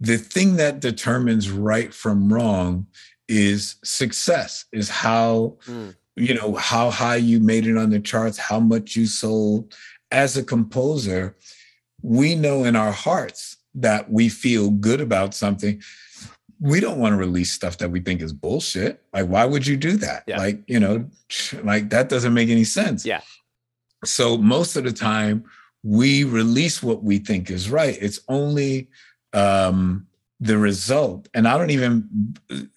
the 0.00 0.16
thing 0.16 0.56
that 0.56 0.80
determines 0.80 1.50
right 1.50 1.92
from 1.92 2.32
wrong 2.32 2.86
is 3.28 3.76
success, 3.84 4.64
is 4.72 4.88
how 4.88 5.56
mm. 5.66 5.94
You 6.16 6.34
know 6.34 6.54
how 6.54 6.90
high 6.90 7.16
you 7.16 7.40
made 7.40 7.66
it 7.66 7.76
on 7.76 7.90
the 7.90 8.00
charts, 8.00 8.38
how 8.38 8.60
much 8.60 8.96
you 8.96 9.06
sold. 9.06 9.74
As 10.10 10.36
a 10.36 10.44
composer, 10.44 11.36
we 12.02 12.34
know 12.34 12.64
in 12.64 12.76
our 12.76 12.92
hearts 12.92 13.56
that 13.74 14.10
we 14.10 14.28
feel 14.28 14.70
good 14.70 15.00
about 15.00 15.34
something 15.34 15.82
we 16.60 16.80
don't 16.80 16.98
want 16.98 17.12
to 17.12 17.16
release 17.16 17.52
stuff 17.52 17.78
that 17.78 17.90
we 17.90 18.00
think 18.00 18.22
is 18.22 18.32
bullshit. 18.32 19.02
Like, 19.12 19.26
why 19.26 19.44
would 19.44 19.66
you 19.66 19.76
do 19.76 19.96
that? 19.98 20.24
Yeah. 20.26 20.38
Like, 20.38 20.62
you 20.66 20.80
know, 20.80 21.10
like 21.62 21.90
that 21.90 22.08
doesn't 22.08 22.32
make 22.32 22.48
any 22.48 22.64
sense. 22.64 23.04
Yeah. 23.04 23.20
So 24.04 24.38
most 24.38 24.76
of 24.76 24.84
the 24.84 24.92
time 24.92 25.44
we 25.82 26.24
release 26.24 26.82
what 26.82 27.02
we 27.02 27.18
think 27.18 27.50
is 27.50 27.70
right. 27.70 27.98
It's 28.00 28.20
only 28.28 28.88
um, 29.34 30.06
the 30.40 30.56
result. 30.56 31.28
And 31.34 31.46
I 31.46 31.58
don't 31.58 31.70
even 31.70 32.34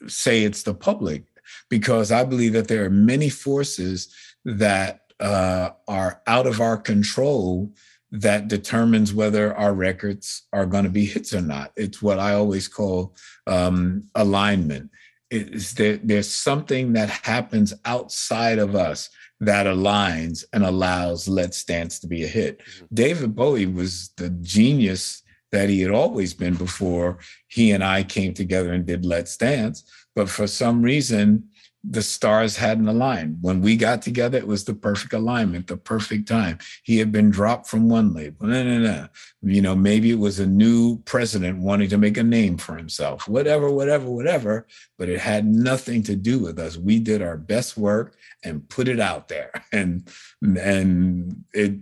say 0.08 0.44
it's 0.44 0.64
the 0.64 0.74
public 0.74 1.24
because 1.70 2.12
I 2.12 2.24
believe 2.24 2.54
that 2.54 2.68
there 2.68 2.86
are 2.86 2.90
many 2.90 3.30
forces 3.30 4.14
that 4.46 5.02
uh, 5.20 5.70
are 5.88 6.22
out 6.28 6.48
of 6.48 6.62
our 6.62 6.78
control 6.78 7.74
that 8.12 8.48
determines 8.48 9.14
whether 9.14 9.56
our 9.56 9.74
records 9.74 10.44
are 10.54 10.66
going 10.66 10.86
to 10.86 10.90
be 10.90 11.06
hits 11.06 11.34
or 11.34 11.42
not. 11.42 11.72
It's 11.76 12.02
what 12.02 12.20
I 12.20 12.36
always 12.36 12.68
call 12.68 13.16
um, 13.46 14.06
alignment. 14.16 14.92
Is 15.30 15.74
there, 15.74 15.98
there's 15.98 16.34
something 16.34 16.94
that 16.94 17.10
happens 17.10 17.74
outside 17.84 18.60
of 18.60 18.76
us 18.76 19.10
that 19.40 19.66
aligns 19.66 20.46
and 20.54 20.64
allows 20.64 21.28
Let's 21.28 21.64
Dance 21.64 22.00
to 22.00 22.08
be 22.08 22.24
a 22.24 22.28
hit. 22.28 22.60
Mm-hmm. 22.60 22.86
David 22.94 23.36
Bowie 23.36 23.66
was 23.66 24.10
the 24.18 24.30
genius 24.30 25.22
that 25.52 25.70
he 25.70 25.82
had 25.82 25.92
always 25.92 26.34
been 26.34 26.56
before 26.56 27.20
he 27.48 27.72
and 27.72 27.84
I 27.84 28.04
came 28.04 28.34
together 28.34 28.74
and 28.74 28.86
did 28.86 29.06
Let's 29.06 29.38
Dance. 29.38 29.84
But 30.18 30.30
for 30.30 30.48
some 30.48 30.82
reason, 30.82 31.48
the 31.84 32.02
stars 32.02 32.58
hadn't 32.58 32.88
aligned. 32.88 33.38
When 33.42 33.62
we 33.62 33.76
got 33.76 34.02
together, 34.02 34.40
it 34.40 34.48
was 34.48 34.64
the 34.64 34.74
perfect 34.74 35.14
alignment, 35.14 35.68
the 35.68 35.78
perfect 35.78 36.28
time. 36.28 36.58
He 36.82 36.98
had 36.98 37.12
been 37.12 37.30
dropped 37.30 37.68
from 37.68 37.88
one 37.88 38.16
label. 38.16 38.48
No, 38.48 38.64
no, 38.64 38.80
no. 38.80 39.08
You 39.44 39.62
know, 39.62 39.76
maybe 39.76 40.10
it 40.10 40.18
was 40.18 40.40
a 40.40 40.48
new 40.48 40.98
president 41.04 41.60
wanting 41.60 41.90
to 41.90 42.00
make 42.00 42.18
a 42.18 42.24
name 42.24 42.58
for 42.58 42.76
himself, 42.76 43.28
whatever, 43.28 43.70
whatever, 43.70 44.10
whatever. 44.10 44.66
But 44.98 45.08
it 45.08 45.20
had 45.20 45.46
nothing 45.46 46.02
to 46.04 46.16
do 46.16 46.40
with 46.40 46.58
us. 46.58 46.78
We 46.78 47.00
did 47.00 47.22
our 47.22 47.38
best 47.38 47.78
work 47.78 48.16
and 48.44 48.68
put 48.70 48.88
it 48.88 49.00
out 49.00 49.28
there. 49.28 49.52
And 49.72 50.10
and 50.42 51.44
it 51.54 51.76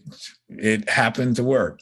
it 0.49 0.89
happened 0.89 1.37
to 1.37 1.43
work. 1.45 1.79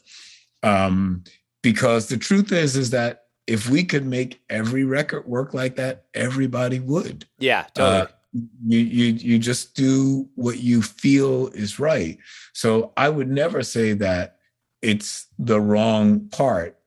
Um, 0.61 1.23
because 1.63 2.09
the 2.09 2.17
truth 2.17 2.51
is, 2.51 2.75
is 2.75 2.91
that 2.91 3.22
if 3.47 3.69
we 3.69 3.83
could 3.83 4.05
make 4.05 4.41
every 4.49 4.83
record 4.83 5.27
work 5.27 5.53
like 5.53 5.75
that, 5.75 6.05
everybody 6.13 6.79
would. 6.79 7.25
Yeah, 7.39 7.65
totally. 7.73 8.01
Uh, 8.01 8.07
you 8.65 8.79
you 8.79 9.05
you 9.13 9.39
just 9.39 9.75
do 9.75 10.27
what 10.35 10.59
you 10.59 10.81
feel 10.81 11.47
is 11.49 11.79
right. 11.79 12.17
So 12.53 12.93
I 12.97 13.09
would 13.09 13.29
never 13.29 13.61
say 13.63 13.93
that 13.93 14.37
it's 14.81 15.27
the 15.37 15.59
wrong 15.59 16.29
part. 16.29 16.77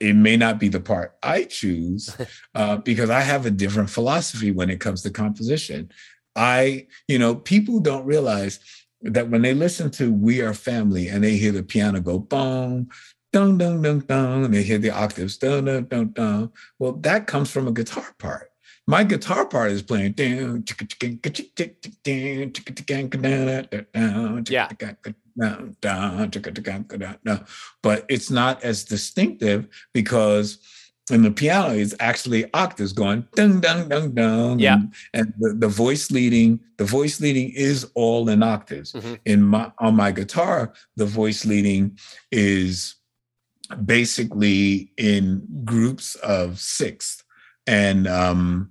It 0.00 0.14
may 0.14 0.36
not 0.36 0.58
be 0.58 0.68
the 0.68 0.80
part 0.80 1.16
I 1.22 1.44
choose 1.44 2.16
uh, 2.54 2.78
because 2.78 3.10
I 3.10 3.20
have 3.20 3.44
a 3.44 3.50
different 3.50 3.90
philosophy 3.90 4.50
when 4.50 4.70
it 4.70 4.80
comes 4.80 5.02
to 5.02 5.10
composition. 5.10 5.90
I, 6.36 6.86
you 7.06 7.18
know, 7.18 7.34
people 7.34 7.80
don't 7.80 8.04
realize 8.04 8.60
that 9.02 9.28
when 9.28 9.42
they 9.42 9.54
listen 9.54 9.90
to 9.92 10.12
We 10.12 10.40
Are 10.40 10.54
Family 10.54 11.08
and 11.08 11.22
they 11.22 11.36
hear 11.36 11.52
the 11.52 11.62
piano 11.62 12.00
go 12.00 12.18
boom, 12.18 12.88
dun 13.34 13.58
dun 13.58 13.82
dun 13.82 13.98
dun, 13.98 14.44
and 14.44 14.54
they 14.54 14.62
hit 14.62 14.80
the 14.80 14.90
octaves, 14.90 15.36
dun 15.36 15.64
dun 15.64 15.84
dun 15.86 16.12
dun. 16.12 16.52
Well, 16.78 16.92
that 17.02 17.26
comes 17.26 17.50
from 17.50 17.66
a 17.66 17.72
guitar 17.72 18.14
part. 18.18 18.52
My 18.86 19.02
guitar 19.02 19.44
part 19.46 19.72
is 19.72 19.82
playing 19.82 20.14
yeah. 27.24 27.40
But 27.82 28.04
it's 28.08 28.30
not 28.30 28.62
as 28.62 28.84
distinctive 28.84 29.66
because 29.92 30.58
in 31.10 31.22
the 31.22 31.30
piano 31.30 31.74
it's 31.74 31.94
actually 31.98 32.52
octaves 32.54 32.92
going 32.92 33.26
dun 33.34 33.60
dun 33.60 33.88
dun 33.88 34.14
dun. 34.14 34.58
Yeah. 34.60 34.82
And, 35.12 35.32
the, 35.38 35.54
the 35.54 35.68
voice 35.68 36.10
leading, 36.12 36.60
the 36.76 36.84
voice 36.84 37.20
leading 37.20 37.50
is 37.50 37.90
all 37.94 38.28
in 38.28 38.42
octaves. 38.42 38.92
Mm-hmm. 38.92 39.14
In 39.24 39.42
my 39.42 39.72
on 39.78 39.96
my 39.96 40.12
guitar, 40.12 40.72
the 40.94 41.06
voice 41.06 41.44
leading 41.44 41.98
is 42.30 42.94
basically 43.84 44.92
in 44.96 45.46
groups 45.64 46.14
of 46.16 46.60
six 46.60 47.22
and 47.66 48.06
um 48.06 48.70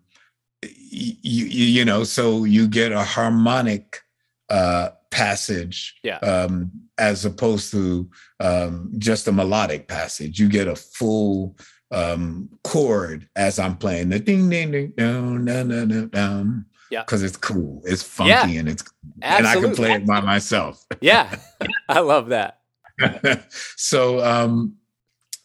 you, 0.61 1.45
you 1.45 1.85
know 1.85 2.03
so 2.03 2.43
you 2.43 2.67
get 2.67 2.91
a 2.91 3.03
harmonic 3.03 4.01
uh 4.49 4.89
passage 5.13 5.95
yeah. 6.03 6.17
um, 6.17 6.71
as 6.97 7.23
opposed 7.23 7.71
to 7.71 8.09
um, 8.39 8.91
just 8.97 9.27
a 9.27 9.31
melodic 9.31 9.87
passage. 9.87 10.39
You 10.39 10.49
get 10.49 10.67
a 10.67 10.75
full 10.75 11.55
um, 11.91 12.49
chord 12.63 13.29
as 13.35 13.59
I'm 13.59 13.77
playing 13.77 14.09
the 14.09 14.19
ding 14.19 14.49
ding 14.49 14.71
ding 14.71 14.93
down 14.97 15.45
down 15.45 15.69
down. 15.69 16.09
down 16.09 16.65
yeah, 16.89 17.03
because 17.03 17.23
it's 17.23 17.37
cool, 17.37 17.81
it's 17.85 18.03
funky, 18.03 18.53
yeah. 18.53 18.59
and 18.59 18.69
it's 18.69 18.83
Absolutely. 19.21 19.37
and 19.37 19.47
I 19.47 19.67
can 19.67 19.75
play 19.75 19.93
it 19.93 20.05
by 20.05 20.19
myself. 20.19 20.85
yeah, 21.01 21.35
I 21.89 21.99
love 21.99 22.29
that. 22.29 22.59
so 23.77 24.23
um, 24.23 24.75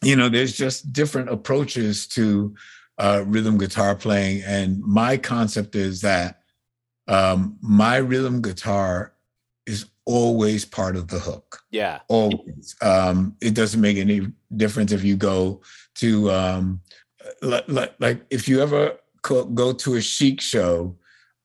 you 0.01 0.15
know, 0.15 0.29
there's 0.29 0.55
just 0.57 0.93
different 0.93 1.29
approaches 1.29 2.07
to 2.07 2.55
uh, 2.97 3.23
rhythm 3.25 3.57
guitar 3.57 3.95
playing, 3.95 4.43
and 4.45 4.81
my 4.81 5.17
concept 5.17 5.75
is 5.75 6.01
that 6.01 6.41
um, 7.07 7.57
my 7.61 7.97
rhythm 7.97 8.41
guitar 8.41 9.13
is 9.65 9.85
always 10.05 10.65
part 10.65 10.95
of 10.95 11.07
the 11.07 11.19
hook. 11.19 11.61
Yeah. 11.71 11.99
Always. 12.07 12.75
Um, 12.81 13.35
it 13.41 13.53
doesn't 13.53 13.81
make 13.81 13.97
any 13.97 14.27
difference 14.55 14.91
if 14.91 15.03
you 15.03 15.15
go 15.15 15.61
to, 15.95 16.31
um, 16.31 16.81
like, 17.41 17.65
like, 17.67 17.93
like 17.99 18.25
if 18.29 18.47
you 18.47 18.61
ever 18.61 18.97
go 19.21 19.73
to 19.73 19.95
a 19.95 20.01
Chic 20.01 20.41
show, 20.41 20.95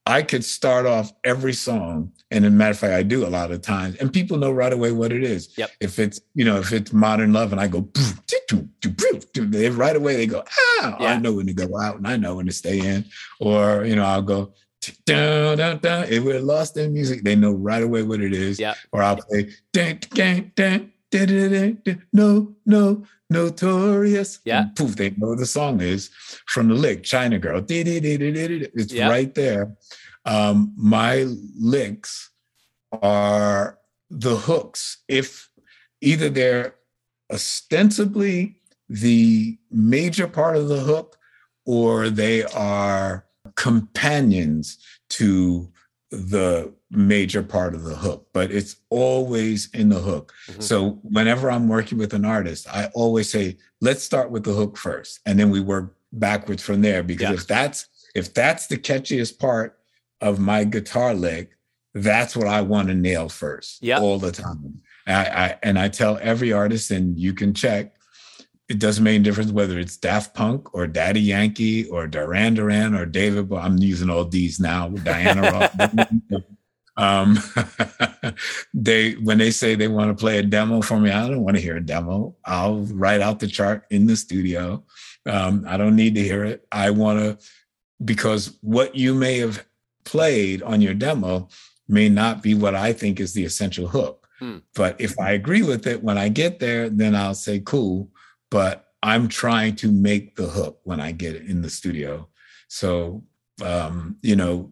I 0.07 0.23
could 0.23 0.45
start 0.45 0.87
off 0.87 1.13
every 1.25 1.55
song. 1.55 2.13
And 2.31 2.45
as 2.45 2.53
a 2.53 2.55
matter 2.55 2.73
of 2.73 2.79
fact, 2.79 2.93
I 2.93 3.03
do 3.03 3.27
a 3.27 3.29
lot 3.29 3.51
of 3.53 3.63
times, 3.63 3.97
and 3.97 4.13
people 4.13 4.37
know 4.39 4.51
right 4.51 4.73
away 4.73 4.93
what 4.93 5.13
it 5.13 5.23
is. 5.23 5.57
Yep. 5.57 5.71
If 5.81 5.99
it's, 5.99 6.21
you 6.35 6.45
know, 6.45 6.57
if 6.59 6.73
it's 6.73 6.93
modern 6.93 7.33
love 7.33 7.53
and 7.53 7.61
I 7.61 7.69
go, 7.69 7.89
they 9.35 9.71
right 9.71 9.97
away 9.97 10.17
they 10.17 10.27
go, 10.27 10.43
ah, 10.81 10.97
yeah. 10.99 11.13
I 11.13 11.19
know 11.19 11.35
when 11.35 11.47
to 11.47 11.55
go 11.55 11.79
out 11.79 11.97
and 11.97 12.09
I 12.09 12.17
know 12.17 12.37
when 12.37 12.47
to 12.47 12.53
stay 12.53 12.81
in. 12.81 13.05
Or, 13.41 13.85
you 13.85 13.95
know, 13.95 14.05
I'll 14.05 14.23
go, 14.23 14.53
dun, 15.07 15.59
dun, 15.59 15.79
dun. 15.79 16.09
If 16.09 16.25
we're 16.25 16.41
lost 16.41 16.77
in 16.77 16.93
music, 16.93 17.23
they 17.23 17.37
know 17.37 17.53
right 17.53 17.83
away 17.83 18.03
what 18.03 18.21
it 18.21 18.35
is. 18.35 18.59
Yeah. 18.59 18.75
Or 18.93 19.03
I'll 19.03 19.17
play 19.17 19.53
dun, 19.73 20.01
dun, 20.11 20.53
dun, 20.57 20.93
no, 22.13 22.55
no, 22.67 23.07
notorious. 23.31 24.41
Yeah. 24.45 24.63
And 24.63 24.77
poof, 24.77 24.97
they 24.97 25.11
know 25.11 25.35
the 25.35 25.47
song 25.47 25.81
is 25.81 26.11
from 26.47 26.69
the 26.69 26.75
lick, 26.75 27.03
China 27.03 27.39
Girl. 27.39 27.65
It's 27.69 28.93
yeah. 28.93 29.09
right 29.09 29.35
there. 29.35 29.77
Um, 30.25 30.73
my 30.77 31.27
licks 31.59 32.31
are 33.03 33.79
the 34.11 34.37
hooks. 34.37 34.99
If 35.09 35.51
either 36.01 36.29
they're 36.29 36.75
ostensibly 37.33 38.57
the 38.89 39.59
major 39.71 40.27
part 40.27 40.57
of 40.57 40.69
the 40.69 40.81
hook 40.81 41.17
or 41.67 42.11
they 42.11 42.45
are 42.45 43.25
companions 43.57 44.79
to 45.09 45.71
the 46.15 46.73
major 46.91 47.43
part 47.43 47.75
of 47.75 47.83
the 47.83 47.97
hook, 47.97 48.29
but 48.33 48.51
it's 48.51 48.77
always 48.91 49.69
in 49.75 49.89
the 49.89 50.01
hook. 50.01 50.33
Mm-hmm. 50.49 50.61
So 50.61 51.01
whenever 51.03 51.51
I'm 51.51 51.69
working 51.69 51.99
with 51.99 52.15
an 52.15 52.25
artist, 52.25 52.67
I 52.69 52.91
always 52.95 53.31
say, 53.31 53.57
let's 53.81 54.03
start 54.03 54.31
with 54.31 54.45
the 54.45 54.53
hook 54.53 54.77
first, 54.77 55.21
and 55.27 55.39
then 55.39 55.51
we 55.51 55.61
work 55.61 55.97
backwards 56.13 56.63
from 56.63 56.83
there. 56.83 57.03
Because 57.03 57.29
yeah. 57.29 57.35
if 57.35 57.47
that's 57.47 57.87
if 58.15 58.33
that's 58.33 58.69
the 58.69 58.79
catchiest 58.79 59.39
part 59.39 59.79
of 60.21 60.39
my 60.39 60.65
guitar 60.65 61.15
lick, 61.15 61.51
that's 61.95 62.37
what 62.37 62.47
I 62.47 62.63
want 62.63 62.89
to 62.89 62.95
nail 62.95 63.29
first 63.29 63.83
yep. 63.83 64.01
all 64.01 64.19
the 64.19 64.33
time. 64.33 64.81
I, 65.07 65.27
I, 65.27 65.59
and 65.63 65.79
I 65.79 65.89
tell 65.89 66.19
every 66.23 66.53
artist, 66.53 66.91
and 66.91 67.19
you 67.19 67.35
can 67.35 67.53
check, 67.53 67.94
it 68.69 68.79
doesn't 68.79 69.05
make 69.05 69.21
a 69.21 69.23
difference 69.23 69.53
whether 69.53 69.79
it's 69.79 69.97
Daft 69.97 70.35
Punk 70.35 70.75
or 70.75 70.87
Daddy 70.87 71.21
Yankee 71.21 71.87
or 71.89 72.07
Duran 72.07 72.55
Duran 72.55 72.95
or 72.95 73.05
David. 73.05 73.49
But 73.49 73.63
I'm 73.63 73.79
using 73.79 74.09
all 74.09 74.25
these 74.25 74.59
now. 74.59 74.89
Diana 74.89 75.43
Ross. 75.43 76.43
um, 76.97 77.39
they 78.75 79.13
when 79.15 79.39
they 79.39 79.51
say 79.51 79.75
they 79.75 79.89
want 79.89 80.17
to 80.17 80.21
play 80.21 80.39
a 80.39 80.43
demo 80.43 80.81
for 80.81 80.99
me, 80.99 81.11
I 81.11 81.29
don't 81.29 81.43
want 81.43 81.57
to 81.57 81.63
hear 81.63 81.77
a 81.77 81.85
demo. 81.85 82.37
I'll 82.45 82.81
write 82.81 83.21
out 83.21 83.39
the 83.39 83.49
chart 83.49 83.85
in 83.91 84.07
the 84.07 84.17
studio. 84.17 84.85
Um, 85.27 85.65
I 85.69 85.77
don't 85.77 85.97
need 85.97 86.15
to 86.15 86.23
hear 86.23 86.45
it. 86.45 86.67
I 86.73 86.91
want 86.91 87.19
to 87.19 87.47
because 88.03 88.57
what 88.63 88.95
you 88.95 89.15
may 89.15 89.39
have 89.39 89.65
played 90.05 90.63
on 90.63 90.81
your 90.81 90.95
demo 90.95 91.49
may 91.87 92.09
not 92.09 92.43
be 92.43 92.55
what 92.55 92.75
I 92.75 92.95
think 92.95 93.21
is 93.21 93.35
the 93.35 93.45
essential 93.45 93.89
hook. 93.89 94.27
Hmm. 94.39 94.59
But 94.75 94.99
if 95.01 95.19
I 95.19 95.33
agree 95.33 95.63
with 95.63 95.87
it 95.87 96.03
when 96.03 96.17
I 96.17 96.29
get 96.29 96.61
there, 96.61 96.89
then 96.89 97.15
I'll 97.15 97.35
say, 97.35 97.61
cool 97.61 98.11
but 98.55 98.93
I'm 99.03 99.27
trying 99.27 99.75
to 99.77 99.91
make 99.91 100.37
the 100.37 100.47
hook 100.47 100.79
when 100.85 101.01
I 101.01 101.11
get 101.11 101.35
in 101.35 101.63
the 101.63 101.69
studio. 101.69 102.29
So, 102.69 103.25
um, 103.61 104.17
you 104.23 104.37
know, 104.37 104.71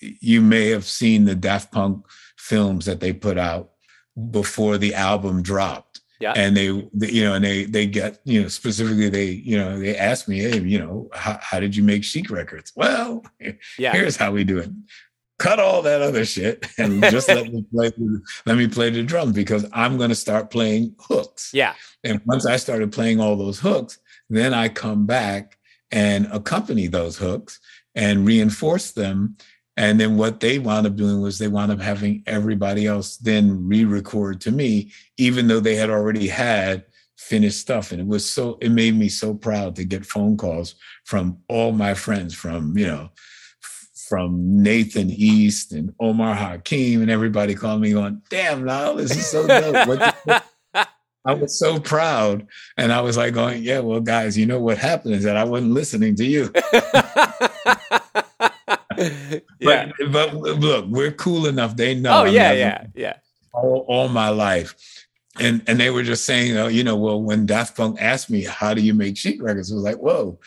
you 0.00 0.40
may 0.40 0.70
have 0.70 0.84
seen 0.84 1.24
the 1.24 1.36
Daft 1.36 1.70
Punk 1.70 2.04
films 2.36 2.84
that 2.86 2.98
they 2.98 3.12
put 3.12 3.38
out 3.38 3.70
before 4.32 4.76
the 4.76 4.92
album 4.96 5.40
dropped. 5.40 6.00
Yeah. 6.18 6.32
And 6.34 6.56
they, 6.56 6.88
they, 6.92 7.10
you 7.12 7.22
know, 7.22 7.34
and 7.34 7.44
they, 7.44 7.64
they 7.66 7.86
get, 7.86 8.18
you 8.24 8.42
know, 8.42 8.48
specifically 8.48 9.08
they, 9.08 9.26
you 9.26 9.56
know, 9.56 9.78
they 9.78 9.96
asked 9.96 10.28
me, 10.28 10.40
hey, 10.40 10.58
you 10.58 10.80
know, 10.80 11.08
how, 11.14 11.38
how 11.40 11.60
did 11.60 11.76
you 11.76 11.84
make 11.84 12.02
Chic 12.02 12.28
records? 12.28 12.72
Well, 12.74 13.22
yeah. 13.78 13.92
here's 13.92 14.16
how 14.16 14.32
we 14.32 14.42
do 14.42 14.58
it 14.58 14.70
cut 15.38 15.58
all 15.58 15.82
that 15.82 16.02
other 16.02 16.24
shit 16.24 16.66
and 16.78 17.02
just 17.04 17.28
let 17.28 17.52
me 17.52 17.64
play 17.74 17.90
let 18.46 18.56
me 18.56 18.68
play 18.68 18.90
the 18.90 19.02
drums 19.02 19.32
because 19.32 19.66
I'm 19.72 19.96
going 19.96 20.10
to 20.10 20.14
start 20.14 20.50
playing 20.50 20.94
hooks. 20.98 21.50
Yeah. 21.52 21.74
And 22.04 22.20
once 22.26 22.46
I 22.46 22.56
started 22.56 22.92
playing 22.92 23.20
all 23.20 23.36
those 23.36 23.58
hooks, 23.58 23.98
then 24.30 24.54
I 24.54 24.68
come 24.68 25.06
back 25.06 25.58
and 25.90 26.26
accompany 26.32 26.86
those 26.86 27.18
hooks 27.18 27.60
and 27.94 28.26
reinforce 28.26 28.92
them. 28.92 29.36
And 29.76 29.98
then 29.98 30.16
what 30.16 30.40
they 30.40 30.58
wound 30.58 30.86
up 30.86 30.96
doing 30.96 31.20
was 31.20 31.38
they 31.38 31.48
wound 31.48 31.72
up 31.72 31.80
having 31.80 32.22
everybody 32.26 32.86
else 32.86 33.16
then 33.16 33.66
re-record 33.66 34.40
to 34.42 34.50
me, 34.50 34.92
even 35.16 35.48
though 35.48 35.60
they 35.60 35.76
had 35.76 35.90
already 35.90 36.28
had 36.28 36.84
finished 37.16 37.60
stuff. 37.60 37.92
And 37.92 38.00
it 38.00 38.06
was 38.06 38.28
so 38.28 38.58
it 38.60 38.70
made 38.70 38.94
me 38.94 39.08
so 39.08 39.34
proud 39.34 39.76
to 39.76 39.84
get 39.84 40.04
phone 40.04 40.36
calls 40.36 40.74
from 41.04 41.38
all 41.48 41.72
my 41.72 41.94
friends 41.94 42.34
from, 42.34 42.76
you 42.76 42.86
know, 42.86 43.10
from 44.12 44.62
Nathan 44.62 45.08
East 45.08 45.72
and 45.72 45.94
Omar 45.98 46.34
Hakim 46.34 47.00
and 47.00 47.10
everybody 47.10 47.54
calling 47.54 47.80
me 47.80 47.92
going, 47.92 48.20
damn, 48.28 48.62
Nile, 48.62 48.94
this 48.94 49.10
is 49.12 49.26
so 49.26 49.46
dope. 49.46 50.14
I 51.24 51.32
was 51.32 51.58
so 51.58 51.80
proud. 51.80 52.46
And 52.76 52.92
I 52.92 53.00
was 53.00 53.16
like 53.16 53.32
going, 53.32 53.62
yeah, 53.62 53.78
well, 53.78 54.00
guys, 54.02 54.36
you 54.36 54.44
know 54.44 54.60
what 54.60 54.76
happened 54.76 55.14
is 55.14 55.24
that 55.24 55.38
I 55.38 55.44
wasn't 55.44 55.72
listening 55.72 56.14
to 56.16 56.26
you. 56.26 56.52
yeah. 59.58 59.90
But, 60.10 60.12
but 60.12 60.34
look, 60.34 60.84
we're 60.88 61.12
cool 61.12 61.46
enough. 61.46 61.74
They 61.74 61.94
know. 61.94 62.20
Oh, 62.20 62.24
yeah, 62.24 62.52
yeah, 62.52 62.88
yeah. 62.94 63.16
All, 63.54 63.86
all 63.88 64.08
my 64.08 64.28
life. 64.28 64.74
And 65.40 65.62
and 65.66 65.80
they 65.80 65.88
were 65.88 66.02
just 66.02 66.26
saying, 66.26 66.54
oh, 66.58 66.68
you 66.68 66.84
know, 66.84 66.96
well, 66.96 67.22
when 67.22 67.46
Daft 67.46 67.78
Punk 67.78 67.96
asked 67.98 68.28
me, 68.28 68.44
how 68.44 68.74
do 68.74 68.82
you 68.82 68.92
make 68.92 69.16
Chic 69.16 69.42
records? 69.42 69.72
I 69.72 69.74
was 69.76 69.84
like, 69.84 69.96
whoa, 69.96 70.38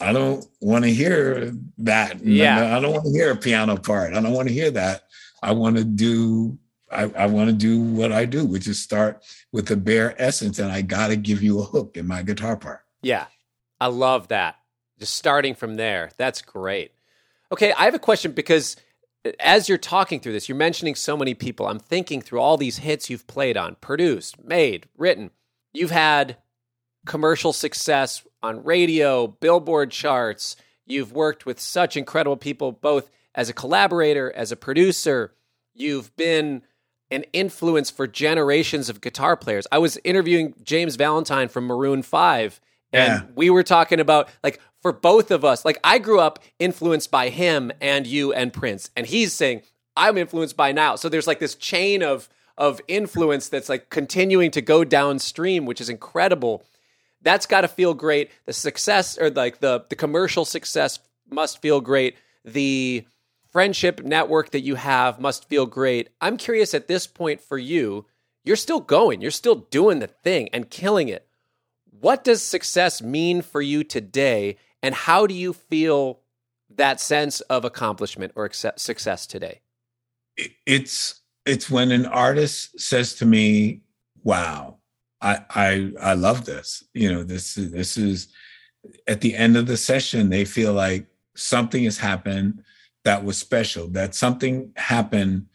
I 0.00 0.12
don't 0.12 0.44
want 0.60 0.84
to 0.84 0.92
hear 0.92 1.52
that. 1.78 2.24
Yeah. 2.24 2.76
I 2.76 2.80
don't 2.80 2.92
want 2.92 3.04
to 3.04 3.12
hear 3.12 3.30
a 3.30 3.36
piano 3.36 3.76
part. 3.76 4.12
I 4.12 4.20
don't 4.20 4.32
want 4.32 4.48
to 4.48 4.54
hear 4.54 4.70
that. 4.72 5.02
I 5.42 5.52
want 5.52 5.76
to 5.76 5.84
do 5.84 6.58
I, 6.90 7.10
I 7.16 7.26
want 7.26 7.50
to 7.50 7.52
do 7.52 7.80
what 7.80 8.12
I 8.12 8.24
do, 8.24 8.44
which 8.44 8.66
is 8.68 8.80
start 8.82 9.24
with 9.52 9.66
the 9.66 9.76
bare 9.76 10.20
essence, 10.22 10.58
and 10.58 10.70
I 10.70 10.82
got 10.82 11.08
to 11.08 11.16
give 11.16 11.42
you 11.42 11.60
a 11.60 11.64
hook 11.64 11.96
in 11.96 12.06
my 12.06 12.22
guitar 12.22 12.56
part. 12.56 12.80
Yeah, 13.02 13.26
I 13.80 13.88
love 13.88 14.28
that. 14.28 14.56
Just 14.98 15.16
starting 15.16 15.54
from 15.54 15.76
there, 15.76 16.10
that's 16.16 16.42
great. 16.42 16.92
Okay, 17.52 17.72
I 17.72 17.84
have 17.84 17.94
a 17.94 17.98
question 17.98 18.32
because 18.32 18.76
uh, 19.24 19.32
as 19.40 19.68
you're 19.68 19.78
talking 19.78 20.20
through 20.20 20.32
this, 20.32 20.48
you're 20.48 20.56
mentioning 20.56 20.94
so 20.94 21.16
many 21.16 21.34
people. 21.34 21.66
I'm 21.66 21.78
thinking 21.78 22.22
through 22.22 22.40
all 22.40 22.56
these 22.56 22.78
hits 22.78 23.10
you've 23.10 23.26
played 23.26 23.56
on, 23.56 23.76
produced, 23.80 24.42
made, 24.42 24.88
written. 24.96 25.30
You've 25.72 25.90
had 25.90 26.36
commercial 27.06 27.52
success 27.52 28.22
on 28.42 28.62
radio, 28.64 29.26
billboard 29.26 29.90
charts. 29.90 30.56
You've 30.86 31.12
worked 31.12 31.46
with 31.46 31.58
such 31.58 31.96
incredible 31.96 32.36
people, 32.36 32.72
both 32.72 33.10
as 33.34 33.48
a 33.48 33.52
collaborator, 33.52 34.32
as 34.34 34.52
a 34.52 34.56
producer. 34.56 35.32
You've 35.74 36.14
been 36.16 36.62
an 37.10 37.24
influence 37.32 37.90
for 37.90 38.06
generations 38.06 38.88
of 38.88 39.00
guitar 39.00 39.36
players. 39.36 39.66
I 39.70 39.78
was 39.78 39.98
interviewing 40.04 40.54
James 40.62 40.96
Valentine 40.96 41.48
from 41.48 41.64
Maroon 41.66 42.02
5, 42.02 42.60
and 42.92 43.12
Yeah. 43.12 43.20
we 43.34 43.48
were 43.50 43.62
talking 43.62 44.00
about, 44.00 44.28
like, 44.42 44.60
for 44.82 44.92
both 44.92 45.30
of 45.30 45.44
us, 45.44 45.64
like, 45.64 45.78
I 45.84 45.98
grew 45.98 46.20
up 46.20 46.38
influenced 46.58 47.10
by 47.10 47.28
him 47.28 47.72
and 47.80 48.06
you 48.06 48.32
and 48.32 48.52
Prince. 48.52 48.90
And 48.96 49.06
he's 49.06 49.32
saying, 49.32 49.62
I'm 49.96 50.18
influenced 50.18 50.56
by 50.56 50.72
now. 50.72 50.96
So 50.96 51.08
there's 51.08 51.26
like 51.26 51.38
this 51.40 51.54
chain 51.54 52.02
of, 52.02 52.28
of 52.58 52.80
influence 52.86 53.48
that's 53.48 53.68
like 53.68 53.88
continuing 53.90 54.50
to 54.52 54.60
go 54.60 54.84
downstream, 54.84 55.64
which 55.66 55.80
is 55.80 55.88
incredible 55.88 56.62
that's 57.26 57.46
got 57.46 57.62
to 57.62 57.68
feel 57.68 57.92
great. 57.92 58.30
The 58.44 58.52
success 58.52 59.18
or 59.18 59.30
like 59.30 59.58
the 59.58 59.84
the 59.88 59.96
commercial 59.96 60.44
success 60.44 61.00
must 61.28 61.60
feel 61.60 61.80
great. 61.80 62.16
The 62.44 63.04
friendship 63.50 64.02
network 64.02 64.50
that 64.50 64.60
you 64.60 64.76
have 64.76 65.18
must 65.18 65.48
feel 65.48 65.66
great. 65.66 66.10
I'm 66.20 66.36
curious 66.36 66.74
at 66.74 66.88
this 66.88 67.06
point 67.06 67.40
for 67.40 67.58
you, 67.58 68.06
you're 68.44 68.54
still 68.54 68.80
going, 68.80 69.20
you're 69.20 69.30
still 69.30 69.56
doing 69.56 69.98
the 69.98 70.06
thing 70.06 70.48
and 70.52 70.70
killing 70.70 71.08
it. 71.08 71.26
What 72.00 72.22
does 72.22 72.42
success 72.42 73.02
mean 73.02 73.42
for 73.42 73.60
you 73.60 73.82
today 73.82 74.56
and 74.82 74.94
how 74.94 75.26
do 75.26 75.34
you 75.34 75.52
feel 75.52 76.20
that 76.70 77.00
sense 77.00 77.40
of 77.42 77.64
accomplishment 77.64 78.32
or 78.36 78.50
success 78.52 79.26
today? 79.26 79.62
It's 80.66 81.22
it's 81.44 81.70
when 81.70 81.90
an 81.90 82.06
artist 82.06 82.78
says 82.78 83.14
to 83.14 83.26
me, 83.26 83.82
"Wow, 84.22 84.78
I 85.20 85.40
I 85.50 85.92
I 86.00 86.14
love 86.14 86.44
this. 86.44 86.84
You 86.94 87.12
know, 87.12 87.22
this 87.22 87.54
this 87.54 87.96
is." 87.96 88.28
At 89.08 89.20
the 89.20 89.34
end 89.34 89.56
of 89.56 89.66
the 89.66 89.76
session, 89.76 90.30
they 90.30 90.44
feel 90.44 90.72
like 90.72 91.08
something 91.34 91.82
has 91.82 91.98
happened 91.98 92.62
that 93.06 93.24
was 93.24 93.38
special. 93.38 93.88
That 93.88 94.14
something 94.14 94.72
happened. 94.76 95.46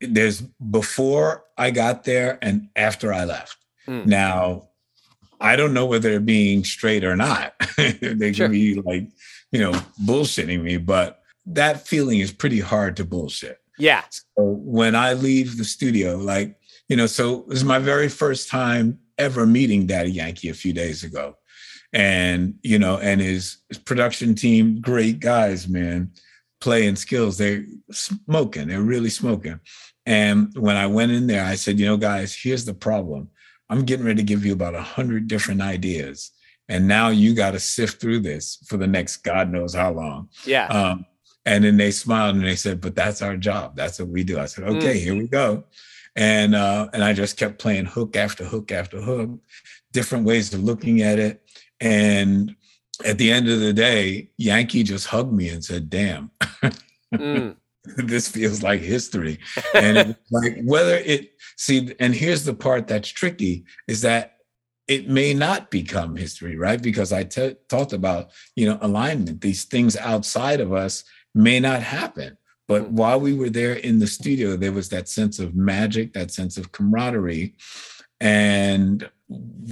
There's 0.00 0.40
before 0.40 1.44
I 1.58 1.70
got 1.72 2.04
there 2.04 2.38
and 2.40 2.68
after 2.74 3.12
I 3.12 3.24
left. 3.24 3.56
Mm. 3.86 4.06
Now, 4.06 4.68
I 5.40 5.56
don't 5.56 5.74
know 5.74 5.86
whether 5.86 6.10
they're 6.10 6.20
being 6.20 6.64
straight 6.64 7.04
or 7.04 7.16
not. 7.16 7.54
they 7.76 8.32
sure. 8.32 8.46
can 8.46 8.52
be 8.52 8.80
like, 8.80 9.08
you 9.52 9.60
know, 9.60 9.72
bullshitting 10.04 10.62
me, 10.62 10.76
but 10.76 11.22
that 11.46 11.86
feeling 11.86 12.20
is 12.20 12.32
pretty 12.32 12.60
hard 12.60 12.96
to 12.96 13.04
bullshit. 13.04 13.58
Yeah. 13.78 14.04
So 14.10 14.44
when 14.44 14.94
I 14.94 15.14
leave 15.14 15.56
the 15.56 15.64
studio, 15.64 16.16
like, 16.16 16.56
you 16.90 16.96
know, 16.96 17.06
so 17.06 17.38
it 17.38 17.46
was 17.46 17.64
my 17.64 17.78
very 17.78 18.08
first 18.08 18.48
time 18.48 18.98
ever 19.16 19.46
meeting 19.46 19.86
Daddy 19.86 20.10
Yankee 20.10 20.48
a 20.48 20.54
few 20.54 20.72
days 20.72 21.04
ago. 21.04 21.36
And, 21.92 22.56
you 22.62 22.80
know, 22.80 22.98
and 22.98 23.20
his, 23.20 23.58
his 23.68 23.78
production 23.78 24.34
team, 24.34 24.80
great 24.80 25.20
guys, 25.20 25.68
man, 25.68 26.10
playing 26.60 26.96
skills. 26.96 27.38
They're 27.38 27.64
smoking, 27.92 28.68
they're 28.68 28.82
really 28.82 29.08
smoking. 29.08 29.60
And 30.04 30.52
when 30.58 30.76
I 30.76 30.88
went 30.88 31.12
in 31.12 31.28
there, 31.28 31.44
I 31.44 31.54
said, 31.54 31.78
you 31.78 31.86
know, 31.86 31.96
guys, 31.96 32.34
here's 32.34 32.64
the 32.64 32.74
problem. 32.74 33.28
I'm 33.68 33.84
getting 33.84 34.04
ready 34.04 34.16
to 34.16 34.26
give 34.26 34.44
you 34.44 34.52
about 34.52 34.74
a 34.74 34.82
hundred 34.82 35.28
different 35.28 35.62
ideas. 35.62 36.32
And 36.68 36.88
now 36.88 37.10
you 37.10 37.34
got 37.34 37.52
to 37.52 37.60
sift 37.60 38.00
through 38.00 38.20
this 38.20 38.58
for 38.66 38.76
the 38.76 38.88
next 38.88 39.18
God 39.18 39.52
knows 39.52 39.74
how 39.74 39.92
long. 39.92 40.28
Yeah. 40.44 40.66
Um, 40.66 41.06
and 41.46 41.62
then 41.62 41.76
they 41.76 41.92
smiled 41.92 42.36
and 42.36 42.44
they 42.44 42.56
said, 42.56 42.80
"But 42.80 42.94
that's 42.94 43.22
our 43.22 43.36
job. 43.36 43.74
That's 43.74 43.98
what 43.98 44.08
we 44.08 44.24
do." 44.24 44.38
I 44.38 44.44
said, 44.44 44.64
"Okay, 44.64 44.96
mm. 44.96 45.02
here 45.02 45.16
we 45.16 45.26
go." 45.26 45.64
And 46.16 46.54
uh, 46.54 46.88
and 46.92 47.04
I 47.04 47.12
just 47.12 47.36
kept 47.36 47.58
playing 47.58 47.86
hook 47.86 48.16
after 48.16 48.44
hook 48.44 48.72
after 48.72 49.00
hook, 49.00 49.38
different 49.92 50.24
ways 50.24 50.52
of 50.52 50.62
looking 50.62 51.02
at 51.02 51.18
it. 51.18 51.42
And 51.80 52.54
at 53.04 53.18
the 53.18 53.30
end 53.30 53.48
of 53.48 53.60
the 53.60 53.72
day, 53.72 54.30
Yankee 54.36 54.82
just 54.82 55.06
hugged 55.06 55.32
me 55.32 55.48
and 55.48 55.64
said, 55.64 55.88
"Damn, 55.88 56.30
mm. 57.14 57.56
this 57.96 58.28
feels 58.28 58.62
like 58.62 58.80
history." 58.80 59.38
And 59.74 60.16
like 60.30 60.60
whether 60.64 60.96
it 60.96 61.32
see, 61.56 61.94
and 62.00 62.14
here's 62.14 62.44
the 62.44 62.54
part 62.54 62.88
that's 62.88 63.08
tricky 63.08 63.64
is 63.86 64.02
that 64.02 64.36
it 64.88 65.08
may 65.08 65.32
not 65.32 65.70
become 65.70 66.16
history, 66.16 66.56
right? 66.56 66.82
Because 66.82 67.12
I 67.12 67.22
t- 67.22 67.54
talked 67.68 67.92
about 67.92 68.30
you 68.56 68.66
know 68.66 68.78
alignment, 68.80 69.40
these 69.40 69.64
things 69.64 69.96
outside 69.96 70.60
of 70.60 70.72
us 70.72 71.04
may 71.34 71.60
not 71.60 71.82
happen. 71.82 72.36
But 72.70 72.82
hmm. 72.82 72.94
while 72.94 73.18
we 73.18 73.34
were 73.34 73.50
there 73.50 73.74
in 73.74 73.98
the 73.98 74.06
studio, 74.06 74.56
there 74.56 74.70
was 74.70 74.88
that 74.90 75.08
sense 75.08 75.40
of 75.40 75.56
magic, 75.56 76.12
that 76.12 76.30
sense 76.30 76.56
of 76.56 76.70
camaraderie, 76.70 77.56
and 78.20 79.10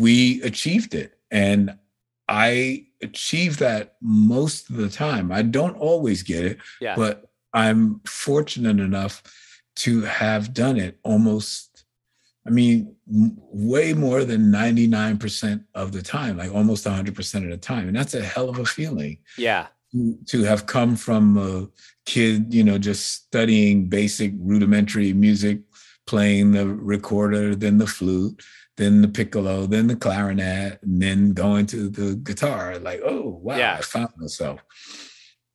we 0.01 0.43
achieved 0.43 0.95
it. 0.95 1.17
And 1.31 1.79
I 2.29 2.87
achieve 3.01 3.59
that 3.59 3.95
most 4.03 4.69
of 4.69 4.77
the 4.77 4.89
time. 4.89 5.31
I 5.31 5.43
don't 5.43 5.77
always 5.77 6.25
get 6.25 6.45
it, 6.45 6.59
yeah. 6.81 6.97
but 6.97 7.31
I'm 7.55 8.01
fortunate 8.05 8.81
enough 8.81 9.23
to 9.77 10.03
have 10.03 10.53
done 10.53 10.77
it 10.77 10.99
almost, 11.05 11.85
I 12.49 12.51
mean, 12.51 12.97
way 13.07 13.93
more 13.93 14.25
than 14.25 14.51
99% 14.51 15.65
of 15.77 15.93
the 15.93 16.03
time, 16.03 16.37
like 16.37 16.53
almost 16.53 16.85
100% 16.85 17.45
of 17.45 17.51
the 17.51 17.57
time. 17.57 17.87
And 17.87 17.97
that's 17.97 18.15
a 18.15 18.25
hell 18.25 18.49
of 18.49 18.59
a 18.59 18.65
feeling. 18.65 19.19
Yeah 19.37 19.69
to 20.27 20.43
have 20.43 20.67
come 20.67 20.97
from 20.97 21.39
a 21.39 21.67
kid, 22.09 22.55
you 22.55 22.65
know, 22.65 22.79
just 22.79 23.13
studying 23.13 23.87
basic 23.87 24.33
rudimentary 24.39 25.13
music, 25.13 25.61
playing 26.07 26.53
the 26.53 26.67
recorder, 26.67 27.55
then 27.55 27.77
the 27.77 27.87
flute, 27.87 28.43
then 28.79 29.03
the 29.03 29.09
piccolo, 29.09 29.67
then 29.67 29.89
the 29.89 29.95
clarinet, 29.95 30.83
and 30.83 31.03
then 31.03 31.35
going 31.35 31.67
to 31.67 31.91
the 31.91 32.17
guitar. 32.17 32.79
Like, 32.79 33.03
oh, 33.05 33.39
wow, 33.43 33.59
yeah. 33.59 33.75
I 33.75 33.83
found 33.83 34.09
myself. 34.17 34.61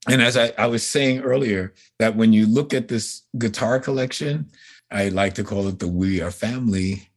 And 0.08 0.22
as 0.22 0.38
I, 0.38 0.52
I 0.58 0.68
was 0.68 0.86
saying 0.86 1.22
earlier, 1.22 1.74
that 1.98 2.16
when 2.16 2.34
you 2.34 2.46
look 2.46 2.72
at 2.74 2.88
this 2.88 3.24
guitar 3.40 3.80
collection, 3.80 4.52
I 4.92 5.10
like 5.10 5.34
to 5.36 5.44
call 5.44 5.68
it 5.70 5.80
the 5.80 5.88
We 5.88 6.22
Are 6.22 6.32
Family 6.32 7.10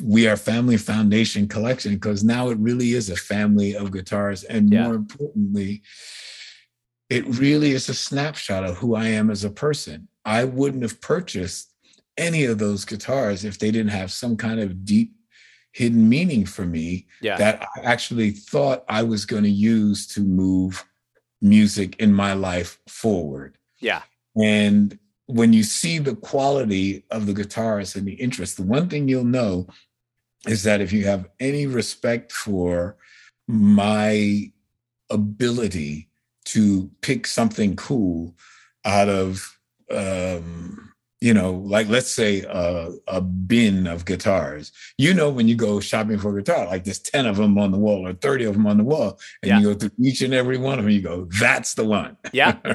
we 0.00 0.28
are 0.28 0.36
family 0.36 0.76
foundation 0.76 1.48
collection 1.48 1.94
because 1.94 2.22
now 2.22 2.48
it 2.48 2.58
really 2.58 2.92
is 2.92 3.10
a 3.10 3.16
family 3.16 3.74
of 3.74 3.90
guitars 3.90 4.44
and 4.44 4.72
yeah. 4.72 4.84
more 4.84 4.94
importantly 4.94 5.82
it 7.08 7.26
really 7.26 7.72
is 7.72 7.88
a 7.88 7.94
snapshot 7.94 8.64
of 8.64 8.76
who 8.76 8.94
i 8.94 9.06
am 9.06 9.30
as 9.30 9.44
a 9.44 9.50
person. 9.50 10.08
I 10.24 10.44
wouldn't 10.44 10.82
have 10.82 11.00
purchased 11.00 11.72
any 12.16 12.44
of 12.44 12.58
those 12.58 12.84
guitars 12.84 13.44
if 13.44 13.58
they 13.58 13.70
didn't 13.70 13.92
have 13.92 14.10
some 14.12 14.36
kind 14.36 14.60
of 14.60 14.84
deep 14.84 15.14
hidden 15.72 16.08
meaning 16.08 16.44
for 16.44 16.64
me 16.64 17.06
yeah. 17.20 17.36
that 17.36 17.62
i 17.76 17.80
actually 17.82 18.30
thought 18.30 18.84
i 18.88 19.02
was 19.02 19.24
going 19.24 19.44
to 19.44 19.50
use 19.50 20.06
to 20.08 20.20
move 20.20 20.84
music 21.40 21.96
in 21.98 22.12
my 22.12 22.32
life 22.32 22.78
forward. 22.88 23.56
Yeah. 23.80 24.02
And 24.40 24.98
when 25.26 25.52
you 25.52 25.62
see 25.62 25.98
the 25.98 26.16
quality 26.16 27.04
of 27.10 27.26
the 27.26 27.34
guitars 27.34 27.96
and 27.96 28.06
the 28.06 28.14
interest, 28.14 28.56
the 28.56 28.62
one 28.62 28.88
thing 28.88 29.08
you'll 29.08 29.24
know 29.24 29.68
is 30.46 30.62
that 30.62 30.80
if 30.80 30.92
you 30.92 31.04
have 31.04 31.28
any 31.40 31.66
respect 31.66 32.32
for 32.32 32.96
my 33.46 34.50
ability 35.10 36.07
to 36.48 36.90
pick 37.00 37.26
something 37.26 37.76
cool 37.76 38.34
out 38.84 39.08
of, 39.08 39.58
um, 39.90 40.92
you 41.20 41.34
know, 41.34 41.52
like 41.52 41.88
let's 41.88 42.10
say 42.10 42.42
a, 42.42 42.90
a, 43.08 43.20
bin 43.20 43.86
of 43.86 44.04
guitars. 44.04 44.70
You 44.98 45.14
know, 45.14 45.30
when 45.30 45.48
you 45.48 45.56
go 45.56 45.80
shopping 45.80 46.18
for 46.18 46.36
a 46.36 46.42
guitar, 46.42 46.66
like 46.66 46.84
there's 46.84 47.00
10 47.00 47.26
of 47.26 47.36
them 47.36 47.58
on 47.58 47.72
the 47.72 47.78
wall 47.78 48.06
or 48.06 48.14
30 48.14 48.44
of 48.44 48.52
them 48.54 48.66
on 48.66 48.78
the 48.78 48.84
wall, 48.84 49.18
and 49.42 49.50
yeah. 49.50 49.58
you 49.58 49.64
go 49.64 49.74
through 49.74 49.90
each 50.00 50.22
and 50.22 50.32
every 50.32 50.58
one 50.58 50.78
of 50.78 50.84
them, 50.84 50.92
you 50.92 51.02
go, 51.02 51.28
that's 51.40 51.74
the 51.74 51.84
one. 51.84 52.16
Yeah. 52.32 52.56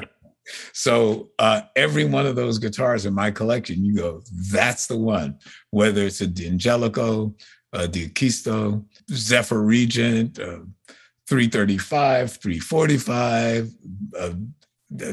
So 0.72 1.30
uh, 1.38 1.62
every 1.74 2.04
one 2.04 2.26
of 2.26 2.36
those 2.36 2.58
guitars 2.58 3.06
in 3.06 3.14
my 3.14 3.30
collection, 3.30 3.84
you 3.84 3.94
go, 3.94 4.22
that's 4.50 4.86
the 4.86 4.96
one. 4.96 5.38
Whether 5.70 6.02
it's 6.02 6.20
a 6.20 6.26
D'Angelico, 6.26 7.34
a 7.72 7.88
D'Acquisto, 7.88 8.84
Zephyr 9.10 9.62
Regent, 9.62 10.38
uh, 10.38 10.60
335, 11.28 12.32
345, 12.32 13.70
uh, 14.18 14.30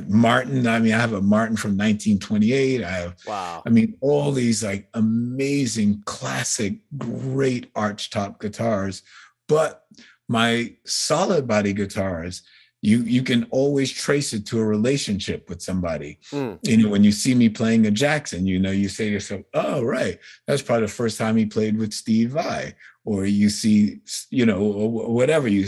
Martin. 0.07 0.67
I 0.67 0.79
mean, 0.79 0.93
I 0.93 0.99
have 0.99 1.13
a 1.13 1.21
Martin 1.21 1.55
from 1.55 1.71
1928. 1.71 2.83
I 2.83 2.89
have, 2.89 3.15
wow. 3.25 3.63
I 3.65 3.69
mean, 3.69 3.97
all 4.01 4.31
these 4.31 4.63
like 4.63 4.87
amazing, 4.93 6.03
classic, 6.05 6.77
great 6.97 7.71
arch 7.75 8.09
top 8.09 8.39
guitars. 8.39 9.03
But 9.47 9.85
my 10.27 10.75
solid 10.85 11.47
body 11.47 11.73
guitars, 11.73 12.43
you 12.81 12.99
you 13.03 13.21
can 13.21 13.45
always 13.51 13.91
trace 13.91 14.33
it 14.33 14.45
to 14.47 14.59
a 14.59 14.65
relationship 14.65 15.47
with 15.49 15.61
somebody. 15.61 16.17
Mm. 16.31 16.59
You 16.63 16.77
know, 16.77 16.89
when 16.89 17.03
you 17.03 17.11
see 17.11 17.35
me 17.35 17.47
playing 17.47 17.85
a 17.85 17.91
Jackson, 17.91 18.47
you 18.47 18.59
know, 18.59 18.71
you 18.71 18.89
say 18.89 19.05
to 19.05 19.11
yourself, 19.11 19.41
"Oh, 19.53 19.83
right, 19.83 20.19
that's 20.47 20.63
probably 20.63 20.87
the 20.87 20.91
first 20.91 21.17
time 21.17 21.37
he 21.37 21.45
played 21.45 21.77
with 21.77 21.93
Steve 21.93 22.31
Vai," 22.31 22.73
or 23.05 23.25
you 23.25 23.49
see, 23.49 23.99
you 24.31 24.47
know, 24.47 24.63
whatever 24.63 25.47
you 25.47 25.67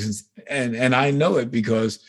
and 0.50 0.76
and 0.76 0.96
I 0.96 1.12
know 1.12 1.38
it 1.38 1.52
because 1.52 2.04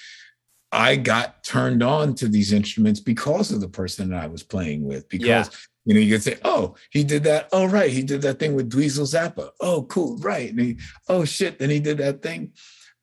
I 0.72 0.96
got 0.96 1.44
turned 1.44 1.82
on 1.82 2.14
to 2.16 2.28
these 2.28 2.52
instruments 2.52 2.98
because 2.98 3.52
of 3.52 3.60
the 3.60 3.68
person 3.68 4.10
that 4.10 4.22
I 4.22 4.26
was 4.26 4.42
playing 4.42 4.86
with. 4.86 5.06
Because 5.10 5.28
yeah. 5.28 5.44
you 5.84 5.94
know, 5.94 6.00
you 6.00 6.14
can 6.14 6.22
say, 6.22 6.38
"Oh, 6.44 6.76
he 6.88 7.04
did 7.04 7.24
that. 7.24 7.50
Oh, 7.52 7.66
right, 7.66 7.90
he 7.90 8.02
did 8.02 8.22
that 8.22 8.38
thing 8.38 8.54
with 8.54 8.70
Dweezil 8.70 9.04
Zappa. 9.04 9.50
Oh, 9.60 9.82
cool, 9.82 10.16
right." 10.16 10.48
And 10.48 10.60
he, 10.60 10.78
oh 11.10 11.26
shit, 11.26 11.58
then 11.58 11.68
he 11.68 11.78
did 11.78 11.98
that 11.98 12.22
thing 12.22 12.52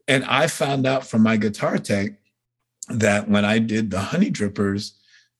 and 0.07 0.23
I 0.25 0.47
found 0.47 0.85
out 0.85 1.05
from 1.05 1.23
my 1.23 1.37
guitar 1.37 1.77
tech 1.77 2.13
that 2.89 3.29
when 3.29 3.45
I 3.45 3.59
did 3.59 3.91
the 3.91 3.97
Honeydrippers, 3.97 4.93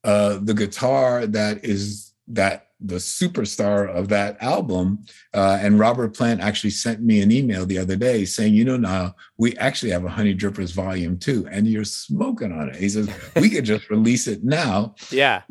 uh, 0.03 0.39
the 0.41 0.53
guitar 0.53 1.26
that 1.28 1.66
is 1.66 2.14
that 2.28 2.68
the 2.80 2.95
superstar 2.95 3.88
of 3.88 4.09
that 4.09 4.41
album, 4.41 5.05
uh, 5.34 5.59
and 5.62 5.78
Robert 5.78 6.16
Plant 6.16 6.41
actually 6.41 6.72
sent 6.72 7.01
me 7.01 7.22
an 7.22 7.32
email 7.32 7.66
the 7.66 7.78
other 7.78 7.95
day 7.95 8.26
saying, 8.26 8.55
you 8.55 8.66
know, 8.66 8.78
now 8.78 9.16
we 9.38 9.55
actually 9.57 9.91
have 9.91 10.03
a 10.03 10.09
Honeydrippers 10.09 10.74
volume 10.74 11.18
two, 11.20 11.47
and 11.51 11.68
you're 11.68 11.84
smoking 11.84 12.51
on 12.51 12.70
it. 12.70 12.76
He 12.76 12.89
says, 12.89 13.09
we 13.36 13.49
could 13.49 13.66
just 13.66 13.89
release 13.89 14.28
it 14.28 14.43
now. 14.43 14.95
Yeah. 15.12 15.43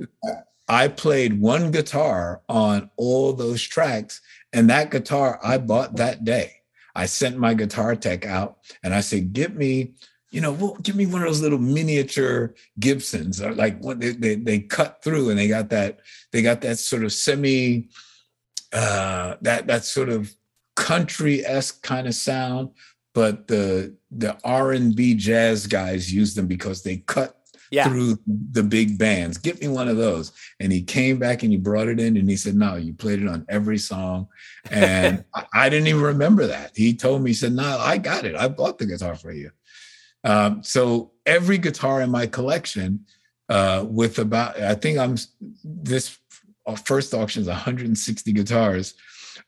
I 0.68 0.88
played 0.88 1.40
one 1.40 1.70
guitar 1.70 2.42
on 2.48 2.90
all 2.96 3.32
those 3.32 3.62
tracks, 3.62 4.20
and 4.52 4.68
that 4.70 4.90
guitar 4.90 5.38
I 5.42 5.58
bought 5.58 5.96
that 5.96 6.24
day. 6.24 6.59
I 6.94 7.06
sent 7.06 7.38
my 7.38 7.54
guitar 7.54 7.96
tech 7.96 8.26
out 8.26 8.58
and 8.82 8.94
I 8.94 9.00
said, 9.00 9.32
"Give 9.32 9.54
me, 9.54 9.94
you 10.30 10.40
know, 10.40 10.52
well, 10.52 10.76
give 10.82 10.96
me 10.96 11.06
one 11.06 11.22
of 11.22 11.28
those 11.28 11.42
little 11.42 11.58
miniature 11.58 12.54
Gibsons, 12.78 13.40
or 13.40 13.54
like 13.54 13.78
what 13.80 14.00
they, 14.00 14.12
they 14.12 14.34
they 14.36 14.60
cut 14.60 15.02
through 15.02 15.30
and 15.30 15.38
they 15.38 15.48
got 15.48 15.70
that 15.70 16.00
they 16.32 16.42
got 16.42 16.60
that 16.62 16.78
sort 16.78 17.04
of 17.04 17.12
semi 17.12 17.88
uh 18.72 19.34
that 19.42 19.66
that 19.66 19.84
sort 19.84 20.08
of 20.08 20.32
country 20.76 21.44
esque 21.44 21.82
kind 21.82 22.06
of 22.06 22.14
sound, 22.14 22.70
but 23.14 23.46
the 23.48 23.96
the 24.10 24.36
R 24.44 24.72
and 24.72 24.94
B 24.94 25.14
jazz 25.14 25.66
guys 25.66 26.12
use 26.12 26.34
them 26.34 26.46
because 26.46 26.82
they 26.82 26.98
cut 26.98 27.39
yeah. 27.70 27.88
through 27.88 28.18
the 28.26 28.62
big 28.62 28.98
bands. 28.98 29.38
Get 29.38 29.60
me 29.60 29.68
one 29.68 29.88
of 29.88 29.96
those. 29.96 30.32
And 30.58 30.72
he 30.72 30.82
came 30.82 31.18
back 31.18 31.42
and 31.42 31.52
he 31.52 31.58
brought 31.58 31.88
it 31.88 32.00
in 32.00 32.16
and 32.16 32.28
he 32.28 32.36
said, 32.36 32.56
No, 32.56 32.76
you 32.76 32.92
played 32.92 33.22
it 33.22 33.28
on 33.28 33.46
every 33.48 33.78
song. 33.78 34.28
And 34.70 35.24
I, 35.54 35.68
didn't 35.68 35.88
even 35.88 36.02
remember 36.02 36.46
that. 36.46 36.72
He 36.74 36.94
told 36.94 37.22
me, 37.22 37.30
he 37.30 37.34
said, 37.34 37.52
No, 37.52 37.78
I 37.78 37.98
got 37.98 38.24
it. 38.24 38.34
I 38.34 38.48
bought 38.48 38.78
the 38.78 38.86
guitar 38.86 39.14
for 39.14 39.32
you. 39.32 39.50
Um, 40.24 40.62
so 40.62 41.12
every 41.24 41.58
guitar 41.58 42.02
in 42.02 42.10
my 42.10 42.26
collection, 42.26 43.06
uh, 43.48 43.84
with 43.88 44.18
about, 44.18 44.60
I 44.60 44.74
think 44.74 44.98
I'm 44.98 45.16
this 45.64 46.16
first 46.84 47.14
auction 47.14 47.42
is 47.42 47.48
160 47.48 48.32
guitars. 48.32 48.94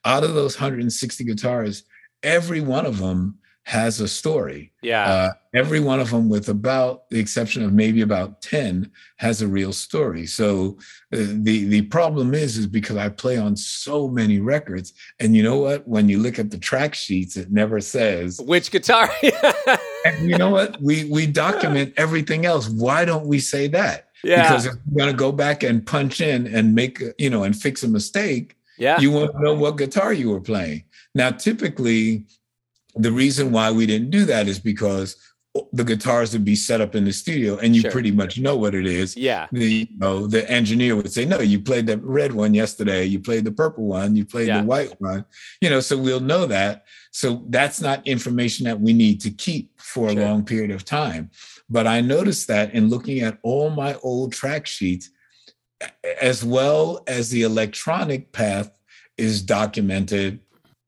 Out 0.04 0.24
of 0.24 0.34
those 0.34 0.56
160 0.56 1.24
guitars, 1.24 1.84
every 2.22 2.60
one 2.60 2.86
of 2.86 2.98
them 2.98 3.38
has 3.64 4.00
a 4.00 4.08
story. 4.08 4.72
Yeah. 4.82 5.04
Uh, 5.04 5.30
every 5.54 5.78
one 5.78 6.00
of 6.00 6.10
them, 6.10 6.28
with 6.28 6.48
about 6.48 7.08
the 7.10 7.20
exception 7.20 7.62
of 7.62 7.72
maybe 7.72 8.00
about 8.00 8.42
10, 8.42 8.90
has 9.18 9.40
a 9.40 9.46
real 9.46 9.72
story. 9.72 10.26
So 10.26 10.78
uh, 11.12 11.18
the 11.18 11.64
the 11.66 11.82
problem 11.82 12.34
is, 12.34 12.56
is 12.56 12.66
because 12.66 12.96
I 12.96 13.08
play 13.08 13.36
on 13.38 13.54
so 13.56 14.08
many 14.08 14.40
records, 14.40 14.92
and 15.20 15.36
you 15.36 15.42
know 15.42 15.58
what? 15.58 15.86
When 15.86 16.08
you 16.08 16.18
look 16.18 16.38
at 16.38 16.50
the 16.50 16.58
track 16.58 16.94
sheets, 16.94 17.36
it 17.36 17.52
never 17.52 17.80
says 17.80 18.40
which 18.44 18.70
guitar. 18.70 19.10
and 20.04 20.28
you 20.28 20.36
know 20.36 20.50
what? 20.50 20.80
We 20.82 21.04
we 21.04 21.26
document 21.26 21.94
everything 21.96 22.44
else. 22.46 22.68
Why 22.68 23.04
don't 23.04 23.26
we 23.26 23.38
say 23.38 23.68
that? 23.68 24.08
Yeah. 24.24 24.42
Because 24.42 24.66
if 24.66 24.74
you're 24.90 25.06
gonna 25.06 25.16
go 25.16 25.30
back 25.30 25.62
and 25.62 25.86
punch 25.86 26.20
in 26.20 26.48
and 26.48 26.74
make 26.74 27.00
you 27.18 27.30
know 27.30 27.44
and 27.44 27.54
fix 27.54 27.84
a 27.84 27.88
mistake, 27.88 28.56
yeah, 28.76 28.98
you 28.98 29.12
want 29.12 29.32
to 29.32 29.40
know 29.40 29.54
what 29.54 29.78
guitar 29.78 30.12
you 30.12 30.30
were 30.30 30.40
playing. 30.40 30.82
Now, 31.14 31.30
typically, 31.30 32.24
the 32.94 33.12
reason 33.12 33.52
why 33.52 33.70
we 33.70 33.86
didn't 33.86 34.10
do 34.10 34.24
that 34.26 34.48
is 34.48 34.58
because 34.58 35.16
the 35.72 35.84
guitars 35.84 36.32
would 36.32 36.46
be 36.46 36.56
set 36.56 36.80
up 36.80 36.94
in 36.94 37.04
the 37.04 37.12
studio 37.12 37.58
and 37.58 37.76
you 37.76 37.82
sure. 37.82 37.90
pretty 37.90 38.10
much 38.10 38.38
know 38.38 38.56
what 38.56 38.74
it 38.74 38.86
is. 38.86 39.14
Yeah. 39.16 39.48
The 39.52 39.66
you 39.66 39.86
know, 39.98 40.26
the 40.26 40.50
engineer 40.50 40.96
would 40.96 41.12
say, 41.12 41.26
No, 41.26 41.40
you 41.40 41.60
played 41.60 41.86
the 41.86 41.98
red 41.98 42.32
one 42.32 42.54
yesterday, 42.54 43.04
you 43.04 43.20
played 43.20 43.44
the 43.44 43.52
purple 43.52 43.84
one, 43.84 44.16
you 44.16 44.24
played 44.24 44.48
yeah. 44.48 44.60
the 44.62 44.66
white 44.66 44.94
one. 44.98 45.26
You 45.60 45.68
know, 45.68 45.80
so 45.80 45.98
we'll 45.98 46.20
know 46.20 46.46
that. 46.46 46.84
So 47.10 47.44
that's 47.50 47.82
not 47.82 48.06
information 48.06 48.64
that 48.64 48.80
we 48.80 48.94
need 48.94 49.20
to 49.22 49.30
keep 49.30 49.78
for 49.78 50.08
sure. 50.08 50.18
a 50.18 50.24
long 50.24 50.44
period 50.44 50.70
of 50.70 50.86
time. 50.86 51.30
But 51.68 51.86
I 51.86 52.00
noticed 52.00 52.48
that 52.48 52.72
in 52.72 52.88
looking 52.88 53.20
at 53.20 53.38
all 53.42 53.68
my 53.68 53.96
old 54.02 54.32
track 54.32 54.66
sheets, 54.66 55.10
as 56.20 56.42
well 56.42 57.02
as 57.06 57.28
the 57.28 57.42
electronic 57.42 58.32
path 58.32 58.70
is 59.18 59.42
documented, 59.42 60.40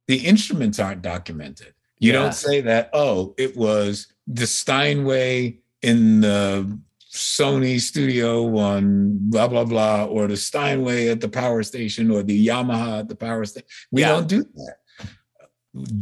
the 0.06 0.16
instruments 0.16 0.78
aren't 0.78 1.02
documented. 1.02 1.73
You 2.04 2.12
yeah. 2.12 2.18
don't 2.18 2.34
say 2.34 2.60
that, 2.60 2.90
oh, 2.92 3.34
it 3.38 3.56
was 3.56 4.08
the 4.26 4.46
Steinway 4.46 5.56
in 5.80 6.20
the 6.20 6.78
Sony 7.10 7.80
studio 7.80 8.58
on 8.58 9.16
blah, 9.30 9.48
blah, 9.48 9.64
blah, 9.64 10.04
or 10.04 10.26
the 10.26 10.36
Steinway 10.36 11.08
at 11.08 11.22
the 11.22 11.30
power 11.30 11.62
station 11.62 12.10
or 12.10 12.22
the 12.22 12.46
Yamaha 12.46 13.00
at 13.00 13.08
the 13.08 13.16
power 13.16 13.46
station. 13.46 13.66
We 13.90 14.02
yeah. 14.02 14.08
don't 14.08 14.28
do 14.28 14.44
that. 14.44 14.76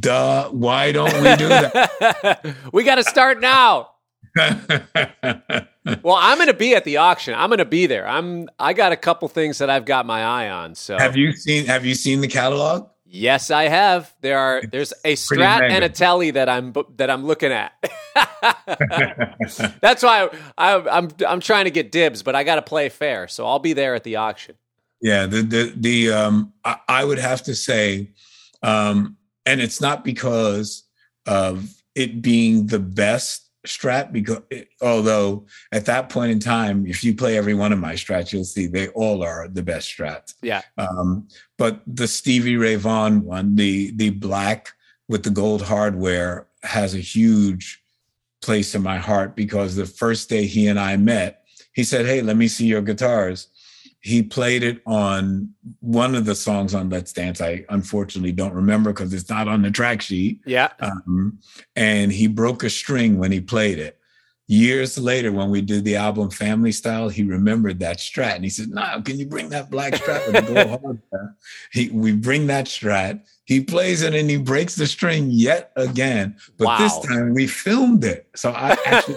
Duh. 0.00 0.48
Why 0.50 0.90
don't 0.90 1.14
we 1.14 1.36
do 1.36 1.46
that? 1.46 2.56
we 2.72 2.82
got 2.82 2.96
to 2.96 3.04
start 3.04 3.40
now. 3.40 3.90
well, 4.36 6.16
I'm 6.18 6.36
going 6.36 6.48
to 6.48 6.54
be 6.54 6.74
at 6.74 6.82
the 6.82 6.96
auction. 6.96 7.34
I'm 7.34 7.48
going 7.48 7.58
to 7.58 7.64
be 7.64 7.86
there. 7.86 8.08
I'm. 8.08 8.48
I 8.58 8.72
got 8.72 8.90
a 8.90 8.96
couple 8.96 9.28
things 9.28 9.58
that 9.58 9.70
I've 9.70 9.84
got 9.84 10.04
my 10.04 10.24
eye 10.24 10.50
on. 10.50 10.74
So, 10.74 10.98
have 10.98 11.16
you 11.16 11.32
seen? 11.32 11.66
Have 11.66 11.84
you 11.84 11.94
seen 11.94 12.22
the 12.22 12.28
catalog? 12.28 12.88
Yes, 13.14 13.50
I 13.50 13.64
have. 13.64 14.10
There 14.22 14.38
are 14.38 14.62
there's 14.62 14.94
a 15.04 15.16
Strat 15.16 15.70
and 15.70 15.84
a 15.84 15.90
Tele 15.90 16.30
that 16.30 16.48
I'm 16.48 16.72
that 16.96 17.10
I'm 17.10 17.26
looking 17.26 17.52
at. 17.52 17.72
That's 19.82 20.02
why 20.02 20.30
I, 20.56 20.72
am 20.72 20.88
I'm 20.88 21.08
I'm 21.28 21.40
trying 21.40 21.66
to 21.66 21.70
get 21.70 21.92
dibs, 21.92 22.22
but 22.22 22.34
I 22.34 22.42
got 22.42 22.54
to 22.54 22.62
play 22.62 22.88
fair, 22.88 23.28
so 23.28 23.46
I'll 23.46 23.58
be 23.58 23.74
there 23.74 23.94
at 23.94 24.02
the 24.04 24.16
auction. 24.16 24.54
Yeah, 25.02 25.26
the 25.26 25.42
the 25.42 25.74
the 25.76 26.10
um 26.10 26.54
I, 26.64 26.78
I 26.88 27.04
would 27.04 27.18
have 27.18 27.42
to 27.42 27.54
say, 27.54 28.08
um, 28.62 29.18
and 29.44 29.60
it's 29.60 29.78
not 29.78 30.04
because 30.04 30.84
of 31.26 31.68
it 31.94 32.22
being 32.22 32.68
the 32.68 32.78
best 32.78 33.46
strat 33.66 34.12
because 34.12 34.40
although 34.80 35.46
at 35.70 35.86
that 35.86 36.08
point 36.08 36.32
in 36.32 36.40
time 36.40 36.84
if 36.86 37.04
you 37.04 37.14
play 37.14 37.36
every 37.36 37.54
one 37.54 37.72
of 37.72 37.78
my 37.78 37.94
strats 37.94 38.32
you'll 38.32 38.44
see 38.44 38.66
they 38.66 38.88
all 38.88 39.22
are 39.22 39.48
the 39.48 39.62
best 39.62 39.88
strats. 39.88 40.34
Yeah. 40.42 40.62
Um, 40.78 41.28
but 41.58 41.80
the 41.86 42.08
stevie 42.08 42.56
ray 42.56 42.74
vaughan 42.74 43.24
one 43.24 43.54
the 43.54 43.92
the 43.92 44.10
black 44.10 44.72
with 45.08 45.22
the 45.22 45.30
gold 45.30 45.62
hardware 45.62 46.48
has 46.64 46.94
a 46.94 46.98
huge 46.98 47.82
place 48.40 48.74
in 48.74 48.82
my 48.82 48.98
heart 48.98 49.36
because 49.36 49.76
the 49.76 49.86
first 49.86 50.28
day 50.28 50.46
he 50.46 50.66
and 50.66 50.80
i 50.80 50.96
met 50.96 51.44
he 51.72 51.84
said 51.84 52.04
hey 52.04 52.20
let 52.20 52.36
me 52.36 52.48
see 52.48 52.66
your 52.66 52.82
guitars 52.82 53.48
he 54.02 54.20
played 54.20 54.64
it 54.64 54.82
on 54.84 55.54
one 55.78 56.16
of 56.16 56.24
the 56.24 56.34
songs 56.34 56.74
on 56.74 56.90
Let's 56.90 57.12
Dance. 57.12 57.40
I 57.40 57.64
unfortunately 57.68 58.32
don't 58.32 58.52
remember 58.52 58.92
because 58.92 59.14
it's 59.14 59.30
not 59.30 59.46
on 59.46 59.62
the 59.62 59.70
track 59.70 60.02
sheet. 60.02 60.40
Yeah. 60.44 60.72
Um, 60.80 61.38
and 61.76 62.10
he 62.12 62.26
broke 62.26 62.64
a 62.64 62.70
string 62.70 63.16
when 63.18 63.30
he 63.30 63.40
played 63.40 63.78
it. 63.78 63.98
Years 64.48 64.98
later, 64.98 65.30
when 65.30 65.50
we 65.50 65.62
did 65.62 65.84
the 65.84 65.94
album 65.94 66.30
Family 66.30 66.72
Style, 66.72 67.08
he 67.08 67.22
remembered 67.22 67.78
that 67.78 67.98
strat 67.98 68.34
and 68.34 68.44
he 68.44 68.50
said, 68.50 68.70
"No, 68.70 69.00
can 69.02 69.18
you 69.18 69.24
bring 69.24 69.48
that 69.50 69.70
black 69.70 69.94
strat 69.94 70.26
with 70.26 70.46
the 70.46 70.52
gold 70.52 70.68
hardware?" 70.82 71.36
He, 71.72 71.88
we 71.90 72.12
bring 72.12 72.48
that 72.48 72.66
strat. 72.66 73.20
He 73.44 73.60
plays 73.60 74.02
it 74.02 74.14
and 74.14 74.30
he 74.30 74.36
breaks 74.36 74.76
the 74.76 74.86
string 74.86 75.28
yet 75.30 75.72
again. 75.76 76.36
But 76.58 76.66
wow. 76.66 76.78
this 76.78 76.98
time 77.00 77.34
we 77.34 77.48
filmed 77.48 78.04
it. 78.04 78.28
So 78.36 78.52
I 78.52 78.76
actually 78.86 79.16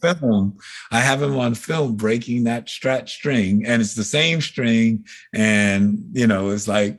film. 0.02 0.58
I 0.90 1.00
have 1.00 1.22
him 1.22 1.38
on 1.38 1.54
film 1.54 1.94
breaking 1.94 2.44
that 2.44 2.66
strat 2.66 3.08
string, 3.08 3.66
and 3.66 3.82
it's 3.82 3.94
the 3.94 4.04
same 4.04 4.40
string. 4.40 5.04
And 5.34 6.04
you 6.12 6.26
know, 6.26 6.50
it's 6.50 6.66
like, 6.66 6.98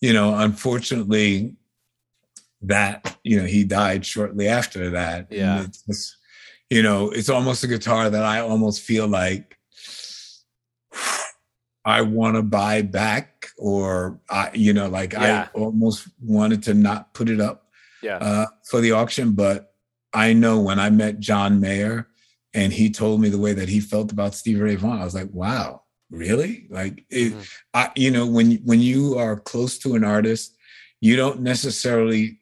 you 0.00 0.12
know, 0.12 0.36
unfortunately, 0.36 1.56
that 2.62 3.16
you 3.24 3.40
know 3.40 3.46
he 3.46 3.64
died 3.64 4.04
shortly 4.04 4.48
after 4.48 4.90
that. 4.90 5.28
Yeah. 5.30 5.66
Just, 5.86 6.16
you 6.68 6.82
know, 6.82 7.10
it's 7.10 7.28
almost 7.28 7.64
a 7.64 7.68
guitar 7.68 8.10
that 8.10 8.24
I 8.24 8.40
almost 8.40 8.82
feel 8.82 9.06
like 9.06 9.56
I 11.84 12.02
want 12.02 12.36
to 12.36 12.42
buy 12.42 12.82
back, 12.82 13.33
or 13.56 14.20
I, 14.28 14.50
you 14.54 14.72
know, 14.72 14.88
like 14.88 15.12
yeah. 15.12 15.48
I 15.54 15.58
almost 15.58 16.08
wanted 16.20 16.62
to 16.64 16.74
not 16.74 17.14
put 17.14 17.28
it 17.28 17.40
up 17.40 17.68
yeah. 18.02 18.16
uh, 18.16 18.46
for 18.68 18.80
the 18.80 18.92
auction. 18.92 19.32
But 19.32 19.72
I 20.12 20.32
know 20.32 20.60
when 20.60 20.78
I 20.78 20.90
met 20.90 21.20
John 21.20 21.60
Mayer 21.60 22.08
and 22.52 22.72
he 22.72 22.90
told 22.90 23.20
me 23.20 23.28
the 23.28 23.38
way 23.38 23.52
that 23.52 23.68
he 23.68 23.80
felt 23.80 24.12
about 24.12 24.34
Stevie 24.34 24.60
Ray 24.60 24.76
Vaughan, 24.76 25.00
I 25.00 25.04
was 25.04 25.14
like, 25.14 25.30
wow, 25.32 25.82
really? 26.10 26.66
Like, 26.70 27.04
it, 27.10 27.32
mm-hmm. 27.32 27.42
I, 27.72 27.90
you 27.96 28.10
know, 28.10 28.26
when 28.26 28.56
when 28.64 28.80
you 28.80 29.18
are 29.18 29.38
close 29.38 29.78
to 29.78 29.94
an 29.94 30.04
artist, 30.04 30.56
you 31.00 31.16
don't 31.16 31.40
necessarily 31.40 32.40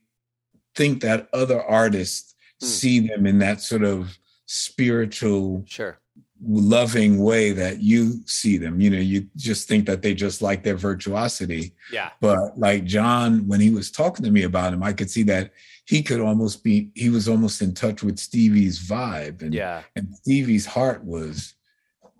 think 0.74 1.02
that 1.02 1.28
other 1.32 1.62
artists 1.62 2.34
mm. 2.62 2.66
see 2.66 3.00
them 3.00 3.26
in 3.26 3.38
that 3.38 3.60
sort 3.60 3.84
of 3.84 4.18
spiritual 4.46 5.64
sure 5.66 5.98
loving 6.44 7.22
way 7.22 7.52
that 7.52 7.80
you 7.80 8.20
see 8.26 8.56
them. 8.56 8.80
You 8.80 8.90
know, 8.90 8.98
you 8.98 9.28
just 9.36 9.68
think 9.68 9.86
that 9.86 10.02
they 10.02 10.14
just 10.14 10.42
like 10.42 10.62
their 10.62 10.76
virtuosity. 10.76 11.74
Yeah. 11.92 12.10
But 12.20 12.58
like 12.58 12.84
John, 12.84 13.46
when 13.46 13.60
he 13.60 13.70
was 13.70 13.90
talking 13.90 14.24
to 14.24 14.30
me 14.30 14.42
about 14.42 14.72
him, 14.72 14.82
I 14.82 14.92
could 14.92 15.10
see 15.10 15.22
that 15.24 15.52
he 15.86 16.02
could 16.02 16.20
almost 16.20 16.64
be, 16.64 16.90
he 16.94 17.10
was 17.10 17.28
almost 17.28 17.62
in 17.62 17.74
touch 17.74 18.02
with 18.02 18.18
Stevie's 18.18 18.80
vibe. 18.80 19.42
And, 19.42 19.54
yeah. 19.54 19.82
and 19.96 20.14
Stevie's 20.16 20.66
heart 20.66 21.04
was 21.04 21.54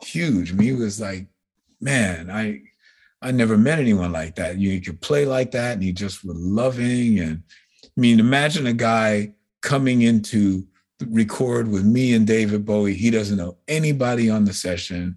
huge. 0.02 0.52
I 0.52 0.54
mean, 0.54 0.68
he 0.68 0.80
was 0.80 1.00
like, 1.00 1.26
man, 1.80 2.30
I, 2.30 2.62
I 3.20 3.30
never 3.30 3.56
met 3.56 3.78
anyone 3.78 4.12
like 4.12 4.36
that. 4.36 4.58
You, 4.58 4.80
could 4.80 5.00
play 5.00 5.24
like 5.24 5.52
that 5.52 5.74
and 5.74 5.82
he 5.82 5.92
just 5.92 6.24
was 6.24 6.36
loving. 6.36 7.20
And 7.20 7.42
I 7.84 8.00
mean, 8.00 8.20
imagine 8.20 8.66
a 8.66 8.72
guy 8.72 9.34
coming 9.62 10.02
into 10.02 10.66
record 11.10 11.68
with 11.68 11.84
me 11.84 12.14
and 12.14 12.26
David 12.26 12.64
Bowie. 12.64 12.94
He 12.94 13.10
doesn't 13.10 13.36
know 13.36 13.58
anybody 13.68 14.30
on 14.30 14.44
the 14.44 14.52
session. 14.52 15.16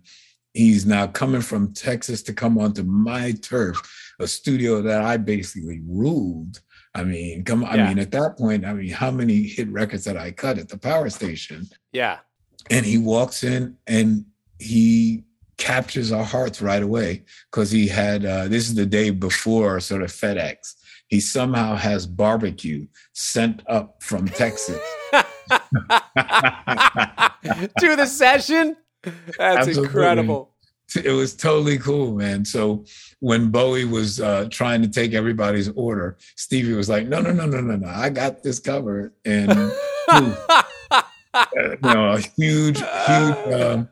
He's 0.53 0.85
now 0.85 1.07
coming 1.07 1.41
from 1.41 1.73
Texas 1.73 2.23
to 2.23 2.33
come 2.33 2.57
onto 2.57 2.83
my 2.83 3.33
turf, 3.33 3.81
a 4.19 4.27
studio 4.27 4.81
that 4.81 5.01
I 5.01 5.17
basically 5.17 5.81
ruled. 5.85 6.61
I 6.93 7.03
mean, 7.03 7.43
come 7.43 7.63
yeah. 7.63 7.69
I 7.69 7.87
mean, 7.89 7.99
at 7.99 8.11
that 8.11 8.37
point, 8.37 8.65
I 8.65 8.73
mean, 8.73 8.89
how 8.89 9.11
many 9.11 9.43
hit 9.43 9.69
records 9.69 10.05
that 10.05 10.17
I 10.17 10.31
cut 10.31 10.57
at 10.57 10.69
the 10.69 10.77
power 10.77 11.09
station? 11.09 11.67
Yeah. 11.91 12.19
And 12.71 12.85
he 12.85 12.97
walks 12.97 13.43
in 13.43 13.75
and 13.85 14.25
he 14.59 15.25
captures 15.57 16.11
our 16.11 16.23
hearts 16.23 16.61
right 16.61 16.83
away 16.83 17.23
because 17.51 17.71
he 17.71 17.87
had 17.87 18.25
uh, 18.25 18.47
this 18.47 18.67
is 18.67 18.75
the 18.75 18.85
day 18.85 19.09
before 19.09 19.79
sort 19.79 20.03
of 20.03 20.09
FedEx. 20.09 20.73
He 21.07 21.19
somehow 21.19 21.75
has 21.75 22.07
barbecue 22.07 22.87
sent 23.13 23.61
up 23.67 24.01
from 24.01 24.27
Texas 24.27 24.79
to 27.79 27.95
the 27.95 28.05
session. 28.05 28.77
That's 29.03 29.39
Absolutely. 29.39 29.85
incredible. 29.85 30.51
It 31.03 31.11
was 31.11 31.35
totally 31.35 31.77
cool, 31.77 32.13
man. 32.13 32.45
So 32.45 32.85
when 33.19 33.49
Bowie 33.49 33.85
was 33.85 34.21
uh, 34.21 34.47
trying 34.51 34.81
to 34.83 34.87
take 34.87 35.13
everybody's 35.13 35.69
order, 35.69 36.17
Stevie 36.35 36.73
was 36.73 36.89
like, 36.89 37.07
"No, 37.07 37.21
no, 37.21 37.33
no, 37.33 37.45
no, 37.45 37.59
no, 37.59 37.75
no! 37.75 37.87
I 37.87 38.09
got 38.09 38.43
this 38.43 38.59
covered." 38.59 39.13
And 39.25 39.49
you 40.13 41.77
know, 41.81 42.13
a 42.13 42.19
huge, 42.37 42.79
huge 42.79 43.53
um, 43.53 43.89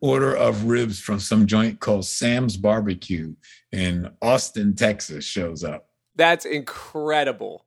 order 0.00 0.34
of 0.34 0.64
ribs 0.64 1.00
from 1.00 1.20
some 1.20 1.46
joint 1.46 1.80
called 1.80 2.04
Sam's 2.04 2.56
Barbecue 2.56 3.34
in 3.70 4.10
Austin, 4.20 4.74
Texas 4.74 5.24
shows 5.24 5.64
up. 5.64 5.88
That's 6.16 6.44
incredible. 6.44 7.64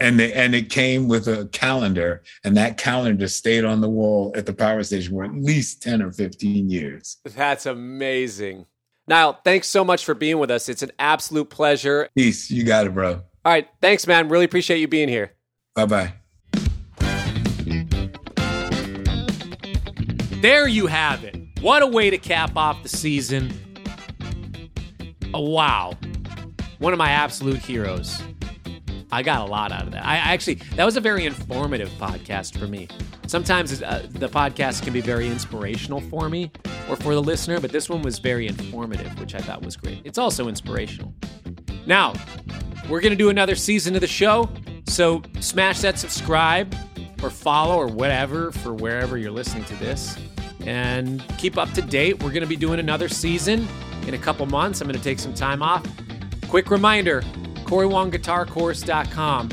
And 0.00 0.20
they, 0.20 0.32
and 0.32 0.54
it 0.54 0.70
came 0.70 1.08
with 1.08 1.26
a 1.26 1.46
calendar, 1.46 2.22
and 2.44 2.56
that 2.56 2.78
calendar 2.78 3.26
stayed 3.26 3.64
on 3.64 3.80
the 3.80 3.88
wall 3.90 4.32
at 4.36 4.46
the 4.46 4.52
power 4.52 4.84
station 4.84 5.12
for 5.12 5.24
at 5.24 5.34
least 5.34 5.82
10 5.82 6.00
or 6.00 6.12
15 6.12 6.70
years. 6.70 7.16
That's 7.24 7.66
amazing. 7.66 8.66
Nile, 9.08 9.38
thanks 9.44 9.66
so 9.66 9.84
much 9.84 10.04
for 10.04 10.14
being 10.14 10.38
with 10.38 10.50
us. 10.50 10.68
It's 10.68 10.82
an 10.82 10.92
absolute 10.98 11.50
pleasure. 11.50 12.08
Peace. 12.16 12.50
You 12.50 12.62
got 12.64 12.86
it, 12.86 12.94
bro. 12.94 13.14
All 13.14 13.22
right. 13.44 13.68
Thanks, 13.82 14.06
man. 14.06 14.28
Really 14.28 14.44
appreciate 14.44 14.78
you 14.78 14.88
being 14.88 15.08
here. 15.08 15.32
Bye 15.74 15.86
bye. 15.86 16.14
There 20.40 20.68
you 20.68 20.86
have 20.86 21.24
it. 21.24 21.36
What 21.60 21.82
a 21.82 21.86
way 21.86 22.10
to 22.10 22.18
cap 22.18 22.56
off 22.56 22.82
the 22.82 22.88
season. 22.88 23.52
Oh, 25.32 25.48
wow. 25.48 25.94
One 26.78 26.92
of 26.92 26.98
my 26.98 27.10
absolute 27.10 27.58
heroes. 27.58 28.22
I 29.14 29.22
got 29.22 29.42
a 29.42 29.44
lot 29.44 29.70
out 29.70 29.84
of 29.84 29.92
that. 29.92 30.04
I 30.04 30.16
actually, 30.16 30.54
that 30.74 30.84
was 30.84 30.96
a 30.96 31.00
very 31.00 31.24
informative 31.24 31.88
podcast 32.00 32.58
for 32.58 32.66
me. 32.66 32.88
Sometimes 33.28 33.80
uh, 33.80 34.08
the 34.10 34.28
podcast 34.28 34.82
can 34.82 34.92
be 34.92 35.00
very 35.00 35.28
inspirational 35.28 36.00
for 36.00 36.28
me 36.28 36.50
or 36.90 36.96
for 36.96 37.14
the 37.14 37.22
listener, 37.22 37.60
but 37.60 37.70
this 37.70 37.88
one 37.88 38.02
was 38.02 38.18
very 38.18 38.48
informative, 38.48 39.16
which 39.20 39.36
I 39.36 39.38
thought 39.38 39.62
was 39.62 39.76
great. 39.76 40.00
It's 40.02 40.18
also 40.18 40.48
inspirational. 40.48 41.14
Now, 41.86 42.14
we're 42.88 43.00
going 43.00 43.12
to 43.12 43.16
do 43.16 43.28
another 43.28 43.54
season 43.54 43.94
of 43.94 44.00
the 44.00 44.08
show, 44.08 44.50
so 44.88 45.22
smash 45.38 45.78
that 45.82 45.96
subscribe 45.96 46.74
or 47.22 47.30
follow 47.30 47.76
or 47.76 47.86
whatever 47.86 48.50
for 48.50 48.74
wherever 48.74 49.16
you're 49.16 49.30
listening 49.30 49.64
to 49.66 49.76
this 49.76 50.18
and 50.66 51.24
keep 51.38 51.56
up 51.56 51.70
to 51.74 51.82
date. 51.82 52.20
We're 52.20 52.30
going 52.30 52.42
to 52.42 52.48
be 52.48 52.56
doing 52.56 52.80
another 52.80 53.08
season 53.08 53.68
in 54.08 54.14
a 54.14 54.18
couple 54.18 54.44
months. 54.46 54.80
I'm 54.80 54.88
going 54.88 54.98
to 54.98 55.04
take 55.04 55.20
some 55.20 55.34
time 55.34 55.62
off. 55.62 55.86
Quick 56.48 56.68
reminder 56.68 57.22
CoreyWongGuitarCourse.com. 57.64 59.48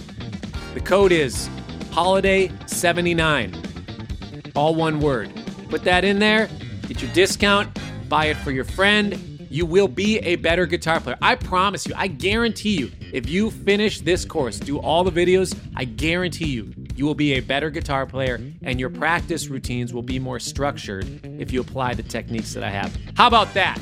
The 0.74 0.82
code 0.82 1.12
is 1.12 1.50
Holiday79. 1.92 4.56
All 4.56 4.76
one 4.76 5.00
word. 5.00 5.32
Put 5.70 5.84
that 5.84 6.04
in 6.04 6.20
there, 6.20 6.50
get 6.88 7.02
your 7.02 7.12
discount, 7.14 7.78
buy 8.10 8.26
it 8.26 8.38
for 8.38 8.52
your 8.52 8.66
friend. 8.66 9.28
You 9.50 9.66
will 9.66 9.88
be 9.88 10.20
a 10.20 10.38
better 10.38 10.66
guitar 10.66 11.00
player. 11.02 11.18
I 11.22 11.36
promise 11.36 11.86
you, 11.86 11.94
I 11.98 12.08
guarantee 12.08 12.78
you, 12.78 12.92
if 13.12 13.30
you 13.30 13.52
finish 13.52 14.00
this 14.00 14.24
course, 14.24 14.60
do 14.60 14.80
all 14.80 15.04
the 15.04 15.12
videos, 15.12 15.58
I 15.76 15.84
guarantee 15.84 16.48
you, 16.48 16.74
you 16.96 17.06
will 17.06 17.16
be 17.16 17.34
a 17.34 17.42
better 17.42 17.70
guitar 17.70 18.06
player 18.06 18.40
and 18.62 18.80
your 18.80 18.90
practice 18.90 19.50
routines 19.50 19.94
will 19.94 20.04
be 20.04 20.20
more 20.20 20.40
structured 20.40 21.20
if 21.40 21.52
you 21.52 21.60
apply 21.60 21.96
the 21.96 22.04
techniques 22.04 22.54
that 22.54 22.64
I 22.64 22.70
have. 22.70 22.96
How 23.16 23.28
about 23.28 23.54
that? 23.54 23.78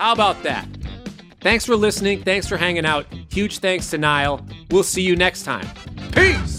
How 0.00 0.12
about 0.12 0.42
that? 0.44 0.66
Thanks 1.40 1.64
for 1.64 1.76
listening. 1.76 2.22
Thanks 2.22 2.48
for 2.48 2.56
hanging 2.56 2.84
out. 2.84 3.06
Huge 3.30 3.58
thanks 3.58 3.90
to 3.90 3.98
Nile. 3.98 4.44
We'll 4.70 4.82
see 4.82 5.02
you 5.02 5.16
next 5.16 5.44
time. 5.44 5.68
Peace. 6.12 6.57